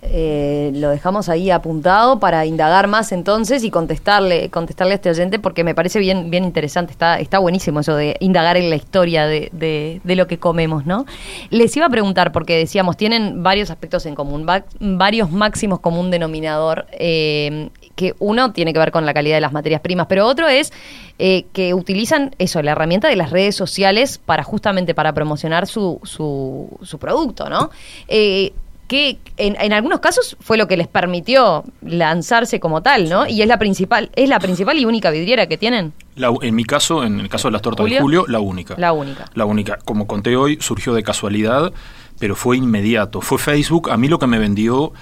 Eh, 0.00 0.70
lo 0.74 0.90
dejamos 0.90 1.28
ahí 1.28 1.50
apuntado 1.50 2.20
para 2.20 2.46
indagar 2.46 2.86
más 2.86 3.10
entonces 3.10 3.64
y 3.64 3.70
contestarle, 3.70 4.48
contestarle 4.48 4.92
a 4.92 4.94
este 4.94 5.10
oyente 5.10 5.40
porque 5.40 5.64
me 5.64 5.74
parece 5.74 5.98
bien, 5.98 6.30
bien 6.30 6.44
interesante, 6.44 6.92
está, 6.92 7.18
está 7.18 7.40
buenísimo 7.40 7.80
eso 7.80 7.96
de 7.96 8.16
indagar 8.20 8.56
en 8.56 8.70
la 8.70 8.76
historia 8.76 9.26
de, 9.26 9.50
de, 9.52 10.16
lo 10.16 10.28
que 10.28 10.38
comemos, 10.38 10.86
¿no? 10.86 11.04
Les 11.50 11.76
iba 11.76 11.86
a 11.86 11.88
preguntar, 11.88 12.30
porque 12.30 12.56
decíamos, 12.56 12.96
tienen 12.96 13.42
varios 13.42 13.70
aspectos 13.70 14.06
en 14.06 14.14
común, 14.14 14.46
varios 14.78 15.32
máximos 15.32 15.80
común 15.80 16.12
denominador, 16.12 16.86
eh, 16.92 17.70
que 17.96 18.14
uno 18.20 18.52
tiene 18.52 18.72
que 18.72 18.78
ver 18.78 18.92
con 18.92 19.04
la 19.04 19.12
calidad 19.12 19.36
de 19.36 19.40
las 19.40 19.52
materias 19.52 19.80
primas, 19.80 20.06
pero 20.06 20.26
otro 20.26 20.46
es 20.46 20.72
eh, 21.18 21.46
que 21.52 21.74
utilizan 21.74 22.36
eso, 22.38 22.62
la 22.62 22.70
herramienta 22.70 23.08
de 23.08 23.16
las 23.16 23.30
redes 23.30 23.56
sociales 23.56 24.18
para 24.24 24.44
justamente 24.44 24.94
para 24.94 25.12
promocionar 25.12 25.66
su, 25.66 26.00
su, 26.04 26.68
su 26.82 26.98
producto, 27.00 27.48
¿no? 27.48 27.70
Que 28.88 29.18
en, 29.36 29.72
algunos 29.72 30.00
casos 30.00 30.36
fue 30.40 30.56
lo 30.56 30.66
que 30.66 30.78
les 30.78 30.88
permitió 30.88 31.62
lanzarse 31.82 32.58
como 32.58 32.82
tal, 32.82 33.08
¿no? 33.08 33.28
Y 33.28 33.42
es 33.42 33.46
la 33.46 33.58
principal, 33.58 34.10
es 34.16 34.30
la 34.30 34.40
principal 34.40 34.78
y 34.78 34.86
única 34.86 35.10
vidriera 35.10 35.46
que 35.46 35.58
tienen. 35.58 35.92
en 36.16 36.54
mi 36.54 36.64
caso, 36.64 37.04
en 37.04 37.20
el 37.20 37.28
caso 37.28 37.48
de 37.48 37.52
las 37.52 37.62
tortas 37.62 37.84
de 37.86 38.00
Julio, 38.00 38.24
la 38.26 38.40
única. 38.40 38.74
La 38.78 38.92
única. 38.92 39.26
La 39.34 39.44
única. 39.44 39.78
Como 39.84 40.06
conté 40.06 40.36
hoy, 40.36 40.56
surgió 40.60 40.94
de 40.94 41.02
casualidad, 41.02 41.70
pero 42.18 42.34
fue 42.34 42.56
inmediato. 42.56 43.20
Fue 43.20 43.38
Facebook. 43.38 43.90
A 43.90 43.98
mí 43.98 44.08
lo 44.08 44.18
que 44.18 44.26
me 44.26 44.38
vendió, 44.38 44.94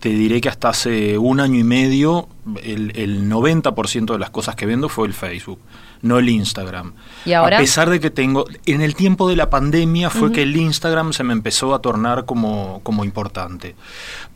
te 0.00 0.08
diré 0.08 0.40
que 0.40 0.48
hasta 0.48 0.70
hace 0.70 1.16
un 1.16 1.38
año 1.38 1.60
y 1.60 1.64
medio, 1.64 2.28
el, 2.64 2.92
el 2.96 3.30
90% 3.30 4.12
de 4.12 4.18
las 4.18 4.30
cosas 4.30 4.56
que 4.56 4.66
vendo 4.66 4.88
fue 4.88 5.06
el 5.06 5.14
Facebook 5.14 5.60
no 6.02 6.18
el 6.18 6.28
Instagram. 6.28 6.94
¿Y 7.24 7.32
ahora? 7.32 7.56
A 7.56 7.60
pesar 7.60 7.90
de 7.90 8.00
que 8.00 8.10
tengo, 8.10 8.44
en 8.66 8.80
el 8.80 8.94
tiempo 8.94 9.28
de 9.28 9.36
la 9.36 9.50
pandemia 9.50 10.10
fue 10.10 10.32
que 10.32 10.42
el 10.42 10.56
Instagram 10.56 11.12
se 11.12 11.24
me 11.24 11.32
empezó 11.32 11.74
a 11.74 11.80
tornar 11.80 12.24
como, 12.24 12.80
como 12.82 13.04
importante, 13.04 13.74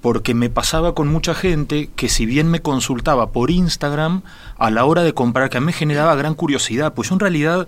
porque 0.01 0.35
me 0.35 0.51
pasaba 0.51 0.94
con 0.94 1.09
mucha 1.09 1.35
gente 1.35 1.90
que 1.94 2.09
si 2.09 2.27
bien 2.27 2.51
me 2.51 2.61
consultaba 2.61 3.31
por 3.31 3.51
Instagram, 3.51 4.22
a 4.59 4.70
la 4.70 4.85
hora 4.85 5.03
de 5.03 5.14
comprar, 5.14 5.51
que 5.51 5.59
a 5.59 5.61
mí 5.61 5.66
me 5.66 5.72
generaba 5.72 6.14
gran 6.14 6.35
curiosidad, 6.35 6.94
pues 6.94 7.09
yo 7.09 7.14
en 7.14 7.20
realidad... 7.20 7.66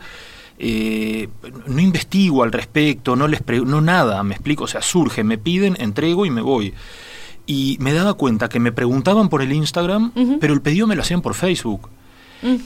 Eh, 0.57 1.31
no 1.67 1.81
investigo 1.81 2.45
al 2.45 2.53
respecto, 2.53 3.17
no 3.17 3.27
les 3.27 3.41
no 3.67 3.81
nada, 3.81 4.23
me 4.23 4.35
explico, 4.35 4.63
o 4.63 4.67
sea, 4.69 4.83
surge, 4.83 5.25
me 5.25 5.37
piden, 5.37 5.77
entrego 5.81 6.27
y 6.27 6.31
me 6.31 6.43
voy. 6.43 6.75
Y 7.45 7.77
me 7.81 7.93
daba 7.93 8.15
cuenta 8.15 8.49
que 8.49 8.61
me 8.61 8.71
preguntaban 8.71 9.29
por 9.29 9.43
el 9.43 9.53
Instagram, 9.53 10.13
pero 10.41 10.55
el 10.55 10.63
pedido 10.63 10.87
me 10.87 10.95
lo 10.95 11.03
hacían 11.03 11.23
por 11.23 11.35
Facebook. 11.35 11.91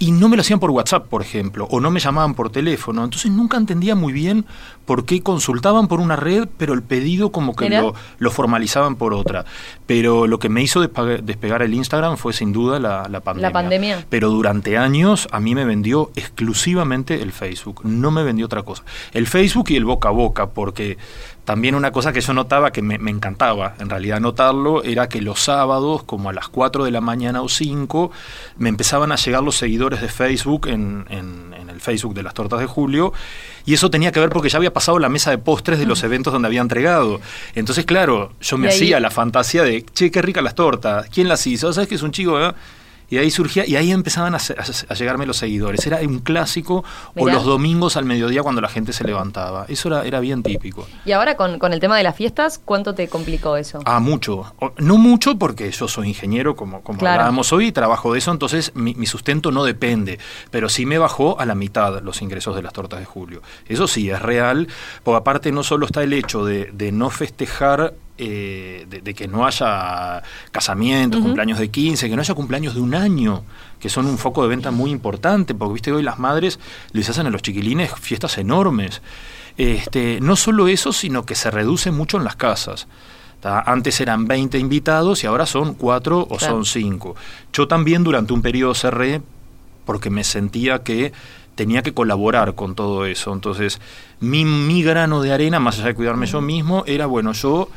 Y 0.01 0.11
no 0.11 0.29
me 0.29 0.37
lo 0.37 0.41
hacían 0.41 0.59
por 0.59 0.71
WhatsApp, 0.71 1.07
por 1.07 1.23
ejemplo, 1.23 1.67
o 1.71 1.81
no 1.81 1.91
me 1.91 2.01
llamaban 2.01 2.35
por 2.35 2.51
teléfono. 2.51 3.05
Entonces 3.05 3.31
nunca 3.31 3.57
entendía 3.57 3.95
muy 3.95 4.13
bien 4.13 4.45
por 4.85 5.05
qué 5.05 5.23
consultaban 5.23 5.87
por 5.87 6.01
una 6.01 6.17
red, 6.17 6.49
pero 6.57 6.75
el 6.75 6.83
pedido 6.83 7.31
como 7.31 7.55
que 7.55 7.71
lo, 7.71 8.31
formalizaban 8.31 8.97
por 8.97 9.15
otra. 9.15 9.45
Pero 9.87 10.27
lo 10.27 10.39
que 10.39 10.49
me 10.49 10.63
hizo 10.63 10.81
despegar 10.81 11.63
el 11.63 11.75
Instagram 11.75 12.17
fue 12.17 12.33
sin 12.33 12.53
duda 12.53 12.81
la, 12.81 13.21
pandemia. 13.21 13.49
La 13.49 13.53
pandemia. 13.53 14.07
Pero 14.09 14.31
durante 14.31 14.77
años 14.77 15.29
a 15.31 15.41
mí 15.41 15.55
me 15.55 15.65
vendió 15.65 16.11
exclusivamente 16.17 17.23
el 17.23 17.33
Facebook, 17.33 17.83
no 17.85 18.11
me 18.11 18.25
vendió 18.25 18.47
otra 18.47 18.63
cosa. 18.63 18.83
El 19.13 19.27
Facebook 19.27 19.67
y 19.71 19.77
el 19.77 19.85
boca 19.85 20.09
a 20.09 20.13
boca, 20.13 20.49
porque 20.49 20.99
también 21.49 21.75
una 21.75 21.93
cosa 21.93 22.13
que 22.13 22.21
yo 22.21 22.35
notaba 22.35 22.73
que 22.73 22.83
me, 22.83 22.97
encantaba, 23.11 23.75
en 23.79 23.89
realidad 23.89 24.21
notarlo, 24.21 24.83
era 24.83 25.09
que 25.09 25.23
los 25.23 25.41
sábados, 25.41 26.03
como 26.03 26.29
a 26.29 26.35
las 26.35 26.49
4 26.49 26.85
de 26.85 26.91
la 26.91 27.01
mañana 27.01 27.41
o 27.41 27.49
5, 27.49 28.11
me 28.59 28.69
empezaban 28.69 29.13
a 29.13 29.17
llegar 29.17 29.43
los 29.43 29.57
seguidores 29.57 30.03
de 30.03 30.09
Facebook 30.09 30.69
en, 30.69 31.07
en, 31.09 31.71
el 31.71 31.81
Facebook 31.81 32.13
de 32.13 32.23
las 32.23 32.35
tortas 32.35 32.61
de 32.61 32.67
Julio, 32.67 33.15
y 33.65 33.73
eso 33.73 33.89
tenía 33.89 34.13
que 34.13 34.21
ver 34.21 34.29
porque 34.29 34.51
ya 34.51 34.59
había 34.59 34.75
pasado 34.75 34.99
la 34.99 35.09
mesa 35.09 35.31
de 35.31 35.39
postres 35.39 35.79
de 35.79 35.87
los 35.87 36.03
eventos 36.03 36.35
donde 36.35 36.49
había 36.49 36.61
entregado. 36.61 37.19
Entonces, 37.55 37.87
claro, 37.87 38.33
yo 38.43 38.59
me 38.59 38.69
hacía 38.69 39.01
la 39.01 39.11
fantasía 39.11 39.63
de, 39.63 39.87
che, 39.95 40.11
qué 40.11 40.21
ricas 40.21 40.45
las 40.45 40.55
tortas, 40.55 41.09
¿quién 41.09 41.29
las 41.29 41.47
hizo? 41.47 41.73
¿Sabes 41.73 41.89
que 41.89 41.95
es 41.95 42.03
un 42.03 42.13
chico? 42.13 42.39
Eh? 42.39 42.53
Y 43.11 43.17
ahí 43.17 43.31
surgía, 43.31 43.67
y 43.67 43.77
ahí 43.77 43.91
empezaban 43.91 44.35
a, 44.35 44.39
llegarme 44.95 45.25
los 45.25 45.39
seguidores. 45.39 45.87
Era 45.87 45.99
un 46.01 46.19
clásico, 46.19 46.85
o 47.17 47.29
los 47.29 47.45
domingos 47.45 47.97
al 47.97 48.05
mediodía 48.05 48.43
cuando 48.43 48.61
la 48.61 48.69
gente 48.69 48.93
se 48.93 49.05
levantaba. 49.05 49.65
Eso 49.69 49.89
era, 49.89 50.05
era 50.05 50.21
bien 50.21 50.43
típico. 50.43 50.87
Y 51.05 51.13
ahora 51.13 51.37
con, 51.37 51.59
con, 51.59 51.73
el 51.73 51.81
tema 51.81 51.97
de 51.97 52.03
las 52.03 52.17
fiestas, 52.17 52.61
¿cuánto 52.63 52.95
te 52.95 53.09
complicó 53.09 53.57
eso? 53.57 53.81
Ah, 53.85 54.01
mucho. 54.01 54.55
No 54.77 54.99
mucho 54.99 55.39
porque 55.39 55.71
yo 55.71 55.89
soy 55.89 56.09
ingeniero, 56.09 56.55
como, 56.55 56.83
como 56.83 56.99
hablábamos 57.07 57.53
hoy, 57.53 57.69
y 57.69 57.73
trabajo 57.73 58.13
de 58.13 58.19
eso, 58.19 58.31
entonces 58.31 58.73
mi, 58.75 58.95
mi, 58.95 59.07
sustento 59.07 59.51
no 59.51 59.65
depende. 59.65 60.19
Pero 60.51 60.69
sí 60.69 60.85
me 60.85 60.99
bajó 60.99 61.41
a 61.41 61.47
la 61.47 61.55
mitad 61.55 62.03
los 62.03 62.21
ingresos 62.21 62.55
de 62.57 62.63
las 62.63 62.73
tortas 62.73 63.01
de 63.01 63.07
julio. 63.07 63.43
Eso 63.67 63.89
sí, 63.89 64.11
es 64.11 64.21
real, 64.21 64.69
porque 65.03 65.17
aparte 65.17 65.53
no 65.53 65.63
solo 65.63 65.87
está 65.87 66.03
el 66.03 66.13
hecho 66.13 66.45
de, 66.45 66.71
de 66.73 66.93
no 66.93 67.11
festejar 67.11 67.95
eh, 68.19 68.87
de, 68.89 69.15
que 69.15 69.29
no 69.29 69.47
haya 69.47 70.23
casamientos, 70.51 71.21
cumpleaños 71.21 71.59
de 71.59 71.71
15, 71.71 72.09
que 72.09 72.17
no 72.17 72.21
haya 72.21 72.35
cumpleaños 72.35 72.75
de 72.75 72.81
un 72.81 72.95
año, 72.95 73.45
que 73.79 73.89
son 73.89 74.07
un 74.07 74.19
foco 74.19 74.43
de 74.43 74.49
venta 74.49 74.71
muy 74.71 74.91
importante, 74.91 75.55
porque 75.55 75.75
viste 75.75 75.93
hoy 75.93 76.03
las 76.03 76.19
madres 76.19 76.59
les 76.93 77.09
hacen 77.09 77.27
a 77.27 77.31
los 77.31 77.43
chiquilines 77.43 77.93
fiestas 77.95 78.37
enormes. 78.39 79.03
Este, 79.57 80.21
no 80.21 80.37
solo 80.37 80.69
eso, 80.69 80.93
sino 80.93 81.25
que 81.25 81.35
se 81.35 81.51
reduce 81.51 81.91
mucho 81.91 82.17
en 82.17 82.25
las 82.25 82.37
casas. 82.37 82.89
Antes 83.43 84.01
eran 84.01 84.27
20 84.27 84.59
invitados 84.59 85.23
y 85.23 85.29
ahora 85.29 85.47
son 85.47 85.75
4 85.75 86.27
o 86.29 86.39
son 86.41 86.65
5. 86.65 87.15
Yo 87.53 87.69
también 87.69 88.03
durante 88.03 88.33
un 88.33 88.43
periodo 88.43 88.75
cerré 88.75 89.23
porque 89.85 90.11
me 90.11 90.25
sentía 90.25 90.83
que 90.83 91.13
tenía 91.55 91.83
que 91.83 91.95
colaborar 91.95 92.55
con 92.57 92.75
todo 92.75 93.07
eso. 93.07 93.33
Entonces, 93.33 93.81
mi, 94.21 94.45
mi 94.45 94.83
grano 94.83 95.23
de 95.23 95.33
arena, 95.33 95.61
más 95.61 95.77
allá 95.79 95.89
de 95.89 95.95
cuidarme 95.95 96.27
yo 96.27 96.41
mismo, 96.41 96.83
era, 96.87 97.07
bueno, 97.07 97.33
yo 97.33 97.69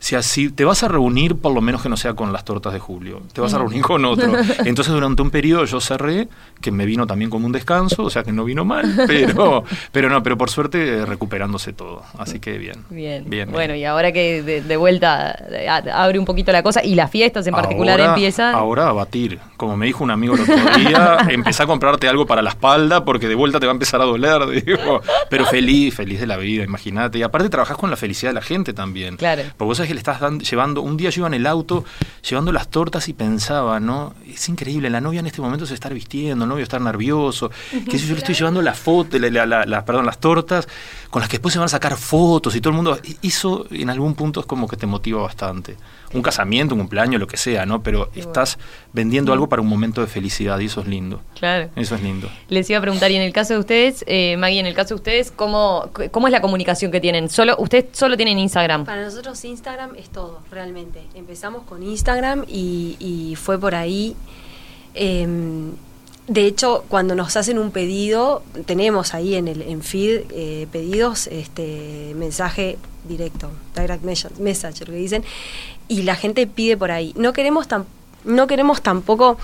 si 0.00 0.16
así 0.16 0.50
te 0.50 0.64
vas 0.64 0.82
a 0.82 0.88
reunir, 0.88 1.36
por 1.36 1.52
lo 1.52 1.60
menos 1.60 1.82
que 1.82 1.90
no 1.90 1.96
sea 1.96 2.14
con 2.14 2.32
las 2.32 2.44
tortas 2.44 2.72
de 2.72 2.78
julio, 2.78 3.20
te 3.34 3.42
vas 3.42 3.52
a 3.52 3.58
reunir 3.58 3.82
con 3.82 4.04
otro. 4.06 4.32
Entonces 4.64 4.92
durante 4.92 5.20
un 5.20 5.30
periodo 5.30 5.66
yo 5.66 5.78
cerré, 5.80 6.26
que 6.60 6.70
me 6.70 6.86
vino 6.86 7.06
también 7.06 7.30
como 7.30 7.46
un 7.46 7.52
descanso, 7.52 8.04
o 8.04 8.10
sea 8.10 8.22
que 8.22 8.32
no 8.32 8.44
vino 8.44 8.64
mal, 8.64 9.04
pero, 9.06 9.62
pero 9.92 10.08
no, 10.08 10.22
pero 10.22 10.38
por 10.38 10.48
suerte 10.48 11.04
recuperándose 11.04 11.74
todo, 11.74 12.02
así 12.18 12.40
que 12.40 12.56
bien. 12.56 12.84
Bien, 12.88 13.28
bien 13.28 13.52
bueno, 13.52 13.74
y 13.74 13.84
ahora 13.84 14.10
que 14.10 14.42
de, 14.42 14.76
vuelta 14.76 15.36
abre 15.92 16.18
un 16.18 16.24
poquito 16.24 16.50
la 16.50 16.62
cosa 16.62 16.82
y 16.82 16.94
las 16.94 17.10
fiestas 17.10 17.46
en 17.46 17.54
particular 17.54 18.00
empiezan. 18.00 18.54
Ahora 18.54 18.88
a 18.88 18.92
batir, 18.92 19.38
como 19.58 19.76
me 19.76 19.84
dijo 19.84 20.02
un 20.02 20.10
amigo 20.10 20.34
el 20.34 20.40
otro 20.40 20.56
día, 20.78 21.18
empezá 21.28 21.64
a 21.64 21.66
comprarte 21.66 22.08
algo 22.08 22.26
para 22.26 22.40
la 22.40 22.50
espalda 22.50 23.04
porque 23.04 23.28
de 23.28 23.34
vuelta 23.34 23.60
te 23.60 23.66
va 23.66 23.72
a 23.72 23.74
empezar 23.74 24.00
a 24.00 24.04
doler, 24.04 24.46
digo, 24.64 25.02
pero 25.28 25.44
feliz, 25.44 25.94
feliz 25.94 26.20
de 26.20 26.26
la 26.26 26.38
vida, 26.38 26.64
imagínate. 26.64 27.18
Y 27.18 27.22
aparte 27.22 27.50
trabajás 27.50 27.76
con 27.76 27.90
la 27.90 27.96
felicidad 27.96 28.30
de 28.30 28.34
la 28.34 28.42
gente 28.42 28.72
también. 28.72 29.16
Claro. 29.16 29.42
Porque 29.58 29.64
vos 29.64 29.76
sabés 29.76 29.89
que 29.90 29.94
le 29.94 29.98
estás 29.98 30.20
dando, 30.20 30.44
llevando. 30.44 30.82
Un 30.82 30.96
día 30.96 31.10
yo 31.10 31.20
iba 31.20 31.26
en 31.26 31.34
el 31.34 31.46
auto 31.46 31.84
llevando 32.28 32.52
las 32.52 32.68
tortas 32.68 33.08
y 33.08 33.12
pensaba, 33.12 33.80
¿no? 33.80 34.14
Es 34.24 34.48
increíble, 34.48 34.88
la 34.88 35.00
novia 35.00 35.18
en 35.18 35.26
este 35.26 35.42
momento 35.42 35.66
se 35.66 35.74
está 35.74 35.88
vistiendo, 35.88 36.44
el 36.44 36.48
novio 36.48 36.62
está 36.62 36.78
nervioso. 36.78 37.50
Que 37.90 37.98
yo 37.98 38.12
le 38.12 38.18
estoy 38.18 38.36
llevando 38.36 38.62
la 38.62 38.74
foto, 38.74 39.18
la, 39.18 39.84
perdón, 39.84 40.06
las 40.06 40.18
tortas 40.18 40.68
con 41.10 41.20
las 41.20 41.28
que 41.28 41.38
después 41.38 41.52
se 41.52 41.58
van 41.58 41.66
a 41.66 41.68
sacar 41.68 41.96
fotos 41.96 42.54
y 42.54 42.60
todo 42.60 42.70
el 42.70 42.76
mundo. 42.76 42.98
Eso 43.20 43.66
en 43.70 43.90
algún 43.90 44.14
punto 44.14 44.40
es 44.40 44.46
como 44.46 44.68
que 44.68 44.76
te 44.76 44.86
motiva 44.86 45.22
bastante. 45.22 45.76
Un 46.12 46.22
casamiento, 46.22 46.74
un 46.74 46.80
cumpleaños, 46.80 47.20
lo 47.20 47.26
que 47.26 47.36
sea, 47.36 47.66
¿no? 47.66 47.82
Pero 47.82 48.10
estás 48.14 48.58
vendiendo 48.92 49.32
algo 49.32 49.48
para 49.48 49.62
un 49.62 49.68
momento 49.68 50.00
de 50.00 50.06
felicidad 50.06 50.58
y 50.58 50.66
eso 50.66 50.80
es 50.80 50.88
lindo. 50.88 51.20
Claro. 51.38 51.70
Eso 51.76 51.94
es 51.94 52.02
lindo. 52.02 52.28
Les 52.48 52.68
iba 52.68 52.78
a 52.78 52.82
preguntar, 52.82 53.10
y 53.10 53.16
en 53.16 53.22
el 53.22 53.32
caso 53.32 53.54
de 53.54 53.60
ustedes, 53.60 54.04
eh, 54.06 54.36
Maggie, 54.36 54.60
en 54.60 54.66
el 54.66 54.74
caso 54.74 54.90
de 54.90 54.94
ustedes, 54.96 55.30
¿cómo, 55.30 55.90
¿cómo 56.10 56.26
es 56.26 56.32
la 56.32 56.40
comunicación 56.40 56.90
que 56.90 57.00
tienen? 57.00 57.30
¿Solo, 57.30 57.56
¿Ustedes 57.58 57.86
solo 57.92 58.16
tienen 58.16 58.38
Instagram? 58.38 58.84
Para 58.84 59.04
nosotros 59.04 59.44
Instagram 59.44 59.94
es 59.96 60.10
todo, 60.10 60.40
realmente. 60.50 61.02
Empezamos 61.14 61.62
con 61.64 61.82
Instagram 61.82 62.44
y, 62.48 63.36
fue 63.40 63.58
por 63.58 63.74
ahí. 63.74 64.16
Em, 64.94 65.72
de 66.26 66.46
hecho, 66.46 66.84
cuando 66.88 67.14
nos 67.14 67.36
hacen 67.36 67.58
un 67.58 67.70
pedido, 67.72 68.42
tenemos 68.66 69.14
ahí 69.14 69.34
en 69.34 69.48
el 69.48 69.62
en 69.62 69.82
feed 69.82 70.22
eh, 70.30 70.68
pedidos, 70.70 71.26
este 71.26 72.12
mensaje 72.14 72.78
directo, 73.08 73.50
direct 73.74 74.04
message, 74.38 74.80
lo 74.80 74.92
que 74.92 74.98
dicen, 74.98 75.24
y 75.90 76.02
la 76.02 76.14
gente 76.14 76.46
pide 76.46 76.76
por 76.76 76.92
ahí. 76.92 77.12
No 77.16 77.32
queremos 77.32 77.66
tan, 77.66 77.84
no 78.24 78.46
queremos 78.46 78.80
tampoco, 78.80 79.36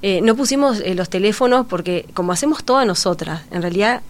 eh, 0.00 0.20
no 0.22 0.36
pusimos 0.36 0.80
eh, 0.80 0.94
los 0.94 1.10
teléfonos 1.10 1.66
porque 1.66 2.06
como 2.14 2.30
hacemos 2.30 2.62
todas 2.62 2.86
nosotras, 2.86 3.42
en 3.50 3.62
realidad 3.62 4.02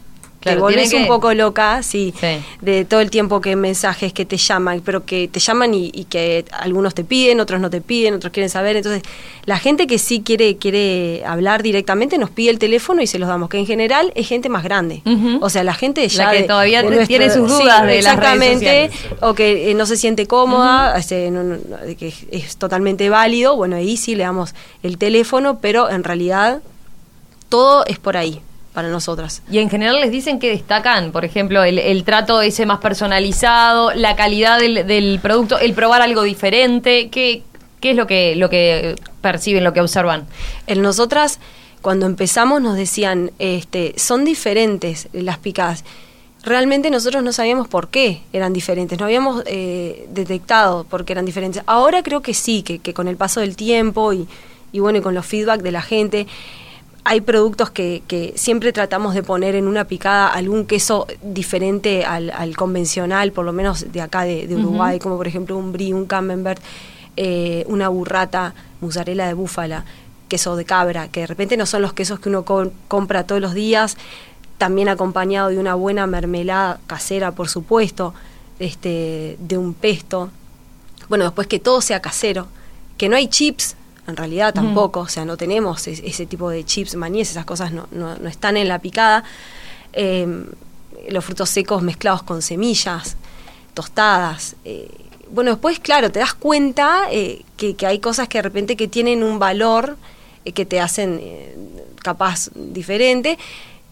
te 0.55 0.57
volvés 0.57 0.92
un 0.92 1.07
poco 1.07 1.32
loca, 1.34 1.82
sí, 1.82 2.14
de 2.61 2.84
todo 2.84 3.01
el 3.01 3.11
tiempo 3.11 3.40
que 3.40 3.57
mensajes 3.57 4.12
que 4.12 4.24
te 4.24 4.36
llaman, 4.36 4.82
pero 4.84 5.05
que 5.05 5.28
te 5.28 5.40
llaman 5.40 5.74
y, 5.74 6.07
que 6.09 6.44
algunos 6.53 6.94
te 6.94 7.05
piden, 7.05 7.40
otros 7.40 7.61
no 7.61 7.70
te 7.70 7.80
piden, 7.80 8.14
otros 8.14 8.32
quieren 8.32 8.51
saber. 8.51 8.76
Entonces, 8.76 9.03
la 9.44 9.59
gente 9.59 9.86
que 9.86 9.99
sí 9.99 10.20
quiere 10.20 10.57
quiere 10.57 11.22
hablar 11.26 11.62
directamente 11.62 12.18
nos 12.18 12.30
pide 12.30 12.51
el 12.51 12.59
teléfono 12.59 13.03
y 13.03 13.07
se 13.07 13.18
los 13.18 13.28
damos, 13.28 13.49
que 13.49 13.59
en 13.59 13.66
general 13.66 14.12
es 14.14 14.28
gente 14.28 14.49
más 14.49 14.64
grande. 14.64 15.03
O 15.40 15.51
sea, 15.51 15.64
la 15.64 15.74
gente 15.74 16.07
ya 16.09 16.24
la 16.24 16.32
que 16.32 16.42
todavía 16.44 16.82
tiene 17.07 17.30
sus 17.30 17.49
dudas 17.49 17.86
de 17.86 17.99
exactamente, 17.99 18.90
o 19.20 19.34
que 19.34 19.70
eh, 19.70 19.74
no 19.74 19.86
se 19.86 19.96
siente 19.96 20.26
cómoda, 20.26 20.96
este, 20.99 21.32
que 21.99 22.12
es 22.30 22.57
totalmente 22.57 23.11
válido. 23.11 23.57
Bueno, 23.57 23.76
ahí 23.76 23.96
sí 23.96 24.14
le 24.14 24.24
damos 24.24 24.55
el 24.82 24.99
teléfono, 24.99 25.59
pero 25.61 25.90
en 25.90 26.05
realidad 26.05 26.61
todo 27.49 27.84
es 27.86 27.99
por 27.99 28.16
ahí 28.16 28.40
para 28.79 28.91
nosotras. 28.91 29.43
Y 29.51 29.59
en 29.59 29.68
general 29.70 30.01
les 30.01 30.12
dicen 30.12 30.39
que 30.39 30.51
destacan, 30.51 31.11
por 31.11 31.24
ejemplo, 31.24 31.64
el, 31.64 32.05
trato 32.05 32.41
ese 32.43 32.64
más 32.64 32.79
personalizado, 32.79 33.91
la 33.93 34.14
calidad 34.14 34.61
del, 34.61 35.18
producto, 35.20 35.59
el 35.59 35.74
probar 35.74 36.01
algo 36.01 36.22
diferente. 36.22 37.09
¿Qué, 37.09 37.43
qué 37.81 37.91
es 37.91 37.97
lo 37.97 38.07
que, 38.07 38.37
lo 38.37 38.49
que 38.49 38.95
perciben, 39.20 39.64
lo 39.64 39.72
que 39.72 39.81
observan? 39.81 40.29
En 40.68 40.81
nosotras, 40.81 41.41
cuando 41.83 42.07
empezamos, 42.07 42.62
nos 42.62 42.76
decían, 42.76 43.33
este, 43.41 43.95
son 43.97 44.24
diferentes 44.24 45.09
las 45.12 45.39
picadas. 45.39 45.85
Realmente 46.45 46.89
nosotros 46.89 47.24
no 47.24 47.33
sabíamos 47.33 47.66
por 47.66 47.89
qué 47.89 48.20
eran 48.33 48.53
diferentes, 48.53 48.97
no 48.97 49.07
habíamos 49.07 49.43
eh, 49.47 50.07
detectado 50.11 50.85
por 50.85 51.05
qué 51.05 51.14
eran 51.14 51.24
diferentes. 51.24 51.64
Ahora 51.66 52.05
creo 52.05 52.22
que 52.22 52.33
sí, 52.33 52.62
que, 52.62 52.79
que 52.79 52.95
con 52.95 53.09
el 53.09 53.16
paso 53.16 53.41
del 53.41 53.57
tiempo 53.57 54.12
y, 54.12 54.29
y 54.70 54.79
bueno, 54.79 55.01
y 55.01 55.03
con 55.03 55.16
los 55.16 55.26
feedback 55.26 55.62
de 55.62 55.72
la 55.72 55.83
gente, 55.83 56.29
hay 57.09 57.22
productos 57.22 57.70
que, 57.70 58.02
que, 58.06 58.34
siempre 58.36 58.70
tratamos 58.70 59.14
de 59.14 59.22
poner 59.22 59.54
en 59.54 59.66
una 59.66 59.86
picada 59.86 60.28
algún 60.28 60.66
queso 60.66 61.06
diferente 61.22 62.04
al, 62.04 62.54
convencional, 62.54 63.32
por 63.32 63.46
lo 63.46 63.54
menos 63.54 63.90
de 63.90 64.02
acá 64.02 64.24
de, 64.24 64.46
Uruguay, 64.54 64.98
como 64.98 65.16
por 65.16 65.26
ejemplo 65.26 65.56
un 65.56 65.72
brie, 65.72 65.94
un 65.94 66.04
camembert, 66.04 66.62
eh, 67.16 67.64
una 67.66 67.88
burrata, 67.88 68.52
mozzarella 68.82 69.26
de 69.26 69.32
búfala, 69.32 69.86
queso 70.28 70.54
de 70.54 70.66
cabra, 70.66 71.09
que 71.09 71.20
de 71.20 71.26
repente 71.28 71.56
no 71.56 71.64
son 71.64 71.80
los 71.80 71.94
quesos 71.94 72.20
que 72.20 72.28
uno 72.28 72.44
compra 72.44 73.24
todos 73.24 73.40
los 73.40 73.54
días, 73.54 73.96
también 74.59 74.90
acompañado 74.90 75.48
de 75.48 75.59
una 75.59 75.74
buena 75.74 76.06
mermelada 76.06 76.78
casera, 76.86 77.32
por 77.32 77.48
supuesto, 77.48 78.12
este, 78.59 79.38
de 79.40 79.56
un 79.56 79.72
pesto. 79.72 80.28
Bueno, 81.09 81.24
después 81.24 81.46
que 81.46 81.59
todo 81.59 81.80
sea 81.80 82.00
casero, 82.02 82.48
que 82.98 83.09
no 83.09 83.16
hay 83.16 83.28
chips, 83.28 83.78
en 84.09 84.16
realidad 84.16 84.54
tampoco, 84.54 85.00
o 85.00 85.09
sea, 85.09 85.26
no 85.26 85.36
tenemos 85.36 85.86
ese 85.86 86.24
tipo 86.24 86.48
de 86.48 86.64
chips, 86.64 86.94
maníes, 86.94 87.30
esas 87.30 87.44
cosas 87.44 87.72
no, 87.72 87.86
no, 87.92 88.14
están 88.26 88.56
en 88.56 88.66
la 88.66 88.78
picada. 88.78 89.22
Em, 89.92 90.46
los 91.11 91.24
frutos 91.24 91.50
secos 91.50 91.82
mezclados 91.82 92.22
con 92.22 92.40
semillas, 92.40 93.16
tostadas. 93.74 94.56
Eh, 94.64 94.90
bueno, 95.30 95.50
después, 95.50 95.78
claro, 95.78 96.11
te 96.11 96.20
das 96.20 96.32
cuenta 96.32 97.02
eh, 97.11 97.42
que, 97.59 97.76
hay 97.86 97.98
cosas 97.98 98.28
que 98.28 98.38
de 98.38 98.42
repente 98.42 98.76
que 98.76 98.88
tienen 98.88 99.22
un 99.22 99.38
valor 99.38 99.98
eh, 100.46 100.52
que 100.52 100.64
te 100.64 100.80
hacen 100.80 101.20
capaz 102.02 102.48
diferente. 102.54 103.38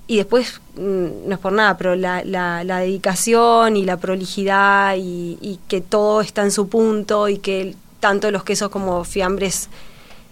Y 0.07 0.17
después, 0.17 0.63
mm, 0.77 1.29
no 1.29 1.35
es 1.35 1.39
por 1.39 1.53
nada, 1.53 1.77
pero 1.77 1.95
la, 1.95 2.25
la, 2.25 2.79
dedicación 2.79 3.77
y 3.77 3.85
la 3.85 3.99
prolijidad 3.99 4.97
y, 4.97 5.37
y, 5.43 5.59
que 5.69 5.83
todo 5.83 6.23
está 6.23 6.43
en 6.43 6.53
su 6.53 6.69
punto 6.69 7.29
y 7.29 7.37
que 7.37 7.75
tanto 8.01 8.31
los 8.31 8.45
quesos 8.45 8.71
como 8.71 9.05
fiambres 9.05 9.69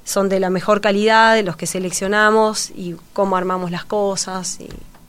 son 0.05 0.29
de 0.29 0.39
la 0.39 0.51
mejor 0.51 0.81
calidad, 0.81 1.35
de 1.35 1.43
los 1.43 1.57
que 1.57 1.67
seleccionamos 1.67 2.71
y 2.71 2.95
cómo 3.13 3.37
armamos 3.37 3.71
las 3.71 3.85
cosas. 3.85 4.61
Y 4.61 4.69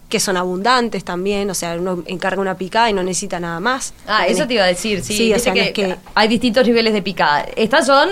que 0.09 0.19
son 0.19 0.37
abundantes 0.37 1.03
también, 1.03 1.49
o 1.49 1.53
sea, 1.53 1.75
uno 1.75 2.03
encarga 2.05 2.39
una 2.39 2.55
picada 2.55 2.89
y 2.89 2.93
no 2.93 3.03
necesita 3.03 3.39
nada 3.39 3.59
más. 3.59 3.93
Ah, 4.07 4.27
eso 4.27 4.47
te 4.47 4.53
iba 4.53 4.63
a 4.63 4.67
decir, 4.67 5.03
sí, 5.03 5.33
o 5.33 5.39
sea, 5.39 5.51
que, 5.53 5.97
hay 6.13 6.27
distintos 6.27 6.65
niveles 6.65 6.93
de 6.93 7.01
picada. 7.01 7.45
Estas 7.55 7.87
son, 7.87 8.09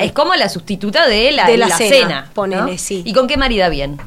es 0.00 0.12
como 0.12 0.34
la 0.34 0.48
sustituta 0.48 1.06
de 1.06 1.32
la, 1.32 1.46
de 1.46 1.58
la, 1.58 1.68
cena, 1.76 2.30
ponele, 2.34 2.78
sí. 2.78 3.02
¿Y 3.04 3.12
con 3.12 3.26
qué 3.28 3.36
marida 3.36 3.68
bien? 3.68 4.00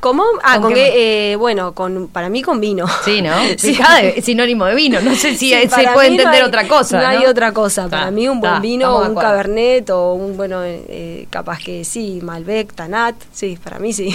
¿Cómo? 0.00 0.22
Ah, 0.42 0.60
con, 0.60 0.72
qué, 0.72 1.32
eh, 1.32 1.36
bueno, 1.36 1.72
con, 1.74 2.08
para 2.08 2.28
mí 2.28 2.42
con 2.42 2.60
vino. 2.60 2.86
Sí, 3.04 3.22
¿no? 3.22 3.32
Sí. 3.58 3.78
es 4.02 4.24
sinónimo 4.24 4.64
de 4.66 4.74
vino. 4.74 5.00
No 5.00 5.14
sé 5.14 5.34
si 5.36 5.52
se 5.52 5.88
puede 5.92 6.08
entender 6.08 6.44
otra 6.44 6.66
cosa. 6.68 7.00
No, 7.00 7.08
hay 7.08 7.26
otra 7.26 7.52
cosa. 7.52 7.88
Para 7.88 8.10
mí 8.10 8.28
un 8.28 8.40
buen 8.40 8.60
vino, 8.60 9.00
un 9.00 9.14
cabernet 9.14 9.90
o 9.90 10.14
un, 10.14 10.36
bueno, 10.36 10.60
eh, 10.64 11.26
capaz 11.30 11.58
que 11.58 11.84
sí, 11.84 12.20
Malbec, 12.22 12.72
Tanat. 12.74 13.16
Sí, 13.32 13.58
para 13.62 13.78
mí 13.78 13.92
sí. 13.92 14.14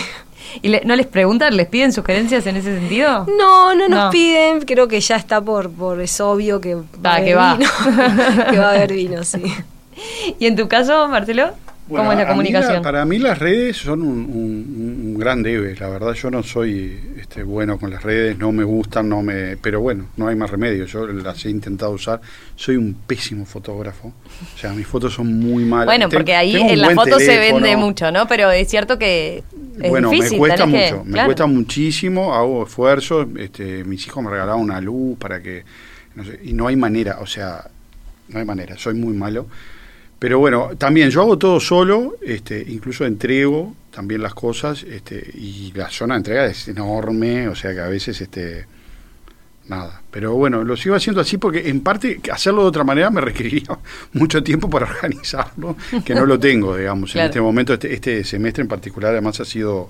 ¿Y 0.61 0.69
no 0.69 0.95
les 0.95 1.07
preguntan, 1.07 1.55
les 1.55 1.67
piden 1.67 1.93
sugerencias 1.93 2.45
en 2.47 2.57
ese 2.57 2.77
sentido? 2.77 3.25
No, 3.37 3.73
no 3.75 3.87
nos 3.87 4.11
piden. 4.11 4.61
Creo 4.61 4.87
que 4.87 4.99
ya 4.99 5.15
está 5.15 5.41
por, 5.41 5.71
por 5.71 6.01
es 6.01 6.19
obvio 6.19 6.59
que 6.59 6.75
va 6.75 7.13
a 7.13 7.15
haber 7.15 7.37
va. 7.37 7.55
vino. 7.55 7.69
que 8.51 8.57
va 8.57 8.69
a 8.69 8.71
haber 8.71 8.93
vino, 8.93 9.23
sí. 9.23 9.41
¿Y 10.39 10.47
en 10.47 10.55
tu 10.55 10.67
caso, 10.67 11.07
Marcelo? 11.07 11.51
¿Cómo 11.87 12.11
es 12.11 12.17
la 12.17 12.27
comunicación? 12.27 12.81
para 12.81 13.05
mí 13.05 13.19
las 13.19 13.39
redes 13.39 13.77
son 13.77 14.01
un, 14.01 15.17
gran 15.17 15.43
debe, 15.43 15.75
la 15.75 15.89
verdad 15.89 16.13
yo 16.13 16.31
no 16.31 16.43
soy 16.43 16.99
este, 17.17 17.43
bueno 17.43 17.77
con 17.77 17.91
las 17.91 18.03
redes, 18.03 18.37
no 18.37 18.51
me 18.51 18.63
gustan, 18.63 19.07
no 19.07 19.21
me, 19.21 19.57
pero 19.57 19.79
bueno, 19.79 20.07
no 20.17 20.27
hay 20.27 20.35
más 20.35 20.49
remedio, 20.49 20.85
yo 20.85 21.07
las 21.07 21.45
he 21.45 21.49
intentado 21.49 21.91
usar, 21.91 22.19
soy 22.55 22.77
un 22.77 22.93
pésimo 22.93 23.45
fotógrafo, 23.45 24.07
o 24.07 24.57
sea, 24.57 24.73
mis 24.73 24.87
fotos 24.87 25.13
son 25.13 25.39
muy 25.39 25.63
malas. 25.65 25.85
Bueno, 25.85 26.09
porque 26.09 26.35
ahí 26.35 26.55
en 26.55 26.81
la 26.81 26.91
foto 26.91 27.19
se 27.19 27.37
vende 27.37 27.77
mucho, 27.77 28.11
¿no? 28.11 28.27
Pero 28.27 28.51
es 28.51 28.67
cierto 28.67 28.97
que 28.97 29.43
es 29.79 29.89
bueno, 29.89 30.11
me 30.11 30.37
cuesta 30.37 30.65
mucho, 30.65 31.03
me 31.05 31.25
cuesta 31.25 31.45
muchísimo, 31.45 32.33
hago 32.33 32.63
esfuerzos, 32.63 33.27
este, 33.37 33.83
mis 33.83 34.05
hijos 34.07 34.23
me 34.23 34.29
regalaron 34.29 34.61
una 34.61 34.81
luz 34.81 35.17
para 35.17 35.41
que, 35.41 35.63
no 36.15 36.23
sé, 36.23 36.39
y 36.43 36.53
no 36.53 36.67
hay 36.67 36.75
manera, 36.75 37.19
o 37.21 37.27
sea, 37.27 37.65
no 38.29 38.39
hay 38.39 38.45
manera, 38.45 38.77
soy 38.77 38.95
muy 38.95 39.13
malo. 39.13 39.47
Pero 40.23 40.39
bueno, 40.39 40.69
también 40.77 41.09
yo 41.09 41.19
hago 41.19 41.37
todo 41.37 41.59
solo, 41.59 42.15
este, 42.21 42.65
incluso 42.69 43.03
entrego 43.03 43.75
también 43.91 44.21
las 44.21 44.33
cosas, 44.33 44.81
este, 44.83 45.21
y 45.33 45.73
la 45.75 45.89
zona 45.89 46.13
de 46.13 46.19
entrega 46.19 46.45
es 46.45 46.69
enorme, 46.69 47.49
o 47.49 47.55
sea 47.55 47.73
que 47.73 47.81
a 47.81 47.89
veces 47.89 48.21
este 48.21 48.65
nada. 49.67 50.01
Pero 50.09 50.31
bueno, 50.35 50.63
lo 50.63 50.77
sigo 50.77 50.95
haciendo 50.95 51.19
así 51.19 51.37
porque 51.37 51.67
en 51.67 51.81
parte 51.81 52.21
hacerlo 52.31 52.61
de 52.61 52.67
otra 52.69 52.85
manera 52.85 53.09
me 53.09 53.19
requeriría 53.29 53.77
mucho 54.13 54.41
tiempo 54.41 54.69
para 54.69 54.85
organizarlo, 54.85 55.75
que 56.05 56.15
no 56.15 56.25
lo 56.25 56.39
tengo, 56.39 56.77
digamos. 56.77 57.13
En 57.17 57.25
este 57.25 57.41
momento, 57.41 57.73
este, 57.73 57.93
este, 57.93 58.23
semestre 58.23 58.61
en 58.61 58.69
particular, 58.69 59.11
además 59.11 59.41
ha 59.41 59.45
sido 59.45 59.89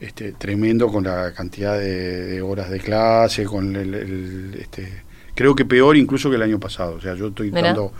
este, 0.00 0.32
tremendo 0.32 0.88
con 0.88 1.04
la 1.04 1.32
cantidad 1.32 1.78
de, 1.78 2.42
horas 2.42 2.70
de 2.70 2.80
clase, 2.80 3.44
con 3.44 3.76
el, 3.76 4.56
este, 4.58 5.04
creo 5.36 5.54
que 5.54 5.64
peor 5.64 5.96
incluso 5.96 6.28
que 6.28 6.34
el 6.34 6.42
año 6.42 6.58
pasado. 6.58 6.96
O 6.96 7.00
sea, 7.00 7.14
yo 7.14 7.28
estoy 7.28 7.52
dando 7.52 7.92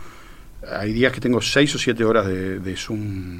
hay 0.67 0.93
días 0.93 1.11
que 1.13 1.21
tengo 1.21 1.41
seis 1.41 1.73
o 1.75 1.77
siete 1.77 2.03
horas 2.03 2.27
de, 2.27 2.75
Zoom 2.75 3.39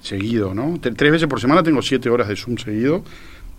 seguido, 0.00 0.54
¿no? 0.54 0.78
Tres 0.80 1.12
veces 1.12 1.28
por 1.28 1.40
semana 1.40 1.62
tengo 1.62 1.82
siete 1.82 2.10
horas 2.10 2.28
de 2.28 2.36
Zoom 2.36 2.56
seguido 2.56 3.04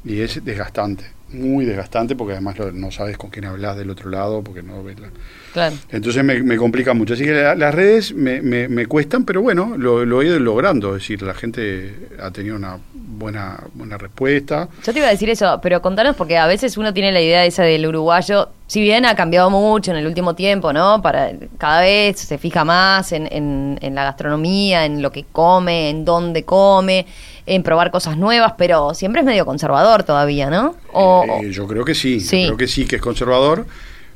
y 0.06 0.20
es 0.20 0.44
desgastante, 0.44 1.06
muy 1.30 1.64
desgastante 1.64 2.16
porque 2.16 2.34
además 2.34 2.58
no 2.74 2.92
sabes 2.92 3.18
con 3.18 3.30
quién 3.30 3.46
hablas 3.46 3.78
del 3.78 3.90
otro 3.90 4.10
lado 4.10 4.44
porque 4.44 4.62
no 4.62 4.84
ves 4.84 5.00
la... 5.00 5.08
Claro. 5.54 5.76
Entonces 5.90 6.24
me, 6.24 6.58
complica 6.58 6.94
mucho. 6.94 7.14
Así 7.14 7.24
que 7.24 7.32
las 7.32 7.74
redes 7.74 8.14
me, 8.14 8.42
me, 8.42 8.86
cuestan, 8.88 9.24
pero 9.24 9.42
bueno, 9.42 9.76
lo, 9.78 10.22
he 10.22 10.26
ido 10.26 10.40
logrando. 10.40 10.96
Es 10.96 11.04
decir, 11.04 11.22
la 11.22 11.34
gente 11.34 12.10
ha 12.20 12.32
tenido 12.32 12.56
una 12.56 12.80
buena, 12.94 13.64
buena 13.76 13.98
respuesta. 13.98 14.68
Yo 14.84 14.92
te 14.92 15.00
iba 15.00 15.08
a 15.08 15.12
decir 15.12 15.30
eso, 15.30 15.60
pero 15.62 15.82
contanos 15.82 16.16
porque 16.16 16.38
a 16.38 16.48
veces 16.48 16.76
uno 16.76 16.94
tiene 16.94 17.12
la 17.12 17.22
idea 17.22 17.46
esa 17.46 17.64
del 17.64 17.86
uruguayo 17.86 18.50
si 18.74 18.82
bien 18.82 19.06
ha 19.06 19.16
cambiado 19.16 19.52
mucho 19.52 19.92
en 19.92 19.98
el 19.98 20.08
último 20.08 20.34
tiempo, 20.34 20.74
¿no? 20.74 21.00
Para 21.00 21.32
cada 21.60 21.82
vez 21.82 22.20
se 22.20 22.40
fija 22.40 22.66
más 22.66 23.12
en, 23.12 23.28
en, 23.32 23.94
la 23.94 24.04
gastronomía, 24.04 24.86
en 24.86 25.04
lo 25.04 25.12
que 25.12 25.26
come, 25.32 25.92
en 25.92 26.06
dónde 26.06 26.44
come, 26.44 27.06
en 27.46 27.62
probar 27.62 27.92
cosas 27.92 28.18
nuevas, 28.18 28.54
pero 28.58 28.96
siempre 28.96 29.22
es 29.22 29.28
medio 29.28 29.46
conservador 29.46 30.02
todavía, 30.02 30.50
¿no? 30.50 30.76
Eh, 30.92 31.52
yo 31.52 31.68
creo 31.68 31.86
que 31.86 31.94
sí, 31.94 32.20
sí. 32.20 32.46
creo 32.46 32.58
que 32.58 32.66
sí, 32.66 32.88
que 32.88 32.96
es 32.96 33.02
conservador. 33.04 33.68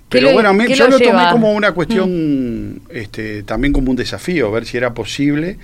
Pero 0.09 0.33
bueno, 0.33 0.51
yo 0.65 0.87
lo, 0.87 0.99
tomé 0.99 1.29
como 1.31 1.51
una 1.51 1.73
cuestión, 1.73 2.71
mm. 2.73 2.81
este, 2.89 3.43
también 3.43 3.73
como 3.73 3.91
un 3.91 3.95
desafío, 3.95 4.51
ver 4.51 4.65
si 4.65 4.77
era 4.77 4.91
posible 4.95 5.59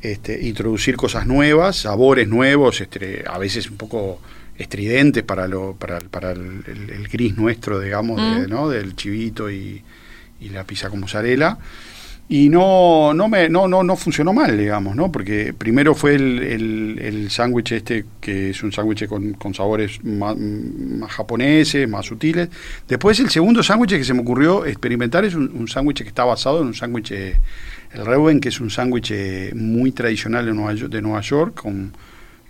este, 0.00 0.46
introducir 0.46 0.96
cosas 0.96 1.26
nuevas, 1.26 1.74
sabores 1.74 2.28
nuevos, 2.28 2.80
este, 2.80 3.24
a 3.26 3.36
veces 3.36 3.68
un 3.68 3.78
poco 3.78 4.20
estridentes 4.58 5.22
para 5.22 5.46
lo 5.46 5.76
para, 5.76 6.00
para 6.00 6.32
el, 6.32 7.08
gris 7.10 7.36
nuestro, 7.36 7.80
digamos, 7.80 8.20
mm. 8.20 8.50
¿no? 8.50 8.68
del 8.68 8.96
chivito 8.96 9.50
y, 9.50 9.82
la 10.40 10.64
pizza 10.64 10.90
con 10.90 11.00
mozzarella. 11.00 11.58
Y 12.30 12.50
no, 12.50 13.14
no, 13.14 13.26
me, 13.26 13.48
no, 13.48 13.66
no, 13.66 13.82
no 13.82 13.96
funcionó 13.96 14.34
mal, 14.34 14.56
digamos, 14.58 14.94
¿no? 14.94 15.10
Porque 15.10 15.54
primero 15.56 15.94
fue 15.94 16.14
el, 16.14 16.98
el, 17.00 17.30
sándwich 17.30 17.72
este, 17.72 18.04
que 18.20 18.50
es 18.50 18.62
un 18.62 18.70
sándwich 18.70 19.06
con, 19.06 19.32
con, 19.32 19.54
sabores 19.54 20.04
más, 20.04 20.36
japoneses, 21.08 21.88
más 21.88 22.04
sutiles. 22.04 22.50
Después 22.86 23.18
el 23.20 23.30
segundo 23.30 23.62
sándwich 23.62 23.92
que 23.92 24.04
se 24.04 24.12
me 24.12 24.20
ocurrió 24.20 24.66
experimentar 24.66 25.24
es 25.24 25.34
un, 25.34 25.50
un 25.56 25.68
sándwich 25.68 26.02
que 26.02 26.08
está 26.08 26.24
basado 26.24 26.60
en 26.60 26.66
un 26.66 26.74
sándwich, 26.74 27.12
el 27.12 27.38
Reuben, 28.04 28.40
que 28.40 28.50
es 28.50 28.60
un 28.60 28.68
sándwich 28.68 29.10
muy 29.54 29.92
tradicional 29.92 30.44
de 30.44 30.52
Nueva, 30.52 30.74
de 30.74 31.00
Nueva 31.00 31.22
York, 31.22 31.62
con 31.62 31.94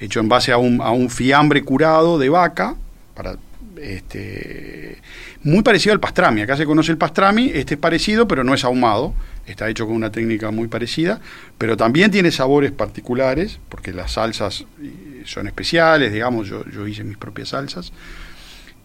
hecho 0.00 0.20
en 0.20 0.28
base 0.28 0.52
a 0.52 0.58
un, 0.58 0.80
a 0.80 0.90
un 0.90 1.10
fiambre 1.10 1.62
curado 1.62 2.18
de 2.18 2.28
vaca, 2.28 2.76
para, 3.14 3.36
este, 3.80 4.98
muy 5.42 5.62
parecido 5.62 5.92
al 5.92 6.00
pastrami. 6.00 6.42
Acá 6.42 6.56
se 6.56 6.66
conoce 6.66 6.92
el 6.92 6.98
pastrami, 6.98 7.50
este 7.54 7.74
es 7.74 7.80
parecido, 7.80 8.28
pero 8.28 8.44
no 8.44 8.54
es 8.54 8.64
ahumado. 8.64 9.14
Está 9.46 9.68
hecho 9.68 9.86
con 9.86 9.96
una 9.96 10.10
técnica 10.10 10.50
muy 10.50 10.68
parecida, 10.68 11.20
pero 11.56 11.76
también 11.76 12.10
tiene 12.10 12.30
sabores 12.30 12.70
particulares, 12.70 13.58
porque 13.68 13.92
las 13.92 14.12
salsas 14.12 14.66
eh, 14.82 15.22
son 15.24 15.46
especiales, 15.46 16.12
digamos, 16.12 16.48
yo, 16.48 16.64
yo 16.66 16.86
hice 16.86 17.02
mis 17.02 17.16
propias 17.16 17.50
salsas. 17.50 17.92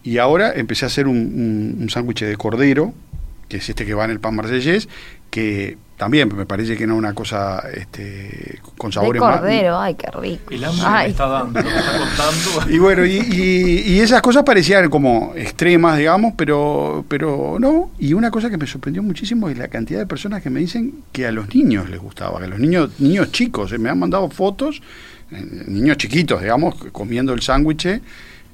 Y 0.02 0.18
ahora 0.18 0.52
empecé 0.54 0.86
a 0.86 0.88
hacer 0.88 1.06
un, 1.06 1.76
un, 1.80 1.90
sándwich 1.90 2.24
de 2.24 2.36
cordero, 2.36 2.94
que 3.48 3.58
es 3.58 3.68
este 3.68 3.84
que 3.84 3.94
va 3.94 4.04
en 4.04 4.10
el 4.10 4.20
pan 4.20 4.36
marsellés, 4.36 4.88
que 5.30 5.76
también 5.96 6.34
me 6.34 6.44
parece 6.44 6.76
que 6.76 6.86
no 6.86 6.94
es 6.94 6.98
una 6.98 7.14
cosa 7.14 7.62
este, 7.72 8.60
con 8.76 8.92
sabores 8.92 9.22
de 9.22 9.28
cordero, 9.28 9.78
ay, 9.78 9.94
qué 9.94 10.08
rico. 10.10 10.50
El 10.50 10.64
hambre 10.64 10.84
me 10.90 11.06
está 11.06 11.26
dando, 11.26 11.62
me 11.62 11.68
está 11.68 11.98
contando. 11.98 12.70
Y 12.74 12.78
bueno, 12.78 13.06
y, 13.06 13.18
y, 13.86 14.00
esas 14.00 14.20
cosas 14.20 14.42
parecían 14.42 14.90
como 14.90 15.32
extremas, 15.36 15.98
digamos, 15.98 16.34
pero, 16.36 17.04
pero 17.06 17.58
no. 17.60 17.90
Y 17.98 18.12
una 18.12 18.30
cosa 18.30 18.50
que 18.50 18.56
me 18.56 18.66
sorprendió 18.66 19.02
muchísimo 19.02 19.48
es 19.48 19.56
la 19.56 19.68
cantidad 19.68 20.00
de 20.00 20.06
personas 20.06 20.42
que 20.42 20.50
me 20.50 20.60
dicen 20.60 21.04
que 21.12 21.26
a 21.26 21.32
los 21.32 21.54
niños 21.54 21.88
les 21.88 22.00
gustaba, 22.00 22.40
que 22.40 22.46
a 22.46 22.48
los 22.48 22.58
niños, 22.58 22.90
niños 22.98 23.30
chicos, 23.30 23.72
eh, 23.72 23.78
me 23.78 23.88
han 23.88 23.98
mandado 23.98 24.28
fotos, 24.30 24.82
eh, 25.30 25.64
niños 25.68 25.96
chiquitos, 25.96 26.40
digamos, 26.40 26.74
comiendo 26.90 27.32
el 27.32 27.40
sándwich 27.40 28.00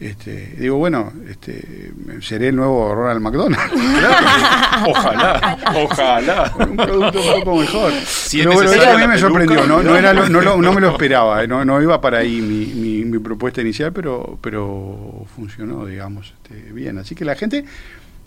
este, 0.00 0.54
digo, 0.58 0.78
bueno, 0.78 1.12
este, 1.28 1.92
seré 2.22 2.48
el 2.48 2.56
nuevo 2.56 2.94
Ronald 2.94 3.20
McDonald. 3.20 3.70
ojalá, 4.88 5.58
ojalá. 5.76 6.54
Un 6.58 6.74
producto 6.74 7.20
un 7.20 7.44
poco 7.44 7.56
mejor. 7.58 7.92
Pero 8.32 8.52
bueno, 8.54 8.72
eso 8.72 8.90
a 8.90 8.96
mí 8.96 9.06
me 9.06 9.18
sorprendió, 9.18 9.66
no, 9.66 9.82
no, 9.82 9.94
era 9.94 10.14
no, 10.14 10.72
me 10.72 10.80
lo 10.80 10.92
esperaba, 10.92 11.44
eh, 11.44 11.46
no, 11.46 11.66
no 11.66 11.82
iba 11.82 12.00
para 12.00 12.20
ahí 12.20 12.40
mi, 12.40 13.04
mi, 13.04 13.18
propuesta 13.18 13.60
inicial, 13.60 13.92
pero, 13.92 14.38
pero 14.40 15.26
funcionó, 15.36 15.84
digamos, 15.84 16.32
este, 16.42 16.72
bien. 16.72 16.96
Así 16.96 17.14
que 17.14 17.26
la 17.26 17.34
gente, 17.34 17.62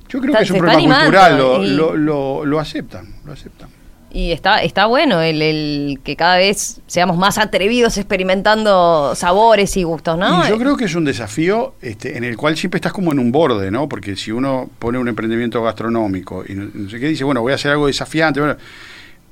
yo 0.07 0.21
creo 0.21 0.35
que 0.35 0.43
es 0.43 0.51
un 0.51 0.59
problema 0.59 0.99
cultural, 0.99 1.37
lo, 1.39 1.97
lo, 1.97 2.45
lo 2.45 2.59
aceptan, 2.59 3.15
lo 3.25 3.33
aceptan. 3.33 3.69
Y 4.15 4.31
está, 4.31 4.61
está 4.61 4.85
bueno 4.85 5.21
el, 5.21 5.41
el, 5.41 5.99
que 6.03 6.15
cada 6.15 6.37
vez 6.37 6.81
seamos 6.85 7.17
más 7.17 7.39
atrevidos 7.39 7.97
experimentando 7.97 9.15
sabores 9.15 9.75
y 9.75 9.81
gustos, 9.81 10.19
¿no? 10.19 10.45
Y 10.45 10.49
yo 10.49 10.59
creo 10.59 10.77
que 10.77 10.85
es 10.85 10.93
un 10.93 11.03
desafío 11.03 11.73
este, 11.81 12.15
en 12.15 12.23
el 12.23 12.37
cual 12.37 12.55
siempre 12.55 12.77
estás 12.77 12.93
como 12.93 13.11
en 13.11 13.17
un 13.17 13.31
borde, 13.31 13.71
¿no? 13.71 13.89
Porque 13.89 14.15
si 14.15 14.31
uno 14.31 14.69
pone 14.77 14.99
un 14.99 15.07
emprendimiento 15.07 15.63
gastronómico 15.63 16.43
y 16.47 16.53
no, 16.53 16.89
sé 16.91 16.99
qué 16.99 17.07
dice, 17.07 17.23
bueno, 17.23 17.41
voy 17.41 17.53
a 17.53 17.55
hacer 17.55 17.71
algo 17.71 17.87
desafiante, 17.87 18.39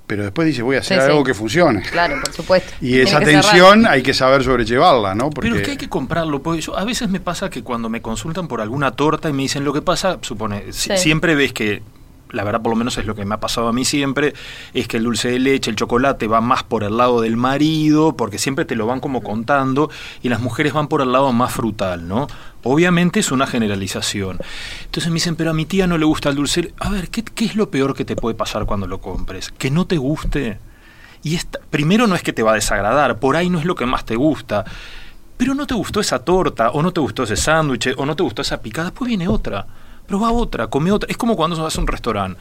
pero 0.08 0.24
después 0.24 0.48
dice, 0.48 0.64
voy 0.64 0.78
a 0.78 0.80
hacer 0.80 1.00
algo 1.00 1.24
que 1.24 1.36
funcione. 1.36 1.84
Claro, 1.84 2.20
por 2.20 2.34
supuesto. 2.34 2.74
Y 2.82 3.00
esa 3.00 3.20
tensión 3.20 3.86
hay 3.86 4.02
que 4.02 4.16
saber 4.16 4.44
sobrellevarla, 4.44 5.14
¿no? 5.14 5.30
Pero 5.30 5.56
es 5.56 5.62
que 5.62 5.72
hay 5.72 5.78
que 5.78 5.90
comprarlo. 5.90 6.42
Porque 6.42 6.66
a 6.76 6.84
veces 6.84 7.08
me 7.08 7.20
pasa 7.20 7.52
que 7.52 7.62
cuando 7.62 7.88
me 7.88 8.02
consultan 8.02 8.48
por 8.48 8.62
alguna 8.62 8.92
torta 8.92 9.30
y 9.30 9.34
me 9.34 9.44
dicen 9.44 9.64
lo 9.64 9.72
que 9.72 9.84
pasa, 9.84 10.18
supone, 10.22 10.74
siempre 10.74 11.36
ves 11.36 11.54
que 11.54 11.84
la 12.32 12.44
verdad 12.44 12.62
por 12.62 12.72
lo 12.72 12.76
menos 12.76 12.98
es 12.98 13.06
lo 13.06 13.16
que 13.16 13.26
me 13.26 13.36
ha 13.36 13.40
pasado 13.40 13.68
a 13.68 13.74
mí 13.74 13.86
siempre, 13.86 14.34
es 14.74 14.88
que 14.88 14.98
el 14.98 15.04
dulce 15.04 15.30
de 15.32 15.40
leche, 15.40 15.70
el 15.70 15.76
chocolate 15.76 16.28
va 16.28 16.42
más 16.42 16.64
por 16.64 16.84
el 16.84 16.98
lado 16.98 17.22
del 17.22 17.38
marido, 17.38 18.16
porque 18.16 18.38
siempre 18.38 18.66
te 18.66 18.76
lo 18.76 18.86
van 18.86 19.00
como 19.00 19.22
contando, 19.22 19.90
y 20.22 20.30
las 20.30 20.40
mujeres 20.40 20.74
van 20.74 20.88
por 20.88 21.02
el 21.02 21.12
lado 21.12 21.32
más 21.34 21.54
frutal, 21.54 22.08
¿no? 22.08 22.28
Obviamente 22.64 23.20
es 23.20 23.32
una 23.32 23.48
generalización. 23.48 24.38
Entonces 24.86 25.10
me 25.10 25.16
dicen, 25.16 25.36
pero 25.36 25.52
a 25.52 25.54
mi 25.54 25.66
tía 25.66 25.88
no 25.88 25.98
le 25.98 26.06
gusta 26.06 26.30
el 26.30 26.36
dulce. 26.36 26.74
A 26.80 26.90
ver, 26.90 27.10
¿qué, 27.10 27.24
qué 27.24 27.46
es 27.46 27.56
lo 27.56 27.72
peor 27.72 27.96
que 27.96 28.06
te 28.06 28.16
puede 28.16 28.36
pasar 28.36 28.66
cuando 28.66 28.86
lo 28.86 29.02
compres? 29.02 29.52
Que 29.58 29.72
no 29.72 29.88
te 29.88 29.98
guste. 29.98 30.60
Y 31.24 31.36
esta, 31.36 31.60
primero 31.70 32.06
no 32.06 32.16
es 32.16 32.22
que 32.22 32.34
te 32.34 32.44
va 32.44 32.52
a 32.52 32.56
desagradar, 32.56 33.20
por 33.20 33.36
ahí 33.36 33.50
no 33.50 33.60
es 33.60 33.66
lo 33.66 33.76
que 33.76 33.86
más 33.86 34.06
te 34.06 34.16
gusta. 34.16 34.64
Pero 35.38 35.56
no 35.56 35.66
te 35.66 35.74
gustó 35.74 36.00
esa 36.00 36.20
torta, 36.20 36.70
o 36.70 36.84
no 36.84 36.94
te 36.94 37.00
gustó 37.00 37.24
ese 37.24 37.36
sándwich, 37.36 37.96
o 37.98 38.06
no 38.06 38.16
te 38.16 38.22
gustó 38.22 38.44
esa 38.44 38.62
picada, 38.62 38.90
después 38.90 39.10
viene 39.10 39.28
otra 39.28 39.66
va 40.20 40.32
otra, 40.32 40.68
come 40.68 40.92
otra. 40.92 41.10
Es 41.10 41.18
como 41.18 41.36
cuando 41.36 41.62
vas 41.62 41.78
a 41.78 41.82
un 41.82 41.88
restaurante. 41.88 42.40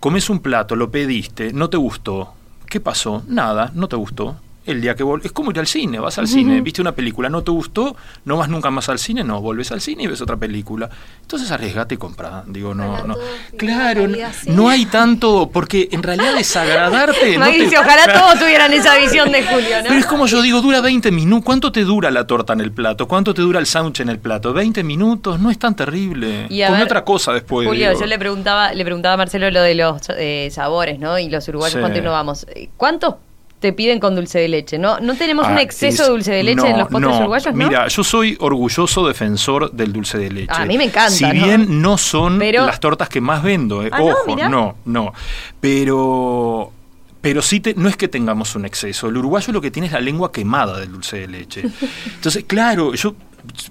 Comes 0.00 0.28
un 0.30 0.40
plato, 0.40 0.74
lo 0.76 0.90
pediste, 0.90 1.52
no 1.52 1.70
te 1.70 1.76
gustó. 1.76 2.34
¿Qué 2.66 2.80
pasó? 2.80 3.22
Nada, 3.26 3.70
no 3.74 3.88
te 3.88 3.96
gustó 3.96 4.36
el 4.66 4.80
día 4.80 4.94
que 4.94 5.02
volvés. 5.02 5.26
Es 5.26 5.32
como 5.32 5.50
ir 5.50 5.58
al 5.58 5.66
cine, 5.66 5.98
vas 5.98 6.18
al 6.18 6.28
cine, 6.28 6.60
viste 6.60 6.80
una 6.80 6.92
película, 6.92 7.28
no 7.28 7.42
te 7.42 7.50
gustó, 7.50 7.96
no 8.24 8.36
vas 8.36 8.48
nunca 8.48 8.70
más 8.70 8.88
al 8.88 8.98
cine, 8.98 9.24
no, 9.24 9.40
volves 9.40 9.72
al 9.72 9.80
cine 9.80 10.04
y 10.04 10.06
ves 10.06 10.20
otra 10.20 10.36
película. 10.36 10.88
Entonces 11.20 11.50
arriesgate 11.50 11.94
y 11.94 11.98
compra. 11.98 12.44
Digo, 12.46 12.74
no, 12.74 13.04
no. 13.06 13.16
Claro, 13.56 14.06
no, 14.46 14.68
hay 14.68 14.86
tanto, 14.86 15.50
porque 15.52 15.88
en 15.92 16.02
realidad 16.02 16.34
desagradarte. 16.34 17.38
Mauricio, 17.38 17.80
ojalá 17.80 18.12
todos 18.12 18.38
tuvieran 18.38 18.72
esa 18.72 18.96
visión 18.98 19.30
de 19.32 19.42
Julio, 19.44 19.78
¿no? 19.78 19.88
Pero 19.88 19.94
es 19.98 20.06
como 20.06 20.26
yo 20.26 20.42
digo, 20.42 20.60
dura 20.60 20.80
20 20.80 21.10
minutos. 21.10 21.44
¿Cuánto 21.44 21.72
te 21.72 21.82
dura 21.82 22.10
la 22.10 22.26
torta 22.26 22.52
en 22.52 22.60
el 22.60 22.72
plato? 22.72 23.08
¿Cuánto 23.08 23.34
te 23.34 23.42
dura 23.42 23.58
el 23.58 23.66
sándwich 23.66 24.00
en 24.00 24.08
el 24.08 24.18
plato? 24.18 24.52
20 24.52 24.84
minutos, 24.84 25.40
no 25.40 25.50
es 25.50 25.58
tan 25.58 25.74
terrible. 25.74 26.46
Y 26.48 26.64
Come 26.64 26.82
otra 26.82 27.04
cosa 27.04 27.32
después. 27.32 27.66
Julio, 27.66 27.92
yo 27.98 28.06
le 28.06 28.18
preguntaba, 28.18 28.72
le 28.72 28.84
preguntaba 28.84 29.14
a 29.14 29.16
Marcelo 29.16 29.50
lo 29.50 29.62
de 29.62 29.74
los 29.74 30.02
eh, 30.16 30.48
sabores, 30.52 30.98
¿no? 30.98 31.18
Y 31.18 31.28
los 31.28 31.46
uruguayos, 31.48 31.80
¿cuánto 31.80 32.00
no 32.00 32.12
vamos? 32.12 32.46
¿Cuántos 32.76 33.14
te 33.62 33.72
piden 33.72 34.00
con 34.00 34.14
dulce 34.16 34.40
de 34.40 34.48
leche. 34.48 34.76
¿No, 34.76 34.98
no 34.98 35.14
tenemos 35.14 35.46
un 35.46 35.56
ah, 35.56 35.62
exceso 35.62 36.02
de 36.02 36.08
dulce 36.10 36.32
de 36.32 36.42
leche 36.42 36.68
en 36.68 36.78
los 36.78 36.88
postres 36.88 37.16
uruguayos? 37.16 37.54
¿no? 37.54 37.68
Mira, 37.68 37.86
yo 37.86 38.02
soy 38.04 38.36
orgulloso 38.40 39.06
defensor 39.06 39.70
del 39.70 39.92
dulce 39.92 40.18
de 40.18 40.30
leche. 40.30 40.52
a 40.52 40.66
mí 40.66 40.76
me 40.76 40.84
encanta. 40.84 41.12
Si 41.12 41.30
bien 41.30 41.80
no 41.80 41.96
son 41.96 42.38
las 42.38 42.80
tortas 42.80 43.08
que 43.08 43.20
más 43.20 43.42
vendo, 43.42 43.84
eh, 43.84 43.90
ah, 43.92 44.02
ojo, 44.02 44.36
no, 44.36 44.76
no, 44.84 45.14
Pero 45.60 46.72
pero 47.20 47.40
sí 47.40 47.60
te, 47.60 47.74
no 47.74 47.88
es 47.88 47.96
que 47.96 48.08
tengamos 48.08 48.56
un 48.56 48.64
exceso. 48.64 49.08
El 49.08 49.16
uruguayo 49.16 49.52
lo 49.52 49.60
que 49.60 49.70
tiene 49.70 49.86
es 49.86 49.92
la 49.92 50.00
lengua 50.00 50.32
quemada 50.32 50.80
del 50.80 50.90
dulce 50.90 51.20
de 51.20 51.28
leche. 51.28 51.62
Entonces, 52.06 52.44
claro, 52.48 52.94
yo 52.94 53.14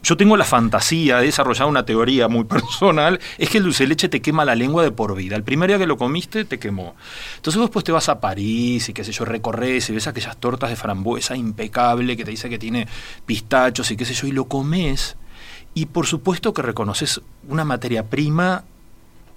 yo 0.03 0.17
tengo 0.17 0.38
la 0.38 0.45
fantasía 0.45 1.17
de 1.17 1.26
desarrollar 1.26 1.67
una 1.67 1.86
teoría 1.86 2.28
muy 2.28 2.43
personal, 2.45 3.19
es 3.38 3.49
que 3.49 3.57
el 3.57 3.63
dulce 3.63 3.84
de 3.84 3.89
leche 3.89 4.09
te 4.09 4.22
quema 4.22 4.45
la 4.45 4.55
lengua 4.55 4.84
de 4.84 4.91
por 4.91 5.15
vida. 5.15 5.36
El 5.36 5.43
primer 5.43 5.69
día 5.69 5.78
que 5.78 5.88
lo 5.88 5.97
comiste 5.97 6.45
te 6.45 6.59
quemó. 6.59 6.95
Entonces 7.36 7.61
después 7.61 7.86
te 7.86 7.91
vas 7.91 8.09
a 8.09 8.19
París 8.19 8.89
y 8.89 8.93
qué 8.93 9.03
sé 9.03 9.11
yo, 9.11 9.26
recorres 9.26 9.89
y 9.89 9.93
ves 9.93 10.07
aquellas 10.07 10.38
tortas 10.38 10.69
de 10.69 10.76
frambuesa 10.76 11.36
impecable 11.36 12.17
que 12.17 12.26
te 12.26 12.32
dice 12.32 12.49
que 12.49 12.59
tiene 12.59 12.88
pistachos 13.26 13.89
y 13.91 13.97
qué 13.97 14.05
sé 14.05 14.13
yo, 14.13 14.28
y 14.28 14.32
lo 14.32 14.45
comes 14.45 15.17
y 15.74 15.86
por 15.88 16.05
supuesto 16.05 16.53
que 16.53 16.61
reconoces 16.61 17.22
una 17.47 17.63
materia 17.63 18.03
prima 18.03 18.65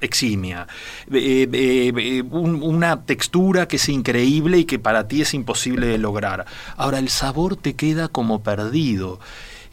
eximia, 0.01 0.66
eh, 1.11 1.49
eh, 1.51 1.93
eh, 1.97 2.22
una 2.22 3.05
textura 3.05 3.66
que 3.66 3.76
es 3.76 3.89
increíble 3.89 4.59
y 4.59 4.64
que 4.64 4.78
para 4.78 5.09
ti 5.09 5.22
es 5.22 5.32
imposible 5.35 5.87
de 5.87 5.99
lograr. 5.99 6.45
Ahora 6.76 6.99
el 6.99 7.09
sabor 7.09 7.57
te 7.57 7.74
queda 7.74 8.09
como 8.09 8.43
perdido 8.43 9.18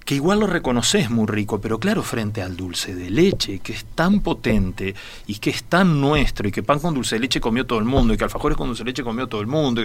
que 0.05 0.15
igual 0.15 0.39
lo 0.39 0.47
reconoces 0.47 1.09
muy 1.09 1.27
rico, 1.27 1.61
pero 1.61 1.79
claro, 1.79 2.03
frente 2.03 2.41
al 2.41 2.57
dulce 2.57 2.95
de 2.95 3.09
leche, 3.09 3.59
que 3.59 3.73
es 3.73 3.85
tan 3.85 4.21
potente 4.21 4.95
y 5.27 5.35
que 5.35 5.51
es 5.51 5.63
tan 5.63 6.01
nuestro, 6.01 6.47
y 6.47 6.51
que 6.51 6.63
pan 6.63 6.79
con 6.79 6.93
dulce 6.93 7.15
de 7.15 7.21
leche 7.21 7.39
comió 7.39 7.65
todo 7.65 7.79
el 7.79 7.85
mundo, 7.85 8.13
y 8.13 8.17
que 8.17 8.23
alfajores 8.23 8.57
con 8.57 8.67
dulce 8.67 8.83
de 8.83 8.89
leche 8.89 9.03
comió 9.03 9.27
todo 9.27 9.41
el 9.41 9.47
mundo. 9.47 9.83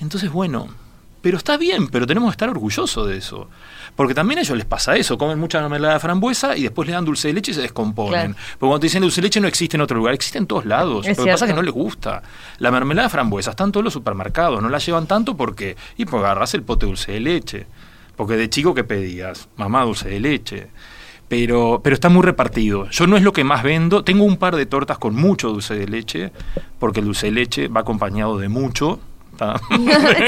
Entonces, 0.00 0.30
bueno, 0.30 0.68
pero 1.20 1.36
está 1.36 1.58
bien, 1.58 1.88
pero 1.88 2.06
tenemos 2.06 2.30
que 2.30 2.34
estar 2.34 2.48
orgullosos 2.48 3.06
de 3.08 3.18
eso. 3.18 3.48
Porque 3.94 4.14
también 4.14 4.38
a 4.38 4.42
ellos 4.42 4.56
les 4.56 4.64
pasa 4.64 4.96
eso, 4.96 5.18
comen 5.18 5.38
mucha 5.38 5.60
mermelada 5.60 5.94
de 5.94 6.00
frambuesa 6.00 6.56
y 6.56 6.62
después 6.62 6.88
le 6.88 6.94
dan 6.94 7.04
dulce 7.04 7.28
de 7.28 7.34
leche 7.34 7.50
y 7.50 7.54
se 7.54 7.60
descomponen. 7.60 8.34
Porque 8.34 8.58
cuando 8.58 8.80
te 8.80 8.86
dicen 8.86 9.02
dulce 9.02 9.20
de 9.20 9.26
leche 9.26 9.40
no 9.40 9.48
existe 9.48 9.76
en 9.76 9.82
otro 9.82 9.98
lugar, 9.98 10.14
existe 10.14 10.38
en 10.38 10.46
todos 10.46 10.64
lados. 10.64 11.06
lo 11.06 11.14
que 11.14 11.30
pasa 11.30 11.44
es 11.44 11.50
que 11.50 11.54
no 11.54 11.62
les 11.62 11.74
gusta. 11.74 12.22
La 12.58 12.70
mermelada 12.70 13.08
de 13.08 13.12
frambuesa 13.12 13.50
está 13.50 13.64
en 13.64 13.72
todos 13.72 13.84
los 13.84 13.92
supermercados, 13.92 14.62
no 14.62 14.70
la 14.70 14.78
llevan 14.78 15.06
tanto 15.06 15.36
porque, 15.36 15.76
y 15.98 16.06
pues 16.06 16.22
agarras 16.22 16.54
el 16.54 16.62
pote 16.62 16.86
de 16.86 16.90
dulce 16.92 17.12
de 17.12 17.20
leche. 17.20 17.66
Porque 18.20 18.36
de 18.36 18.50
chico, 18.50 18.74
¿qué 18.74 18.84
pedías? 18.84 19.48
Mamá 19.56 19.82
dulce 19.82 20.10
de 20.10 20.20
leche. 20.20 20.66
pero, 21.26 21.80
pero 21.82 21.94
está 21.94 22.10
muy 22.10 22.22
repartido. 22.22 22.86
Yo 22.90 23.06
no 23.06 23.16
es 23.16 23.22
lo 23.22 23.32
que 23.32 23.44
más 23.44 23.62
vendo. 23.62 24.04
Tengo 24.04 24.24
un 24.24 24.36
par 24.36 24.56
de 24.56 24.66
tortas 24.66 24.98
con 24.98 25.14
mucho 25.14 25.48
dulce 25.48 25.74
de 25.74 25.88
leche, 25.88 26.30
porque 26.78 27.00
el 27.00 27.06
dulce 27.06 27.28
de 27.28 27.32
leche 27.32 27.68
va 27.68 27.80
acompañado 27.80 28.36
de 28.36 28.50
mucho. 28.50 29.00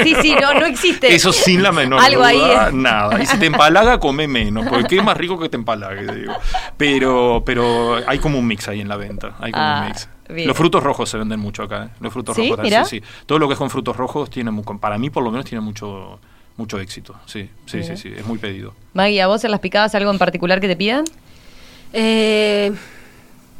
sí, 0.03 0.15
sí, 0.23 0.35
no, 0.41 0.55
no 0.55 0.65
existe. 0.65 1.13
Eso 1.13 1.31
sin 1.31 1.61
la 1.61 1.71
menor 1.71 1.99
Algo 2.01 2.23
ahí 2.23 2.41
nada. 2.73 3.21
Y 3.21 3.27
si 3.27 3.37
te 3.37 3.45
empalaga, 3.45 3.99
come 3.99 4.27
menos, 4.27 4.65
porque 4.67 4.97
es 4.97 5.03
más 5.03 5.15
rico 5.15 5.37
que 5.37 5.49
te 5.49 5.57
empalague, 5.57 6.15
digo. 6.15 6.33
Pero, 6.77 7.43
pero 7.45 7.97
hay 8.07 8.17
como 8.17 8.39
un 8.39 8.47
mix 8.47 8.69
ahí 8.69 8.81
en 8.81 8.89
la 8.89 8.97
venta. 8.97 9.35
Hay 9.39 9.51
como 9.51 9.65
un 9.65 9.71
ah, 9.71 9.85
mix. 9.87 10.09
Los 10.47 10.57
frutos 10.57 10.81
rojos 10.81 11.07
se 11.11 11.19
venden 11.19 11.39
mucho 11.39 11.61
acá. 11.61 11.83
¿eh? 11.83 11.89
Los 11.99 12.11
frutos 12.11 12.35
rojos, 12.35 12.59
sí, 12.63 13.01
sí. 13.01 13.03
Todo 13.27 13.37
lo 13.37 13.47
que 13.47 13.53
es 13.53 13.59
con 13.59 13.69
frutos 13.69 13.95
rojos 13.95 14.31
tiene, 14.31 14.51
para 14.81 14.97
mí 14.97 15.11
por 15.11 15.23
lo 15.23 15.29
menos 15.29 15.45
tiene 15.45 15.61
mucho 15.61 16.19
mucho 16.57 16.79
éxito. 16.79 17.15
Sí, 17.25 17.49
sí, 17.65 17.83
sí, 17.83 17.97
sí, 17.97 18.13
es 18.15 18.25
muy 18.25 18.37
pedido. 18.37 18.73
Maggie, 18.93 19.21
¿a 19.21 19.27
vos 19.27 19.43
en 19.43 19.51
las 19.51 19.59
picadas 19.59 19.95
algo 19.95 20.11
en 20.11 20.19
particular 20.19 20.59
que 20.59 20.67
te 20.67 20.75
pidan? 20.75 21.05
Eh, 21.93 22.71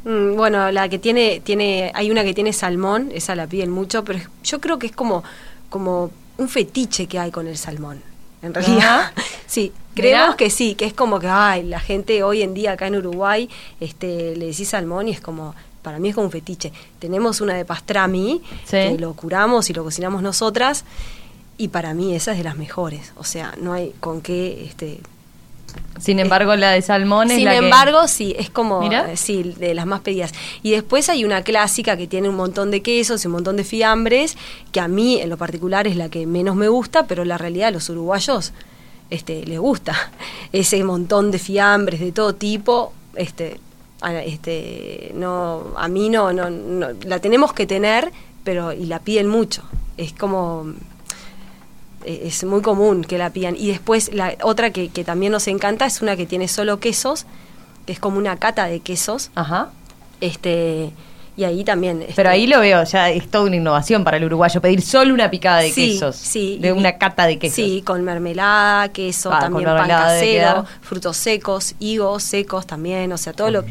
mm, 0.04 0.36
bueno, 0.36 0.70
la 0.70 0.88
que 0.88 0.98
tiene, 0.98 1.40
tiene, 1.40 1.90
hay 1.94 2.10
una 2.10 2.24
que 2.24 2.34
tiene 2.34 2.52
salmón, 2.52 3.10
esa 3.12 3.34
la 3.34 3.46
piden 3.46 3.70
mucho, 3.70 4.04
pero 4.04 4.20
yo 4.42 4.60
creo 4.60 4.78
que 4.78 4.86
es 4.86 4.92
como, 4.92 5.24
como 5.68 6.10
un 6.38 6.48
fetiche 6.48 7.06
que 7.06 7.18
hay 7.18 7.30
con 7.30 7.46
el 7.46 7.56
salmón. 7.56 8.00
En 8.42 8.52
realidad, 8.52 9.12
sí, 9.46 9.72
creemos 9.94 10.36
que 10.36 10.50
sí, 10.50 10.74
que 10.74 10.84
es 10.84 10.92
como 10.92 11.18
que, 11.18 11.28
ay, 11.28 11.62
la 11.62 11.80
gente 11.80 12.22
hoy 12.22 12.42
en 12.42 12.54
día 12.54 12.72
acá 12.72 12.86
en 12.86 12.96
Uruguay, 12.96 13.48
este, 13.80 14.36
le 14.36 14.46
decís 14.46 14.68
salmón 14.68 15.08
y 15.08 15.12
es 15.12 15.20
como, 15.20 15.54
para 15.82 15.98
mí 15.98 16.10
es 16.10 16.14
como 16.14 16.26
un 16.26 16.32
fetiche. 16.32 16.72
Tenemos 16.98 17.40
una 17.40 17.54
de 17.54 17.64
pastrami, 17.64 18.42
que 18.68 18.98
lo 18.98 19.14
curamos 19.14 19.70
y 19.70 19.72
lo 19.72 19.84
cocinamos 19.84 20.22
nosotras, 20.22 20.84
y 21.56 21.68
para 21.68 21.94
mí 21.94 22.14
esa 22.14 22.32
es 22.32 22.38
de 22.38 22.44
las 22.44 22.56
mejores. 22.56 23.12
O 23.16 23.24
sea, 23.24 23.54
no 23.60 23.72
hay 23.72 23.92
con 24.00 24.20
qué... 24.20 24.64
Este, 24.66 25.00
sin 25.98 26.18
embargo, 26.18 26.54
la 26.56 26.72
de 26.72 26.82
salmón 26.82 27.30
es 27.30 27.38
Sin 27.38 27.48
embargo, 27.48 28.06
sí, 28.08 28.34
es 28.38 28.50
como, 28.50 28.82
eh, 28.90 29.16
sí, 29.16 29.42
de 29.42 29.74
las 29.74 29.86
más 29.86 30.00
pedidas. 30.00 30.32
Y 30.62 30.72
después 30.72 31.08
hay 31.08 31.24
una 31.24 31.42
clásica 31.42 31.96
que 31.96 32.06
tiene 32.06 32.28
un 32.28 32.36
montón 32.36 32.70
de 32.70 32.82
quesos 32.82 33.24
y 33.24 33.26
un 33.26 33.32
montón 33.32 33.56
de 33.56 33.64
fiambres, 33.64 34.36
que 34.72 34.80
a 34.80 34.88
mí 34.88 35.20
en 35.20 35.30
lo 35.30 35.36
particular 35.36 35.86
es 35.86 35.96
la 35.96 36.08
que 36.08 36.26
menos 36.26 36.56
me 36.56 36.68
gusta, 36.68 37.06
pero 37.06 37.24
la 37.24 37.38
realidad 37.38 37.68
a 37.68 37.70
los 37.72 37.88
uruguayos 37.88 38.52
este, 39.10 39.44
les 39.46 39.58
gusta. 39.58 39.94
Ese 40.52 40.82
montón 40.84 41.30
de 41.30 41.38
fiambres 41.38 42.00
de 42.00 42.12
todo 42.12 42.34
tipo, 42.34 42.92
este, 43.14 43.60
este, 44.26 45.12
no, 45.14 45.74
a 45.76 45.88
mí 45.88 46.08
no, 46.08 46.32
no, 46.32 46.50
no, 46.50 46.88
la 47.04 47.20
tenemos 47.20 47.52
que 47.52 47.66
tener, 47.66 48.12
pero, 48.42 48.72
y 48.72 48.86
la 48.86 48.98
piden 48.98 49.28
mucho. 49.28 49.62
Es 49.96 50.12
como 50.12 50.66
eh, 50.66 50.93
es 52.04 52.44
muy 52.44 52.62
común 52.62 53.02
que 53.02 53.18
la 53.18 53.30
pidan. 53.30 53.56
Y 53.56 53.68
después 53.68 54.12
la 54.12 54.34
otra 54.42 54.70
que, 54.70 54.88
que, 54.88 55.04
también 55.04 55.32
nos 55.32 55.48
encanta 55.48 55.86
es 55.86 56.02
una 56.02 56.16
que 56.16 56.26
tiene 56.26 56.48
solo 56.48 56.80
quesos, 56.80 57.26
que 57.86 57.92
es 57.92 58.00
como 58.00 58.18
una 58.18 58.36
cata 58.36 58.66
de 58.66 58.80
quesos. 58.80 59.30
Ajá. 59.34 59.70
Este, 60.20 60.92
y 61.36 61.44
ahí 61.44 61.64
también. 61.64 62.02
Este, 62.02 62.14
Pero 62.14 62.30
ahí 62.30 62.46
lo 62.46 62.60
veo, 62.60 62.84
ya 62.84 63.10
es 63.10 63.28
toda 63.28 63.44
una 63.44 63.56
innovación 63.56 64.04
para 64.04 64.16
el 64.16 64.24
uruguayo, 64.24 64.60
pedir 64.60 64.82
solo 64.82 65.12
una 65.12 65.30
picada 65.30 65.58
de 65.58 65.72
quesos. 65.72 66.16
Sí. 66.16 66.58
De 66.60 66.72
una 66.72 66.96
cata 66.96 67.26
de 67.26 67.38
quesos. 67.38 67.56
Sí, 67.56 67.82
con 67.84 68.04
mermelada, 68.04 68.88
queso, 68.90 69.32
ah, 69.32 69.40
también 69.40 69.68
pan 69.68 69.88
casero, 69.88 70.64
frutos 70.80 71.16
secos, 71.16 71.74
higos 71.80 72.22
secos 72.22 72.66
también, 72.66 73.12
o 73.12 73.18
sea, 73.18 73.32
todo 73.32 73.50
lo. 73.50 73.64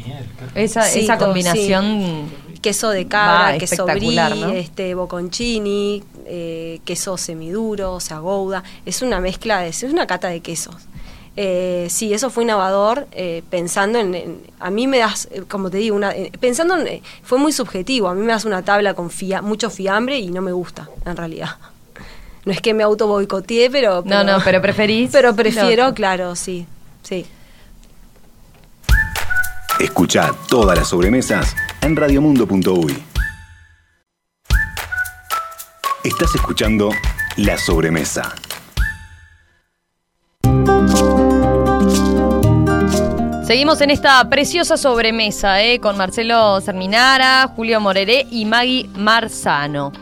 esa, 0.54 0.90
esa 0.90 1.18
combinación. 1.18 2.44
Queso 2.60 2.88
de 2.88 3.06
cabra, 3.06 3.58
queso 3.58 3.84
brie, 3.84 4.58
este, 4.58 4.94
boconcini, 4.94 6.02
eh, 6.24 6.80
queso 6.86 7.18
semiduro, 7.18 7.92
o 7.92 8.00
sea, 8.00 8.20
gouda. 8.20 8.64
Es 8.86 9.02
una 9.02 9.20
mezcla, 9.20 9.60
de, 9.60 9.68
es 9.68 9.82
una 9.82 10.06
cata 10.06 10.28
de 10.28 10.40
quesos. 10.40 10.76
Eh, 11.36 11.88
sí, 11.90 12.14
eso 12.14 12.30
fue 12.30 12.44
innovador, 12.44 13.08
eh, 13.10 13.42
pensando 13.50 13.98
en, 13.98 14.40
A 14.60 14.70
mí 14.70 14.86
me 14.86 14.98
das, 14.98 15.28
eh, 15.32 15.42
como 15.48 15.68
te 15.68 15.78
digo, 15.78 15.96
una, 15.96 16.12
eh, 16.12 16.30
pensando 16.38 16.76
en... 16.76 17.02
fue 17.22 17.38
muy 17.38 17.52
subjetivo, 17.52 18.08
a 18.08 18.14
mí 18.14 18.20
me 18.20 18.32
das 18.32 18.44
una 18.44 18.62
tabla 18.62 18.94
con 18.94 19.10
mucho 19.42 19.68
fiambre 19.70 20.18
y 20.18 20.28
no 20.28 20.42
me 20.42 20.52
gusta, 20.52 20.88
en 21.04 21.16
realidad. 21.16 21.56
No 22.44 22.52
es 22.52 22.60
que 22.60 22.74
me 22.74 22.82
auto 22.82 23.06
boicoteé, 23.06 23.70
pero, 23.70 24.02
No, 24.04 24.22
no, 24.22 24.38
pero 24.44 24.60
preferís... 24.62 25.10
Pero 25.10 25.34
prefiero, 25.34 25.92
claro, 25.94 26.36
sí, 26.36 26.66
sí. 27.02 27.26
Escucha 29.80 30.30
todas 30.48 30.78
las 30.78 30.88
sobremesas 30.88 31.56
en 31.80 31.96
radiomundo.uy. 31.96 33.02
Estás 36.04 36.34
escuchando 36.34 36.90
La 37.36 37.58
Sobremesa. 37.58 38.34
Seguimos 43.46 43.82
en 43.82 43.90
esta 43.90 44.26
preciosa 44.30 44.78
sobremesa 44.78 45.62
eh, 45.62 45.78
con 45.78 45.98
Marcelo 45.98 46.62
Serminara, 46.62 47.46
Julio 47.54 47.78
Moreré 47.78 48.26
y 48.30 48.46
Maggie 48.46 48.88
Marzano. 48.96 49.92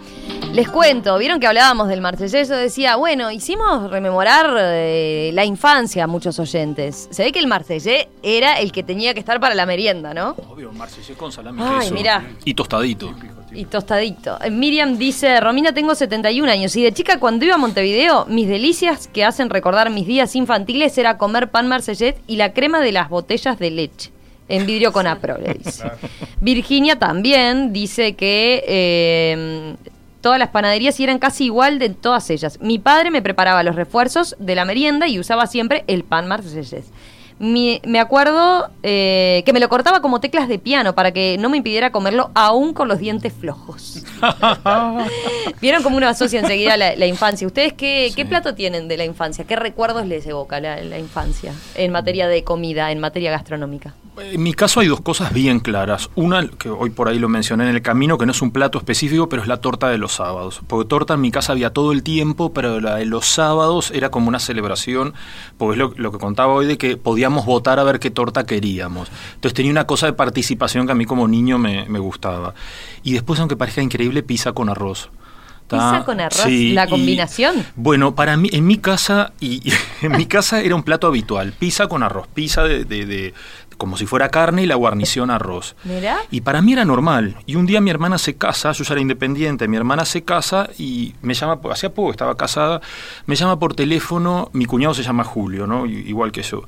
Les 0.53 0.69
cuento, 0.69 1.17
vieron 1.17 1.41
que 1.41 1.47
hablábamos 1.47 1.89
del 1.89 2.03
Marsellés, 2.03 2.47
decía, 2.51 2.97
bueno, 2.97 3.31
hicimos 3.31 3.91
rememorar 3.91 4.55
eh, 4.59 5.31
la 5.33 5.47
infancia 5.47 6.05
a 6.05 6.07
muchos 6.07 6.39
oyentes. 6.39 7.09
Se 7.11 7.25
ve 7.25 7.33
que 7.33 7.39
el 7.39 7.47
Marsellés 7.47 8.09
era 8.23 8.61
el 8.61 8.71
que 8.71 8.83
tenía 8.83 9.15
que 9.15 9.21
estar 9.21 9.41
para 9.41 9.55
la 9.55 9.65
merienda, 9.65 10.13
¿no? 10.13 10.37
Obvio, 10.51 10.71
Marsellés 10.73 11.17
con 11.17 11.33
salami 11.33 11.63
Ay, 11.65 11.81
queso 11.81 11.95
mirá. 11.95 12.25
y 12.45 12.53
tostadito. 12.53 13.15
Y 13.51 13.65
tostadito. 13.65 14.39
Eh, 14.43 14.51
Miriam 14.51 14.99
dice, 14.99 15.41
Romina, 15.41 15.73
tengo 15.73 15.95
71 15.95 16.51
años 16.53 16.77
y 16.77 16.83
de 16.83 16.93
chica 16.93 17.19
cuando 17.19 17.47
iba 17.47 17.55
a 17.55 17.59
Montevideo, 17.59 18.27
mis 18.27 18.47
delicias 18.47 19.09
que 19.09 19.25
hacen 19.25 19.49
recordar 19.49 19.89
mis 19.89 20.07
días 20.07 20.37
infantiles 20.37 20.99
era 20.99 21.17
comer 21.17 21.51
pan 21.51 21.67
marsellet 21.67 22.21
y 22.27 22.37
la 22.37 22.53
crema 22.53 22.81
de 22.81 22.93
las 22.93 23.09
botellas 23.09 23.59
de 23.59 23.71
leche. 23.71 24.11
En 24.49 24.67
vidrio 24.67 24.93
con 24.93 25.07
apro, 25.07 25.39
le 25.39 25.55
dice. 25.55 25.85
Virginia 26.43 26.99
también 26.99 27.73
dice 27.73 28.17
que 28.17 28.63
eh, 28.67 29.77
todas 30.23 30.39
las 30.39 30.49
panaderías 30.49 30.99
eran 31.01 31.19
casi 31.19 31.45
igual 31.45 31.79
de 31.79 31.91
todas 31.91 32.31
ellas. 32.31 32.59
Mi 32.63 32.79
padre 32.79 33.11
me 33.11 33.21
preparaba 33.21 33.63
los 33.63 33.77
refuerzos 33.77 34.37
de 34.39 34.55
la 34.55 34.65
merienda 34.65 35.09
y 35.09 35.19
usaba 35.19 35.47
siempre 35.47 35.85
el 35.89 36.05
pan 36.05 36.27
me 37.43 37.99
acuerdo 37.99 38.71
eh, 38.85 39.43
que 39.45 39.53
me 39.53 39.59
lo 39.59 39.69
cortaba 39.69 40.01
como 40.01 40.21
teclas 40.21 40.49
de 40.49 40.61
piano 40.61 40.95
para 40.95 41.11
que 41.11 41.37
no 41.39 41.49
me 41.51 41.57
impidiera 41.57 41.91
comerlo 41.91 42.31
aún 42.35 42.73
con 42.73 42.87
los 42.87 43.01
dientes 43.01 43.33
flojos. 43.33 44.05
Vieron 45.61 45.83
cómo 45.83 45.97
uno 45.97 46.07
asocia 46.07 46.39
enseguida 46.39 46.77
la, 46.77 46.95
la 46.95 47.07
infancia. 47.07 47.45
¿Ustedes 47.47 47.73
qué, 47.73 48.13
qué, 48.15 48.25
plato 48.25 48.55
tienen 48.55 48.87
de 48.87 48.97
la 48.97 49.05
infancia? 49.05 49.45
¿Qué 49.45 49.57
recuerdos 49.57 50.07
les 50.07 50.25
evoca 50.27 50.61
la, 50.61 50.81
la 50.83 50.99
infancia 51.01 51.53
en 51.75 51.91
materia 51.91 52.29
de 52.29 52.45
comida, 52.45 52.93
en 52.93 53.01
materia 53.01 53.33
gastronómica? 53.33 53.95
En 54.19 54.43
mi 54.43 54.53
caso 54.53 54.81
hay 54.81 54.89
dos 54.89 55.01
cosas 55.01 55.33
bien 55.33 55.59
claras. 55.59 56.11
Una, 56.17 56.47
que 56.47 56.69
hoy 56.69 56.91
por 56.91 57.09
ahí 57.09 57.19
lo 57.19 57.31
mencioné 57.31 57.65
en 57.65 57.75
el 57.75 57.81
camino, 57.81 58.19
que 58.19 58.27
no 58.27 58.33
es 58.33 58.43
un 58.43 58.51
plato 58.51 58.77
específico, 58.77 59.31
pero 59.31 59.41
es 59.41 59.49
la 59.49 59.63
torta 59.63 59.89
de 59.89 59.97
los 59.97 60.13
sábados. 60.13 60.61
Porque 60.67 60.87
torta 60.87 61.15
en 61.15 61.23
mi 61.23 61.31
casa 61.31 61.53
había 61.53 61.73
todo 61.73 61.93
el 61.93 62.03
tiempo, 62.03 62.53
pero 62.53 62.79
la 62.79 62.97
de 62.97 63.07
los 63.07 63.25
sábados 63.25 63.91
era 63.91 64.11
como 64.11 64.29
una 64.29 64.39
celebración, 64.39 65.15
porque 65.57 65.81
es 65.81 65.91
lo, 65.97 66.13
que 66.13 66.19
contaba 66.19 66.53
hoy 66.53 66.67
de 66.67 66.77
que 66.77 66.99
podíamos 66.99 67.32
votar 67.41 67.79
a 67.79 67.85
ver 67.85 67.99
qué 67.99 68.11
torta 68.11 68.45
queríamos. 68.45 69.11
Entonces 69.35 69.55
tenía 69.55 69.73
una 69.73 69.87
cosa 69.87 70.07
de 70.07 70.13
participación 70.13 70.87
que 70.87 70.93
a 70.93 70.95
mí 70.95 71.05
como 71.05 71.27
niño 71.27 71.59
me, 71.59 71.87
me 71.89 71.99
gustaba. 71.99 72.55
Y 73.03 73.13
después, 73.13 73.41
aunque 73.41 73.57
parezca 73.57 73.83
increíble, 73.83 74.23
pizza 74.23 74.53
con 74.53 74.69
arroz. 74.69 75.11
Pizza 75.69 76.05
con 76.05 76.21
arroz, 76.21 76.47
la 76.49 76.87
combinación. 76.87 77.65
bueno, 77.77 78.15
para 78.15 78.37
mí, 78.37 78.51
en 78.53 78.67
mi 78.67 78.77
casa, 78.79 79.33
y, 79.41 79.73
en 80.03 80.13
mi 80.13 80.27
casa 80.27 80.61
era 80.61 80.75
un 80.75 80.83
plato 80.83 81.07
habitual, 81.07 81.53
pizza 81.59 81.87
con 81.87 82.03
arroz, 82.03 82.29
pizza 82.29 82.65
de, 82.65 82.85
de, 82.85 83.33
como 83.83 83.97
si 83.97 84.07
fuera 84.07 84.29
carne 84.29 84.63
y 84.63 84.67
la 84.67 84.77
guarnición 84.77 85.29
arroz. 85.29 85.75
¿Mira? 85.85 86.19
Y 86.31 86.43
para 86.43 86.63
mí 86.63 86.73
era 86.73 86.85
normal. 86.85 87.35
Y 87.47 87.57
un 87.57 87.67
día 87.67 87.81
mi 87.81 87.91
hermana 87.91 88.17
se 88.17 88.37
casa, 88.37 88.71
yo 88.71 88.85
ya 88.85 88.95
era 88.95 89.01
independiente, 89.01 89.67
mi 89.67 89.77
hermana 89.77 90.05
se 90.05 90.23
casa 90.23 90.71
y 90.79 91.17
me 91.21 91.35
llama, 91.35 91.59
hacía 91.69 91.93
poco 91.93 92.13
estaba 92.13 92.37
casada, 92.37 92.81
me 93.27 93.35
llama 93.35 93.59
por 93.59 93.75
teléfono, 93.75 94.51
mi 94.53 94.67
cuñado 94.67 94.95
se 94.95 95.03
llama 95.03 95.25
Julio, 95.25 95.67
¿no? 95.67 95.85
Igual 95.85 96.31
que 96.31 96.45
yo. 96.45 96.63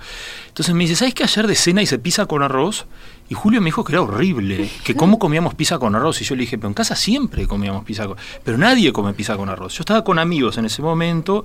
Entonces 0.48 0.74
me 0.74 0.82
dice, 0.82 0.96
¿sabes 0.96 1.14
qué 1.14 1.22
ayer 1.22 1.46
de 1.46 1.54
cena 1.54 1.82
hice 1.82 2.00
pizza 2.00 2.26
con 2.26 2.42
arroz? 2.42 2.86
Y 3.28 3.34
Julio 3.34 3.60
me 3.60 3.66
dijo 3.66 3.84
que 3.84 3.92
era 3.92 4.02
horrible, 4.02 4.68
que 4.82 4.94
cómo 4.96 5.20
comíamos 5.20 5.54
pizza 5.54 5.78
con 5.78 5.94
arroz. 5.94 6.20
Y 6.20 6.24
yo 6.24 6.34
le 6.34 6.40
dije, 6.40 6.58
pero 6.58 6.66
en 6.66 6.74
casa 6.74 6.96
siempre 6.96 7.46
comíamos 7.46 7.84
pizza 7.84 8.08
con 8.08 8.16
Pero 8.42 8.58
nadie 8.58 8.92
come 8.92 9.14
pizza 9.14 9.36
con 9.36 9.48
arroz. 9.48 9.74
Yo 9.74 9.82
estaba 9.82 10.02
con 10.02 10.18
amigos 10.18 10.58
en 10.58 10.64
ese 10.64 10.82
momento 10.82 11.44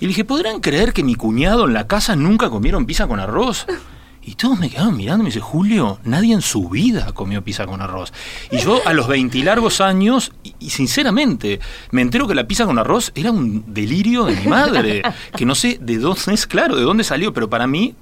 y 0.00 0.02
le 0.02 0.08
dije, 0.08 0.26
¿podrán 0.26 0.60
creer 0.60 0.92
que 0.92 1.02
mi 1.02 1.14
cuñado 1.14 1.66
en 1.66 1.72
la 1.72 1.86
casa 1.86 2.14
nunca 2.14 2.50
comieron 2.50 2.84
pizza 2.84 3.06
con 3.06 3.20
arroz? 3.20 3.66
Y 4.24 4.36
todos 4.36 4.58
me 4.58 4.70
quedaban 4.70 4.96
mirando 4.96 5.22
y 5.22 5.24
me 5.24 5.28
dice, 5.30 5.40
Julio, 5.40 5.98
nadie 6.04 6.32
en 6.32 6.42
su 6.42 6.68
vida 6.68 7.12
comió 7.12 7.42
pizza 7.42 7.66
con 7.66 7.82
arroz. 7.82 8.12
Y 8.52 8.58
yo 8.58 8.80
a 8.86 8.92
los 8.92 9.08
20 9.08 9.42
largos 9.42 9.80
años, 9.80 10.32
y, 10.60 10.70
sinceramente, 10.70 11.58
me 11.90 12.02
entero 12.02 12.28
que 12.28 12.34
la 12.36 12.46
pizza 12.46 12.64
con 12.64 12.78
arroz 12.78 13.10
era 13.16 13.32
un 13.32 13.74
delirio 13.74 14.24
de 14.24 14.36
mi 14.36 14.46
madre, 14.46 15.02
que 15.36 15.44
no 15.44 15.56
sé 15.56 15.78
de 15.80 15.98
dónde 15.98 16.34
es, 16.34 16.46
claro, 16.46 16.76
de 16.76 16.82
dónde 16.82 17.02
salió, 17.02 17.32
pero 17.32 17.50
para 17.50 17.66
mí, 17.66 17.96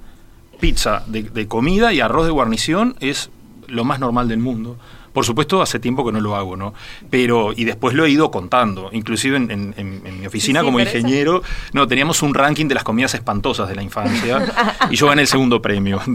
pizza 0.59 1.03
de, 1.07 1.47
comida 1.47 1.91
y 1.91 2.01
arroz 2.01 2.25
de 2.25 2.31
guarnición 2.31 2.95
es 2.99 3.31
lo 3.67 3.83
más 3.83 3.99
normal 3.99 4.27
del 4.27 4.39
mundo. 4.39 4.77
Por 5.13 5.25
supuesto, 5.25 5.61
hace 5.61 5.79
tiempo 5.79 6.05
que 6.05 6.11
no 6.11 6.21
lo 6.21 6.35
hago, 6.35 6.55
¿no? 6.55 6.73
Pero, 7.09 7.53
y 7.55 7.65
después 7.65 7.93
lo 7.95 8.05
he 8.05 8.09
ido 8.09 8.31
contando, 8.31 8.89
inclusive 8.93 9.37
en, 9.37 9.73
mi 10.19 10.25
oficina 10.25 10.63
como 10.63 10.79
ingeniero, 10.79 11.43
no, 11.73 11.87
teníamos 11.87 12.21
un 12.21 12.33
ranking 12.33 12.67
de 12.67 12.75
las 12.75 12.83
comidas 12.83 13.13
espantosas 13.13 13.67
de 13.67 13.75
la 13.75 13.83
infancia 13.83 14.45
y 14.89 14.95
yo 14.95 15.07
gané 15.07 15.23
el 15.23 15.27
segundo 15.27 15.61
premio. 15.61 16.01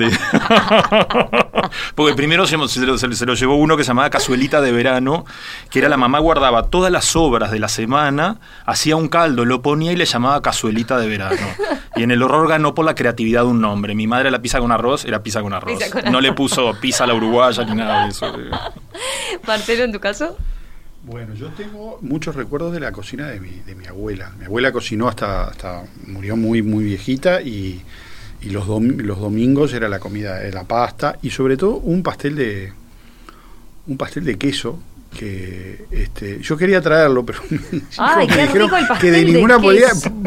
Porque 1.95 2.15
primero 2.15 2.47
se, 2.47 2.57
lo, 2.57 3.35
llevó 3.35 3.57
uno 3.57 3.77
que 3.77 3.85
se 3.85 3.89
llamaba 3.89 4.11
Cazuelita 4.11 4.61
de 4.61 4.73
Verano, 4.73 5.25
que 5.71 5.79
era 5.81 5.89
la 5.89 5.97
mamá 5.97 6.19
guardaba 6.19 6.65
todas 6.65 6.93
las 6.93 7.05
sobras 7.05 7.51
de 7.51 7.59
la 7.59 7.69
semana, 7.69 8.39
hacía 8.65 8.97
un 8.97 9.09
caldo, 9.09 9.45
lo 9.45 9.63
ponía 9.63 9.93
y 9.93 9.97
le 9.97 10.05
llamaba 10.05 10.41
Cazuelita 10.43 10.99
de 10.99 11.09
Verano. 11.09 11.47
Y 11.97 12.03
en 12.03 12.11
el 12.11 12.23
horror 12.23 12.49
ganó 12.49 12.75
por 12.75 12.85
la 12.85 12.95
creatividad 12.95 13.43
de 13.43 13.49
un 13.49 13.61
nombre. 13.61 13.95
Mi 13.95 14.07
madre 14.07 14.31
la 14.31 14.41
pizza 14.41 14.61
con 14.61 14.71
arroz, 14.71 15.05
era 15.05 15.23
pizza 15.23 15.43
con 15.43 15.53
arroz. 15.53 15.79
no 16.11 16.21
le 16.21 16.33
puso 16.33 16.75
pizza 16.81 17.05
a 17.05 17.07
la 17.07 17.15
uruguaya 17.15 17.65
ni 17.65 17.75
nada 17.75 18.05
de 18.05 18.11
eso. 18.11 18.33
Marcelo, 19.47 19.85
¿en 19.85 19.93
tu 19.93 20.01
caso? 20.01 20.37
Bueno, 21.03 21.35
yo 21.35 21.49
tengo 21.51 21.99
muchos 22.03 22.35
recuerdos 22.35 22.73
de 22.73 22.81
la 22.81 22.91
cocina 22.91 23.29
de 23.29 23.39
mi, 23.39 23.61
de 23.65 23.75
mi 23.75 23.87
abuela. 23.87 24.33
Mi 24.39 24.47
abuela 24.47 24.73
cocinó 24.73 25.09
hasta, 25.09 25.49
hasta 25.49 25.85
murió 26.07 26.37
muy, 26.37 26.63
muy 26.63 26.85
viejita 26.85 27.43
y, 27.43 27.81
y 28.41 28.51
los, 28.51 28.67
los 28.67 29.21
domingos 29.21 29.73
era 29.73 29.89
la 29.89 29.99
comida, 29.99 30.41
la 30.51 30.65
pasta 30.65 31.17
y 31.23 31.31
sobre 31.31 31.57
todo 31.57 31.77
un 31.77 32.03
pastel 32.03 32.35
de 32.35 32.73
un 33.87 33.97
pastel 33.97 34.25
de 34.25 34.37
queso 34.37 34.81
que 35.17 35.87
este, 35.91 36.41
yo 36.41 36.57
quería 36.57 36.81
traerlo, 36.81 37.25
pero 37.25 37.41
Ay, 37.99 38.29
me 38.29 38.43
dijeron 38.43 38.71
que 39.01 39.11
de 39.11 39.25
ninguna 39.25 39.59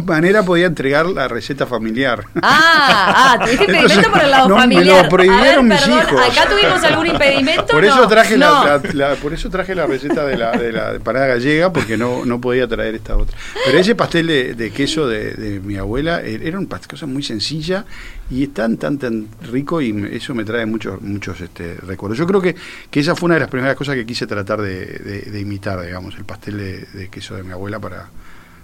manera 0.05 0.43
podía 0.43 0.65
entregar 0.65 1.05
la 1.05 1.27
receta 1.27 1.65
familiar. 1.65 2.25
Ah, 2.41 3.35
ah 3.37 3.45
tuviste 3.45 3.65
impedimento 3.65 4.11
por 4.11 4.21
el 4.21 4.31
lado 4.31 4.55
familiar. 4.55 4.85
Me 4.97 5.03
lo 5.03 5.09
prohibieron 5.09 5.67
mis 5.67 5.87
hijos. 5.87 6.21
Acá 6.31 6.49
tuvimos 6.49 6.83
algún 6.83 7.07
impedimento. 7.07 7.67
Por 7.67 7.85
eso 7.85 8.07
traje 8.07 8.37
la, 8.37 8.81
por 9.21 9.33
eso 9.33 9.49
traje 9.49 9.75
la 9.75 9.85
receta 9.85 10.25
de 10.25 10.37
la, 10.37 10.51
de 10.51 10.71
la 10.71 10.99
parada 10.99 11.27
gallega 11.27 11.71
porque 11.71 11.97
no, 11.97 12.25
no 12.25 12.41
podía 12.41 12.67
traer 12.67 12.95
esta 12.95 13.15
otra. 13.15 13.37
Pero 13.65 13.77
ese 13.77 13.95
pastel 13.95 14.27
de, 14.27 14.71
queso 14.71 15.07
de, 15.07 15.61
mi 15.63 15.77
abuela 15.77 16.21
eh, 16.21 16.39
era 16.43 16.57
una 16.57 16.67
cosa 16.79 17.05
muy 17.05 17.23
sencilla 17.23 17.85
y 18.29 18.43
es 18.43 18.53
tan 18.53 18.77
tan 18.77 18.97
tan 18.97 19.27
rico 19.51 19.81
y 19.81 19.91
eso 20.11 20.35
me 20.35 20.43
trae 20.43 20.65
muchos 20.65 21.01
muchos 21.01 21.41
este, 21.41 21.75
recuerdos. 21.75 22.17
Yo 22.17 22.27
creo 22.27 22.41
que, 22.41 22.55
que 22.89 22.99
esa 22.99 23.15
fue 23.15 23.27
una 23.27 23.35
de 23.35 23.41
las 23.41 23.49
primeras 23.49 23.75
cosas 23.75 23.95
que 23.95 24.05
quise 24.05 24.27
tratar 24.27 24.61
de 24.61 25.29
de, 25.31 25.39
imitar, 25.39 25.81
digamos, 25.81 26.15
el 26.17 26.25
pastel 26.25 26.57
de, 26.93 27.09
queso 27.09 27.35
de 27.35 27.43
mi 27.43 27.51
abuela 27.51 27.79
para 27.79 28.09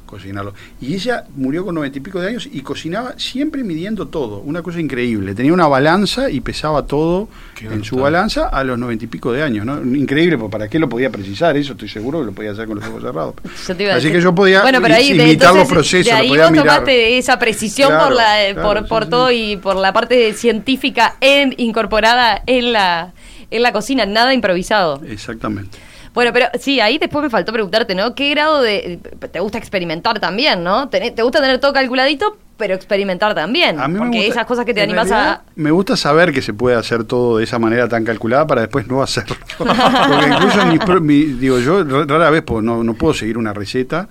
cocinarlo. 0.05 0.53
Y 0.81 0.93
ella 0.93 1.25
murió 1.35 1.65
con 1.65 1.75
noventa 1.75 1.97
y 1.97 2.01
pico 2.01 2.19
de 2.19 2.29
años 2.29 2.47
y 2.51 2.61
cocinaba 2.61 3.15
siempre 3.17 3.63
midiendo 3.63 4.07
todo, 4.07 4.39
una 4.39 4.61
cosa 4.61 4.79
increíble. 4.79 5.35
Tenía 5.35 5.53
una 5.53 5.67
balanza 5.67 6.29
y 6.29 6.41
pesaba 6.41 6.85
todo 6.85 7.27
en 7.59 7.83
su 7.83 7.97
balanza 7.97 8.47
a 8.47 8.63
los 8.63 8.77
noventa 8.77 9.05
y 9.05 9.07
pico 9.07 9.31
de 9.31 9.43
años, 9.43 9.65
¿no? 9.65 9.81
Increíble, 9.95 10.37
porque 10.37 10.51
¿para 10.51 10.67
qué 10.67 10.79
lo 10.79 10.89
podía 10.89 11.09
precisar? 11.09 11.57
Eso 11.57 11.73
estoy 11.73 11.89
seguro 11.89 12.19
que 12.19 12.25
lo 12.25 12.31
podía 12.31 12.51
hacer 12.51 12.67
con 12.67 12.79
los 12.79 12.87
ojos 12.87 13.01
cerrados. 13.01 13.35
Así 13.93 14.11
que 14.11 14.21
yo 14.21 14.33
podía 14.33 14.63
imitar 15.01 15.55
los 15.55 15.67
procesos. 15.67 16.05
De 16.05 16.11
ahí 16.11 16.29
vos 16.29 16.53
tomaste 16.53 17.17
esa 17.17 17.39
precisión 17.39 17.91
por, 17.97 18.13
la, 18.13 18.35
por, 18.61 18.87
por 18.87 19.05
todo 19.07 19.31
y 19.31 19.57
por 19.57 19.75
la 19.75 19.93
parte 19.93 20.33
científica 20.33 21.15
en, 21.21 21.53
incorporada 21.57 22.41
en 22.45 22.73
la, 22.73 23.13
en 23.51 23.61
la 23.61 23.71
cocina, 23.71 24.05
nada 24.05 24.33
improvisado. 24.33 25.01
Exactamente. 25.07 25.77
Bueno, 26.15 26.31
pero 26.33 26.47
sí, 26.59 26.79
ahí 26.79 26.97
después 26.97 27.21
me 27.21 27.29
faltó 27.29 27.51
preguntarte, 27.51 27.93
¿no? 27.93 28.15
¿Qué 28.15 28.29
grado 28.29 28.61
de... 28.61 28.99
te 29.31 29.39
gusta 29.41 29.57
experimentar 29.57 30.19
también, 30.19 30.63
¿no? 30.63 30.87
¿Te, 30.87 31.11
gusta 31.21 31.41
tener 31.41 31.59
todo 31.59 31.73
calculadito, 31.73 32.37
pero 32.55 32.73
experimentar 32.73 33.35
también? 33.35 33.77
A 33.79 33.89
mí 33.89 33.99
porque 33.99 34.25
esas 34.25 34.45
cosas 34.45 34.65
que 34.65 34.73
te 34.73 34.81
animas 34.81 35.11
a... 35.11 35.43
Me 35.55 35.71
gusta 35.71 35.97
saber 35.97 36.31
que 36.31 36.41
se 36.41 36.53
puede 36.53 36.77
hacer 36.77 37.03
todo 37.03 37.37
de 37.37 37.43
esa 37.43 37.59
manera 37.59 37.89
tan 37.89 38.05
calculada 38.05 38.47
para 38.47 38.61
después 38.61 38.87
no 38.87 39.03
hacerlo. 39.03 39.35
porque 39.57 40.27
incluso 40.27 41.01
mi, 41.01 41.23
digo, 41.25 41.59
yo 41.59 41.83
rara 41.83 42.29
vez 42.29 42.45
no, 42.61 42.83
no 42.83 42.93
puedo 42.93 43.13
seguir 43.13 43.37
una 43.37 43.53
receta 43.53 44.07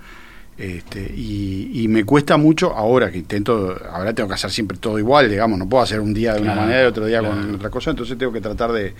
este, 0.56 1.00
y, 1.16 1.86
me 1.88 2.04
cuesta 2.04 2.36
mucho 2.36 2.74
ahora 2.74 3.10
que 3.10 3.18
intento, 3.18 3.76
ahora 3.90 4.12
tengo 4.12 4.28
que 4.28 4.34
hacer 4.34 4.50
siempre 4.50 4.78
todo 4.78 4.98
igual, 4.98 5.28
digamos, 5.28 5.58
no 5.58 5.68
puedo 5.68 5.82
hacer 5.82 6.00
un 6.00 6.14
día 6.14 6.34
de 6.34 6.42
una 6.42 6.54
manera 6.54 6.82
y 6.82 6.86
otro 6.86 7.06
día 7.06 7.20
con 7.20 7.54
otra 7.54 7.70
cosa, 7.70 7.90
entonces 7.90 8.16
tengo 8.16 8.32
que 8.32 8.40
tratar 8.40 8.72
de, 8.72 8.94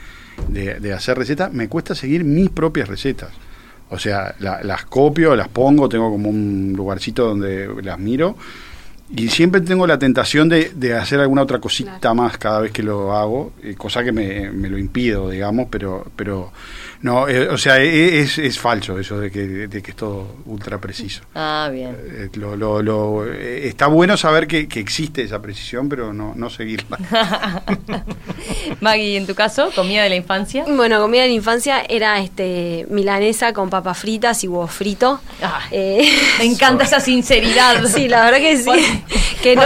de, 0.49 0.93
hacer 0.93 1.17
recetas. 1.17 1.53
Me 1.53 1.69
cuesta 1.69 1.95
seguir 1.95 2.25
mis 2.25 2.51
propias 2.51 2.89
recetas. 2.89 3.31
O 3.91 3.99
sea, 3.99 4.35
las 4.39 4.85
copio, 4.87 5.37
las 5.37 5.49
pongo, 5.49 5.89
tengo 5.89 6.11
como 6.11 6.29
un 6.29 6.73
lugarcito 6.77 7.27
donde 7.27 7.69
las 7.83 7.99
miro 7.99 8.37
y 9.11 9.29
siempre 9.29 9.61
tengo 9.61 9.87
la 9.87 9.99
tentación 9.99 10.49
de, 10.49 10.73
de 10.75 10.95
hacer 10.95 11.21
alguna 11.21 11.43
otra 11.43 11.61
cosita 11.61 12.15
más 12.15 12.39
cada 12.39 12.61
vez 12.61 12.73
que 12.73 12.83
lo 12.83 13.15
hago, 13.15 13.53
eh, 13.63 13.75
cosa 13.77 14.03
que 14.03 14.13
me, 14.13 14.51
me, 14.51 14.69
lo 14.69 14.79
impido, 14.79 15.29
digamos, 15.29 15.69
pero, 15.71 16.07
pero 16.17 16.53
no, 17.05 17.29
eh, 17.29 17.49
o 17.49 17.59
sea, 17.59 17.77
e, 17.81 18.21
es, 18.21 18.39
es, 18.39 18.59
falso 18.59 18.99
eso 18.99 19.21
de 19.21 19.31
que, 19.31 19.41
de 19.69 19.83
que 19.83 19.91
es 19.91 19.97
todo 19.97 20.37
ultra 20.47 20.79
preciso. 20.79 21.21
Ah, 21.35 21.69
bien. 21.71 21.95
Eh, 22.03 22.31
lo, 22.37 22.57
lo, 22.57 22.81
lo, 22.81 23.31
está 23.31 23.89
bueno 23.89 24.17
saber 24.17 24.47
que, 24.47 24.67
que, 24.67 24.81
existe 24.81 25.21
esa 25.21 25.43
precisión, 25.43 25.87
pero 25.87 26.15
no, 26.15 26.33
no 26.35 26.49
seguirla. 26.49 26.97
Maggie, 28.81 29.19
en 29.19 29.27
tu 29.27 29.35
caso, 29.35 29.71
comida 29.75 30.03
de 30.03 30.09
la 30.09 30.15
infancia. 30.15 30.65
Bueno, 30.67 30.99
comida 30.99 31.21
de 31.23 31.29
la 31.29 31.35
infancia 31.35 31.85
era 31.87 32.21
este 32.21 32.87
milanesa 32.89 33.53
con 33.53 33.69
papas 33.69 33.99
fritas 33.99 34.43
y 34.43 34.49
huevo 34.49 34.67
frito. 34.67 35.21
Ah, 35.43 35.61
me 35.71 36.45
encanta 36.45 36.85
esa 36.85 37.01
sinceridad. 37.01 37.85
Sí, 37.95 38.09
la 38.09 38.25
verdad 38.25 38.39
que 38.39 38.57
sí. 38.57 38.71
que 39.43 39.55
no, 39.55 39.63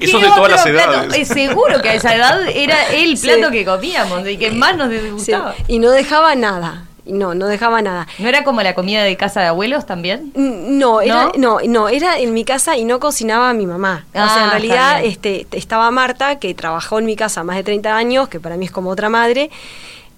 Eso 0.00 0.18
de 0.18 0.26
todas 0.28 0.50
las 0.50 0.66
edades. 0.66 1.28
seguro 1.28 1.80
que 1.82 1.90
a 1.90 1.94
esa 1.94 2.16
edad 2.16 2.40
era 2.48 2.86
el 2.86 3.18
plato 3.18 3.50
que 3.50 3.64
comíamos 3.66 4.26
y 4.26 4.38
que 4.38 4.50
más 4.50 4.76
nos 4.76 4.90
gustaba. 5.12 5.54
Y 5.68 5.78
no 5.78 5.90
dejaba 5.90 6.34
nada. 6.38 6.84
No, 7.04 7.34
no 7.34 7.46
dejaba 7.46 7.80
nada. 7.80 8.06
¿No 8.18 8.28
era 8.28 8.44
como 8.44 8.60
la 8.62 8.74
comida 8.74 9.02
de 9.02 9.16
casa 9.16 9.40
de 9.40 9.46
abuelos 9.46 9.86
también? 9.86 10.30
No, 10.34 11.00
era, 11.00 11.32
¿No? 11.38 11.60
no, 11.66 11.88
era 11.88 12.18
en 12.18 12.34
mi 12.34 12.44
casa 12.44 12.76
y 12.76 12.84
no 12.84 13.00
cocinaba 13.00 13.52
mi 13.54 13.66
mamá. 13.66 14.04
o 14.10 14.12
sea, 14.12 14.44
en 14.44 14.48
ah, 14.48 14.50
realidad 14.50 15.04
este, 15.04 15.46
estaba 15.52 15.90
Marta, 15.90 16.38
que 16.38 16.54
trabajó 16.54 16.98
en 16.98 17.06
mi 17.06 17.16
casa 17.16 17.44
más 17.44 17.56
de 17.56 17.64
30 17.64 17.96
años, 17.96 18.28
que 18.28 18.40
para 18.40 18.58
mí 18.58 18.66
es 18.66 18.70
como 18.70 18.90
otra 18.90 19.08
madre, 19.08 19.50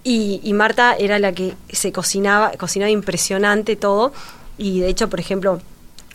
y, 0.03 0.41
y 0.43 0.53
Marta 0.53 0.97
era 0.99 1.21
la 1.21 1.33
que 1.33 1.55
se 1.71 1.93
cocinaba, 1.93 2.53
cocinaba 2.59 2.91
impresionante 2.91 3.77
todo. 3.77 4.13
Y 4.59 4.81
de 4.81 4.89
hecho, 4.89 5.09
por 5.09 5.21
ejemplo, 5.21 5.61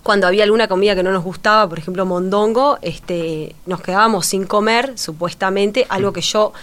cuando 0.06 0.28
había 0.28 0.44
alguna 0.44 0.68
comida 0.68 0.94
que 0.94 1.02
no 1.02 1.12
nos 1.12 1.24
gustaba, 1.24 1.68
por 1.68 1.80
ejemplo 1.80 2.06
mondongo, 2.06 2.78
este, 2.84 3.56
nos 3.66 3.82
quedábamos 3.82 4.28
sin 4.28 4.46
comer, 4.46 4.98
supuestamente, 5.00 5.88
algo 5.90 6.14
que 6.14 6.22
yo 6.22 6.54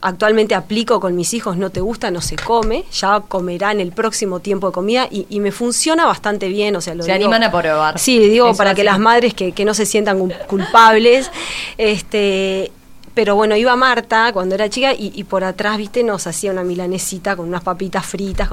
actualmente 0.00 0.54
aplico 0.54 1.00
con 1.00 1.16
mis 1.16 1.34
hijos, 1.34 1.56
no 1.56 1.70
te 1.70 1.80
gusta, 1.80 2.10
no 2.10 2.20
se 2.20 2.36
come, 2.36 2.84
ya 2.92 3.20
comerán 3.20 3.80
el 3.80 3.92
próximo 3.92 4.40
tiempo 4.40 4.68
de 4.68 4.72
comida 4.72 5.08
y, 5.10 5.40
me 5.40 5.52
funciona 5.52 6.06
bastante 6.06 6.48
bien, 6.48 6.74
o 6.76 6.80
sea, 6.80 6.94
lo 6.94 7.04
Se 7.04 7.12
animan 7.12 7.42
a 7.42 7.50
probar. 7.50 7.98
Sí, 7.98 8.18
digo, 8.28 8.54
para 8.54 8.74
que 8.74 8.84
las 8.84 8.98
madres 8.98 9.34
que, 9.34 9.52
que, 9.52 9.64
no 9.64 9.74
se 9.74 9.86
sientan 9.86 10.32
culpables, 10.46 11.30
este, 11.76 12.72
pero 13.18 13.34
bueno, 13.34 13.56
iba 13.56 13.74
Marta 13.74 14.32
cuando 14.32 14.54
era 14.54 14.70
chica 14.70 14.92
y, 14.96 15.24
por 15.24 15.42
atrás, 15.42 15.76
viste, 15.76 16.04
nos 16.04 16.28
hacía 16.28 16.52
una 16.52 16.62
milanesita 16.62 17.34
con 17.34 17.48
unas 17.48 17.64
papitas 17.64 18.06
fritas. 18.06 18.48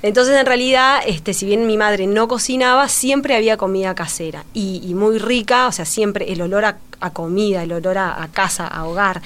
Entonces, 0.00 0.34
en 0.34 0.46
realidad, 0.46 1.00
este, 1.06 1.34
si 1.34 1.44
bien 1.44 1.66
mi 1.66 1.76
madre 1.76 2.06
no 2.06 2.26
cocinaba, 2.26 2.88
siempre 2.88 3.36
había 3.36 3.58
comida 3.58 3.94
casera 3.94 4.46
y, 4.54 4.94
muy 4.94 5.18
rica, 5.18 5.66
o 5.66 5.72
sea, 5.72 5.84
siempre 5.84 6.32
el 6.32 6.40
olor 6.40 6.64
a, 6.64 7.10
comida, 7.10 7.64
el 7.64 7.72
olor 7.72 7.98
a, 7.98 8.26
casa, 8.32 8.66
a 8.66 8.86
hogar. 8.86 9.20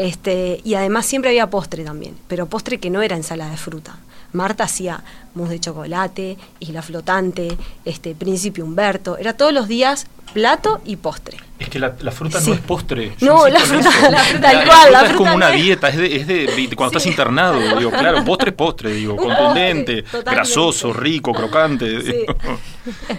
Este, 0.00 0.62
y 0.64 0.76
además 0.76 1.04
siempre 1.04 1.28
había 1.28 1.50
postre 1.50 1.84
también, 1.84 2.16
pero 2.26 2.46
postre 2.46 2.80
que 2.80 2.88
no 2.88 3.02
era 3.02 3.16
ensalada 3.16 3.50
de 3.50 3.58
fruta. 3.58 3.98
Marta 4.32 4.64
hacía 4.64 5.04
mousse 5.34 5.50
de 5.50 5.60
chocolate, 5.60 6.38
isla 6.58 6.80
flotante, 6.80 7.58
este, 7.84 8.14
príncipe 8.14 8.62
Humberto, 8.62 9.18
era 9.18 9.36
todos 9.36 9.52
los 9.52 9.68
días 9.68 10.06
plato 10.32 10.80
y 10.86 10.96
postre. 10.96 11.36
Es 11.58 11.68
que 11.68 11.78
la, 11.78 11.90
fruta 12.12 12.40
no 12.40 12.54
es 12.54 12.60
postre. 12.60 13.12
no, 13.20 13.46
la 13.46 13.60
fruta, 13.60 13.90
la 14.10 14.24
fruta, 14.24 14.62
igual. 14.62 14.90
La, 14.92 15.02
es 15.02 15.12
como 15.12 15.34
una 15.34 15.50
dieta, 15.50 15.90
es 15.90 15.98
de, 15.98 16.16
es 16.16 16.26
de 16.26 16.70
cuando 16.74 16.96
estás 16.96 17.04
internado. 17.04 17.60
Digo, 17.78 17.90
claro, 17.90 18.24
postre 18.24 18.50
es 18.50 18.56
postre, 18.56 18.92
digo, 18.94 19.16
contundente, 19.16 20.02
grasoso, 20.24 20.94
rico, 20.94 21.34
crocante. 21.34 22.26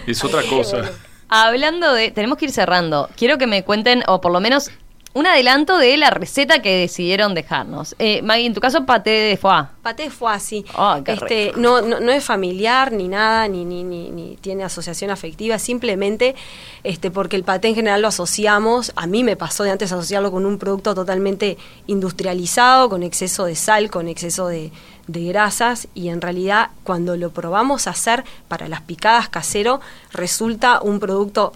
es 0.04 0.24
otra 0.24 0.42
cosa. 0.50 0.90
Hablando 1.28 1.94
de, 1.94 2.10
tenemos 2.10 2.36
que 2.38 2.46
ir 2.46 2.50
cerrando. 2.50 3.08
Quiero 3.16 3.38
que 3.38 3.46
me 3.46 3.62
cuenten, 3.62 4.02
o 4.08 4.20
por 4.20 4.32
lo 4.32 4.40
menos 4.40 4.72
un 5.14 5.26
adelanto 5.26 5.76
de 5.76 5.96
la 5.96 6.10
receta 6.10 6.62
que 6.62 6.78
decidieron 6.78 7.34
dejarnos. 7.34 7.94
Eh, 7.98 8.22
Maggie, 8.22 8.46
en 8.46 8.54
tu 8.54 8.60
caso, 8.60 8.86
paté 8.86 9.10
de 9.10 9.36
foie. 9.36 9.64
Paté 9.82 10.04
de 10.04 10.10
foie, 10.10 10.40
sí. 10.40 10.64
este, 11.06 11.52
no, 11.56 11.82
no, 11.82 12.00
no, 12.00 12.12
es 12.12 12.24
familiar 12.24 12.92
ni 12.92 13.08
nada, 13.08 13.46
ni, 13.48 13.64
ni, 13.64 13.84
ni, 13.84 14.10
ni, 14.10 14.36
tiene 14.36 14.64
asociación 14.64 15.10
afectiva, 15.10 15.58
simplemente 15.58 16.34
este, 16.82 17.10
porque 17.10 17.36
el 17.36 17.44
paté 17.44 17.68
en 17.68 17.74
general 17.74 18.00
lo 18.00 18.08
asociamos, 18.08 18.92
a 18.96 19.06
mí 19.06 19.22
me 19.22 19.36
pasó 19.36 19.64
de 19.64 19.70
antes 19.70 19.92
asociarlo 19.92 20.30
con 20.30 20.46
un 20.46 20.58
producto 20.58 20.94
totalmente 20.94 21.58
industrializado, 21.86 22.88
con 22.88 23.02
exceso 23.02 23.44
de 23.44 23.54
sal, 23.54 23.90
con 23.90 24.08
exceso 24.08 24.48
de, 24.48 24.72
de 25.08 25.24
grasas, 25.24 25.88
y 25.94 26.08
en 26.08 26.22
realidad 26.22 26.70
cuando 26.84 27.16
lo 27.16 27.30
probamos 27.30 27.86
a 27.86 27.90
hacer 27.90 28.24
para 28.48 28.68
las 28.68 28.80
picadas 28.80 29.28
casero, 29.28 29.80
resulta 30.12 30.80
un 30.80 31.00
producto 31.00 31.52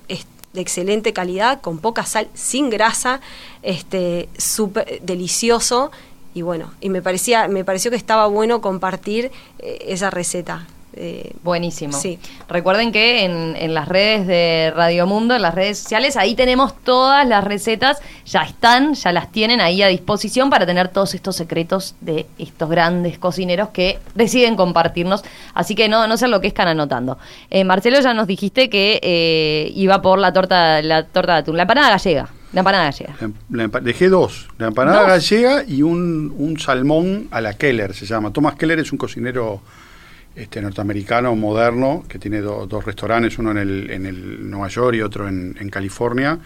de 0.57 0.63
excelente 0.63 1.13
calidad, 1.13 1.61
con 1.61 1.79
poca 1.79 2.05
sal, 2.05 2.29
sin 2.35 2.69
grasa, 2.69 3.21
este, 3.63 4.29
súper 4.37 5.01
delicioso 5.03 5.93
y 6.37 6.43
bueno, 6.43 6.75
y 6.83 6.91
me 6.91 7.01
parecía, 7.01 7.49
me 7.49 7.65
pareció 7.65 7.91
que 7.91 7.97
estaba 7.97 8.27
bueno 8.27 8.61
compartir 8.61 9.31
eh, 9.59 9.79
esa 9.87 10.11
receta. 10.11 10.67
Eh, 10.97 11.33
Buenísimo. 11.43 11.93
Sí. 11.93 12.19
Recuerden 12.49 12.91
que 12.91 13.25
en, 13.25 13.75
las 13.75 13.87
redes 13.87 14.27
de 14.27 14.73
Radio 14.75 15.07
Mundo, 15.07 15.35
en 15.35 15.43
las 15.43 15.55
redes 15.55 15.79
sociales, 15.79 16.17
ahí 16.17 16.35
tenemos 16.35 16.75
todas 16.83 17.27
las 17.29 17.45
recetas, 17.45 18.01
ya 18.25 18.43
están, 18.43 18.95
ya 18.95 19.13
las 19.13 19.31
tienen 19.31 19.61
ahí 19.61 19.83
a 19.83 19.89
disposición 19.89 20.49
para 20.49 20.65
tener 20.65 20.89
todos 20.89 21.15
estos 21.15 21.37
secretos 21.37 21.97
de 22.01 22.27
estos 22.39 22.71
grandes 22.71 23.19
cocineros 23.19 23.69
que 23.69 23.99
deciden 24.15 24.57
compartirnos. 24.57 25.23
Así 25.53 25.75
que 25.75 25.89
no, 25.89 26.07
no 26.07 26.17
sé 26.17 26.29
lo 26.29 26.41
que 26.41 26.47
están 26.47 26.69
anotando. 26.69 27.19
Eh, 27.51 27.65
Marcelo, 27.65 28.01
ya 28.01 28.15
nos 28.15 28.27
dijiste 28.27 28.71
que 28.71 28.99
eh, 29.03 29.71
iba 29.75 30.01
por 30.01 30.19
la 30.19 30.33
torta, 30.33 30.81
la 30.81 31.05
torta 31.05 31.35
de 31.35 31.39
atún, 31.41 31.57
la 31.57 31.65
empanada 31.65 31.91
gallega. 31.91 32.29
La 32.53 32.61
empanada 32.61 32.85
gallega. 32.85 33.81
dejé 33.83 34.09
dos, 34.09 34.49
la 34.57 34.69
empanada 34.69 35.03
gallega 35.07 35.63
y 35.67 35.83
un, 35.83 36.35
un 36.39 36.59
salmón 36.59 37.29
a 37.31 37.43
la 37.43 37.53
Keller, 37.53 37.93
se 37.93 38.07
llama. 38.07 38.33
Thomas 38.33 38.55
Keller 38.55 38.79
es 38.79 38.93
un 38.93 38.99
cocinero 38.99 39.61
este, 40.37 40.61
norteamericano 40.61 41.35
moderno, 41.35 42.05
que 42.07 42.19
tiene 42.19 42.41
dos 42.41 42.85
restaurantes, 42.85 43.39
uno 43.39 43.53
en 43.53 43.57
el, 43.57 43.91
en 43.91 44.07
el 44.07 44.51
Nueva 44.51 44.69
York 44.69 44.97
y 44.97 45.01
otro 45.01 45.27
en, 45.27 45.55
California, 45.71 46.39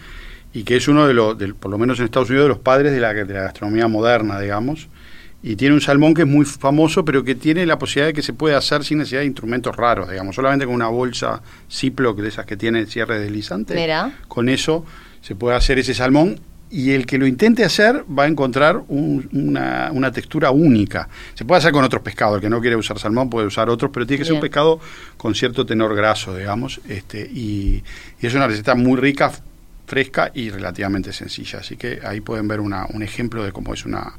y 0.53 0.63
que 0.63 0.77
es 0.77 0.87
uno 0.87 1.07
de 1.07 1.13
los, 1.13 1.35
por 1.59 1.69
lo 1.69 1.77
menos 1.77 1.99
en 1.99 2.05
Estados 2.05 2.29
Unidos, 2.29 2.45
de 2.45 2.49
los 2.49 2.59
padres 2.59 2.93
de 2.93 3.01
la, 3.01 3.13
de 3.13 3.33
la 3.33 3.41
gastronomía 3.41 3.87
moderna, 3.87 4.39
digamos. 4.39 4.87
Y 5.43 5.55
tiene 5.55 5.73
un 5.73 5.81
salmón 5.81 6.13
que 6.13 6.21
es 6.21 6.27
muy 6.27 6.45
famoso, 6.45 7.03
pero 7.03 7.23
que 7.23 7.35
tiene 7.35 7.65
la 7.65 7.77
posibilidad 7.79 8.07
de 8.07 8.13
que 8.13 8.21
se 8.21 8.31
puede 8.31 8.55
hacer 8.55 8.83
sin 8.83 8.99
necesidad 8.99 9.21
de 9.21 9.25
instrumentos 9.25 9.75
raros, 9.75 10.09
digamos, 10.09 10.35
solamente 10.35 10.65
con 10.65 10.75
una 10.75 10.87
bolsa 10.87 11.41
Ziploc 11.69 12.19
de 12.19 12.29
esas 12.29 12.45
que 12.45 12.55
tiene 12.55 12.85
cierre 12.85 13.19
deslizante. 13.19 13.75
Mira. 13.75 14.19
Con 14.27 14.49
eso 14.49 14.85
se 15.21 15.35
puede 15.35 15.57
hacer 15.57 15.79
ese 15.79 15.93
salmón 15.93 16.39
y 16.71 16.91
el 16.91 17.05
que 17.05 17.17
lo 17.17 17.27
intente 17.27 17.65
hacer 17.65 18.05
va 18.17 18.23
a 18.23 18.27
encontrar 18.27 18.81
una, 18.87 20.11
textura 20.11 20.51
única. 20.51 21.09
Se 21.33 21.43
puede 21.43 21.59
hacer 21.59 21.73
con 21.73 21.83
otros 21.83 22.01
pescados, 22.01 22.35
el 22.35 22.41
que 22.41 22.49
no 22.49 22.61
quiere 22.61 22.77
usar 22.77 22.97
salmón 22.97 23.29
puede 23.29 23.45
usar 23.45 23.69
otros, 23.69 23.91
pero 23.93 24.07
tiene 24.07 24.19
que 24.19 24.25
ser 24.25 24.35
un 24.35 24.39
pescado 24.39 24.79
con 25.17 25.35
cierto 25.35 25.65
tenor 25.65 25.95
graso, 25.95 26.35
digamos, 26.35 26.79
este, 26.87 27.21
y, 27.21 27.83
es 28.21 28.33
una 28.33 28.47
receta 28.47 28.73
muy 28.75 28.97
rica, 28.99 29.31
fresca 29.85 30.31
y 30.33 30.49
relativamente 30.49 31.11
sencilla. 31.11 31.59
Así 31.59 31.75
que 31.75 31.99
ahí 32.03 32.21
pueden 32.21 32.47
ver 32.47 32.61
una, 32.61 32.85
un 32.93 33.03
ejemplo 33.03 33.43
de 33.43 33.51
cómo 33.51 33.73
es 33.73 33.85
una, 33.85 34.13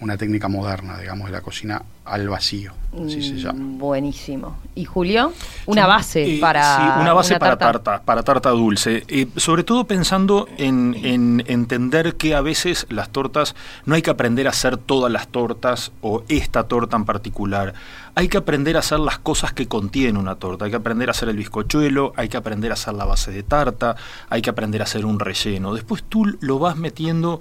una 0.00 0.16
técnica 0.16 0.48
moderna, 0.48 0.98
digamos, 0.98 1.26
de 1.26 1.32
la 1.32 1.40
cocina 1.40 1.82
al 2.04 2.28
vacío, 2.28 2.72
así 2.92 3.22
se 3.22 3.36
llama. 3.36 3.58
Mm, 3.58 3.78
buenísimo. 3.78 4.56
¿Y 4.74 4.84
Julio? 4.84 5.32
Una 5.64 5.86
base 5.86 6.38
para. 6.40 6.76
Sí, 6.76 7.00
una 7.00 7.12
base 7.12 7.38
para 7.38 7.56
tarta. 7.56 8.02
para 8.02 8.22
tarta 8.22 8.50
dulce. 8.50 9.04
Eh, 9.08 9.26
sobre 9.36 9.64
todo 9.64 9.84
pensando 9.84 10.48
en, 10.58 10.94
en, 11.02 11.42
entender 11.46 12.16
que 12.16 12.34
a 12.34 12.42
veces 12.42 12.86
las 12.90 13.08
tortas 13.08 13.56
no 13.86 13.94
hay 13.94 14.02
que 14.02 14.10
aprender 14.10 14.46
a 14.46 14.50
hacer 14.50 14.76
todas 14.76 15.10
las 15.10 15.28
tortas 15.28 15.92
o 16.02 16.22
esta 16.28 16.64
torta 16.64 16.96
en 16.96 17.06
particular. 17.06 17.74
Hay 18.14 18.28
que 18.28 18.36
aprender 18.36 18.76
a 18.76 18.80
hacer 18.80 19.00
las 19.00 19.18
cosas 19.18 19.52
que 19.52 19.66
contiene 19.66 20.18
una 20.18 20.36
torta. 20.36 20.66
Hay 20.66 20.70
que 20.70 20.76
aprender 20.76 21.08
a 21.08 21.12
hacer 21.12 21.28
el 21.28 21.36
bizcochuelo, 21.36 22.12
hay 22.16 22.28
que 22.28 22.36
aprender 22.36 22.70
a 22.70 22.74
hacer 22.74 22.94
la 22.94 23.04
base 23.04 23.30
de 23.30 23.42
tarta, 23.42 23.96
hay 24.28 24.42
que 24.42 24.50
aprender 24.50 24.80
a 24.82 24.84
hacer 24.84 25.04
un 25.04 25.18
relleno. 25.18 25.74
Después 25.74 26.04
tú 26.04 26.24
lo 26.40 26.58
vas 26.58 26.76
metiendo 26.76 27.40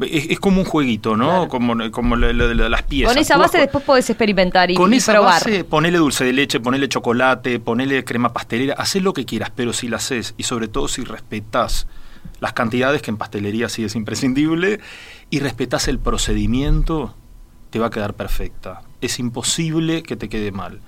es, 0.00 0.40
como 0.40 0.60
un 0.60 0.64
jueguito, 0.64 1.16
¿no? 1.16 1.48
Como, 1.48 1.90
como 1.90 2.16
lo, 2.16 2.48
de 2.48 2.68
las 2.68 2.82
piezas. 2.82 3.12
Con 3.12 3.20
esa 3.20 3.36
base 3.36 3.58
después 3.58 3.84
podés 3.84 4.08
experimentar 4.08 4.70
y, 4.70 4.74
con 4.74 4.92
esa 4.94 5.20
Base, 5.20 5.64
ponele 5.64 5.98
dulce 5.98 6.24
de 6.24 6.32
leche, 6.32 6.60
ponele 6.60 6.88
chocolate, 6.88 7.60
ponele 7.60 8.04
crema 8.04 8.32
pastelera, 8.32 8.74
haces 8.74 9.02
lo 9.02 9.12
que 9.12 9.24
quieras, 9.24 9.50
pero 9.54 9.72
si 9.72 9.88
la 9.88 9.98
haces 9.98 10.34
y 10.36 10.44
sobre 10.44 10.68
todo 10.68 10.88
si 10.88 11.04
respetas 11.04 11.86
las 12.40 12.52
cantidades, 12.54 13.02
que 13.02 13.10
en 13.10 13.18
pastelería 13.18 13.68
sí 13.68 13.84
es 13.84 13.94
imprescindible, 13.94 14.80
y 15.30 15.40
respetas 15.40 15.88
el 15.88 15.98
procedimiento, 15.98 17.14
te 17.70 17.78
va 17.78 17.86
a 17.86 17.90
quedar 17.90 18.14
perfecta. 18.14 18.82
Es 19.00 19.18
imposible 19.18 20.02
que 20.02 20.16
te 20.16 20.28
quede 20.28 20.50
mal 20.52 20.80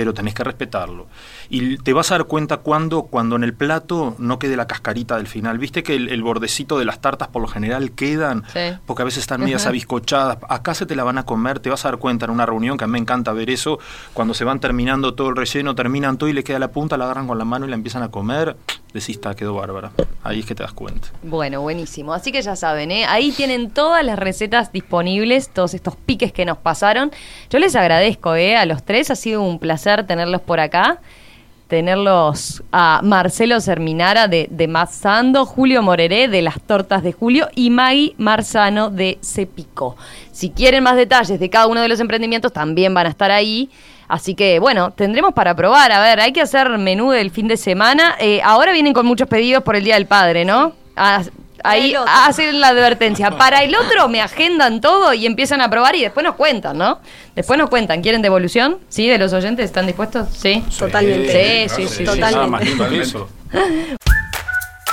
pero 0.00 0.14
tenés 0.14 0.32
que 0.32 0.42
respetarlo. 0.42 1.08
Y 1.52 1.78
te 1.78 1.92
vas 1.92 2.12
a 2.12 2.14
dar 2.14 2.26
cuenta 2.26 2.58
cuando, 2.58 3.02
cuando 3.02 3.34
en 3.34 3.42
el 3.42 3.52
plato 3.54 4.14
no 4.18 4.38
quede 4.38 4.56
la 4.56 4.68
cascarita 4.68 5.16
del 5.16 5.26
final. 5.26 5.58
Viste 5.58 5.82
que 5.82 5.96
el, 5.96 6.22
bordecito 6.22 6.78
de 6.78 6.84
las 6.84 7.00
tartas 7.00 7.26
por 7.26 7.42
lo 7.42 7.48
general 7.48 7.90
quedan, 7.90 8.44
porque 8.86 9.02
a 9.02 9.04
veces 9.04 9.22
están 9.22 9.40
medias 9.40 9.66
abiscochadas. 9.66 10.38
Acá 10.48 10.74
se 10.74 10.86
te 10.86 10.94
la 10.94 11.02
van 11.02 11.18
a 11.18 11.24
comer, 11.24 11.58
te 11.58 11.68
vas 11.68 11.84
a 11.84 11.88
dar 11.88 11.98
cuenta 11.98 12.26
en 12.26 12.30
una 12.30 12.46
reunión, 12.46 12.78
que 12.78 12.84
a 12.84 12.86
mí 12.86 12.92
me 12.92 12.98
encanta 12.98 13.32
ver 13.32 13.50
eso, 13.50 13.80
cuando 14.14 14.32
se 14.32 14.44
van 14.44 14.60
terminando 14.60 15.14
todo 15.14 15.28
el 15.28 15.36
relleno, 15.36 15.74
terminan 15.74 16.18
todo 16.18 16.28
y 16.28 16.32
le 16.32 16.44
queda 16.44 16.60
la 16.60 16.68
punta, 16.68 16.96
la 16.96 17.04
agarran 17.04 17.26
con 17.26 17.36
la 17.36 17.44
mano 17.44 17.66
y 17.66 17.68
la 17.68 17.74
empiezan 17.74 18.04
a 18.04 18.10
comer. 18.10 18.56
Decís, 18.92 19.16
está, 19.16 19.34
quedó 19.34 19.54
bárbara. 19.54 19.90
Ahí 20.22 20.40
es 20.40 20.46
que 20.46 20.54
te 20.54 20.62
das 20.62 20.72
cuenta. 20.72 21.08
Bueno, 21.22 21.60
buenísimo. 21.62 22.12
Así 22.12 22.32
que 22.32 22.42
ya 22.42 22.56
saben, 22.56 22.90
¿eh? 22.90 23.06
ahí 23.06 23.32
tienen 23.32 23.70
todas 23.70 24.04
las 24.04 24.18
recetas 24.18 24.72
disponibles, 24.72 25.48
todos 25.48 25.74
estos 25.74 25.96
piques 25.96 26.32
que 26.32 26.44
nos 26.44 26.58
pasaron. 26.58 27.10
Yo 27.50 27.58
les 27.58 27.74
agradezco 27.76 28.34
¿eh? 28.34 28.56
a 28.56 28.66
los 28.66 28.84
tres, 28.84 29.10
ha 29.10 29.16
sido 29.16 29.42
un 29.42 29.58
placer 29.58 30.06
tenerlos 30.06 30.40
por 30.40 30.60
acá. 30.60 31.00
Tenerlos 31.70 32.64
a 32.72 33.00
Marcelo 33.04 33.60
Serminara 33.60 34.26
de, 34.26 34.48
de 34.50 34.66
Mazando, 34.66 35.46
Julio 35.46 35.82
Moreré 35.82 36.26
de 36.26 36.42
Las 36.42 36.60
Tortas 36.60 37.04
de 37.04 37.12
Julio 37.12 37.48
y 37.54 37.70
Maggie 37.70 38.14
Marzano 38.18 38.90
de 38.90 39.18
Cepico. 39.22 39.96
Si 40.32 40.50
quieren 40.50 40.82
más 40.82 40.96
detalles 40.96 41.38
de 41.38 41.48
cada 41.48 41.68
uno 41.68 41.80
de 41.80 41.86
los 41.86 42.00
emprendimientos, 42.00 42.52
también 42.52 42.92
van 42.92 43.06
a 43.06 43.10
estar 43.10 43.30
ahí. 43.30 43.70
Así 44.08 44.34
que 44.34 44.58
bueno, 44.58 44.90
tendremos 44.90 45.32
para 45.32 45.54
probar. 45.54 45.92
A 45.92 46.02
ver, 46.02 46.18
hay 46.18 46.32
que 46.32 46.40
hacer 46.40 46.76
menú 46.76 47.12
del 47.12 47.30
fin 47.30 47.46
de 47.46 47.56
semana. 47.56 48.16
Eh, 48.18 48.40
ahora 48.42 48.72
vienen 48.72 48.92
con 48.92 49.06
muchos 49.06 49.28
pedidos 49.28 49.62
por 49.62 49.76
el 49.76 49.84
Día 49.84 49.94
del 49.94 50.06
Padre, 50.06 50.44
¿no? 50.44 50.72
Ah, 50.96 51.22
ahí 51.64 51.94
hacen 52.06 52.60
la 52.60 52.68
advertencia. 52.68 53.30
Para 53.32 53.62
el 53.62 53.74
otro 53.74 54.08
me 54.08 54.20
agendan 54.20 54.80
todo 54.80 55.12
y 55.12 55.26
empiezan 55.26 55.60
a 55.60 55.70
probar 55.70 55.94
y 55.96 56.02
después 56.02 56.24
nos 56.24 56.36
cuentan, 56.36 56.78
¿no? 56.78 57.00
Después 57.34 57.58
nos 57.58 57.70
cuentan. 57.70 58.02
¿Quieren 58.02 58.22
devolución? 58.22 58.78
¿Sí? 58.88 59.08
¿De 59.08 59.18
los 59.18 59.32
oyentes 59.32 59.64
están 59.64 59.86
dispuestos? 59.86 60.28
Sí. 60.36 60.64
Totalmente. 60.78 61.68
Sí, 61.68 61.86
sí, 61.86 61.96
sí. 61.96 62.04
Totalmente. 62.04 63.02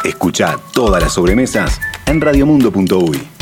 Escucha 0.03 0.57
todas 0.73 1.01
las 1.01 1.13
sobremesas 1.13 1.79
en 2.05 2.21
radiomundo.uy. 2.21 3.36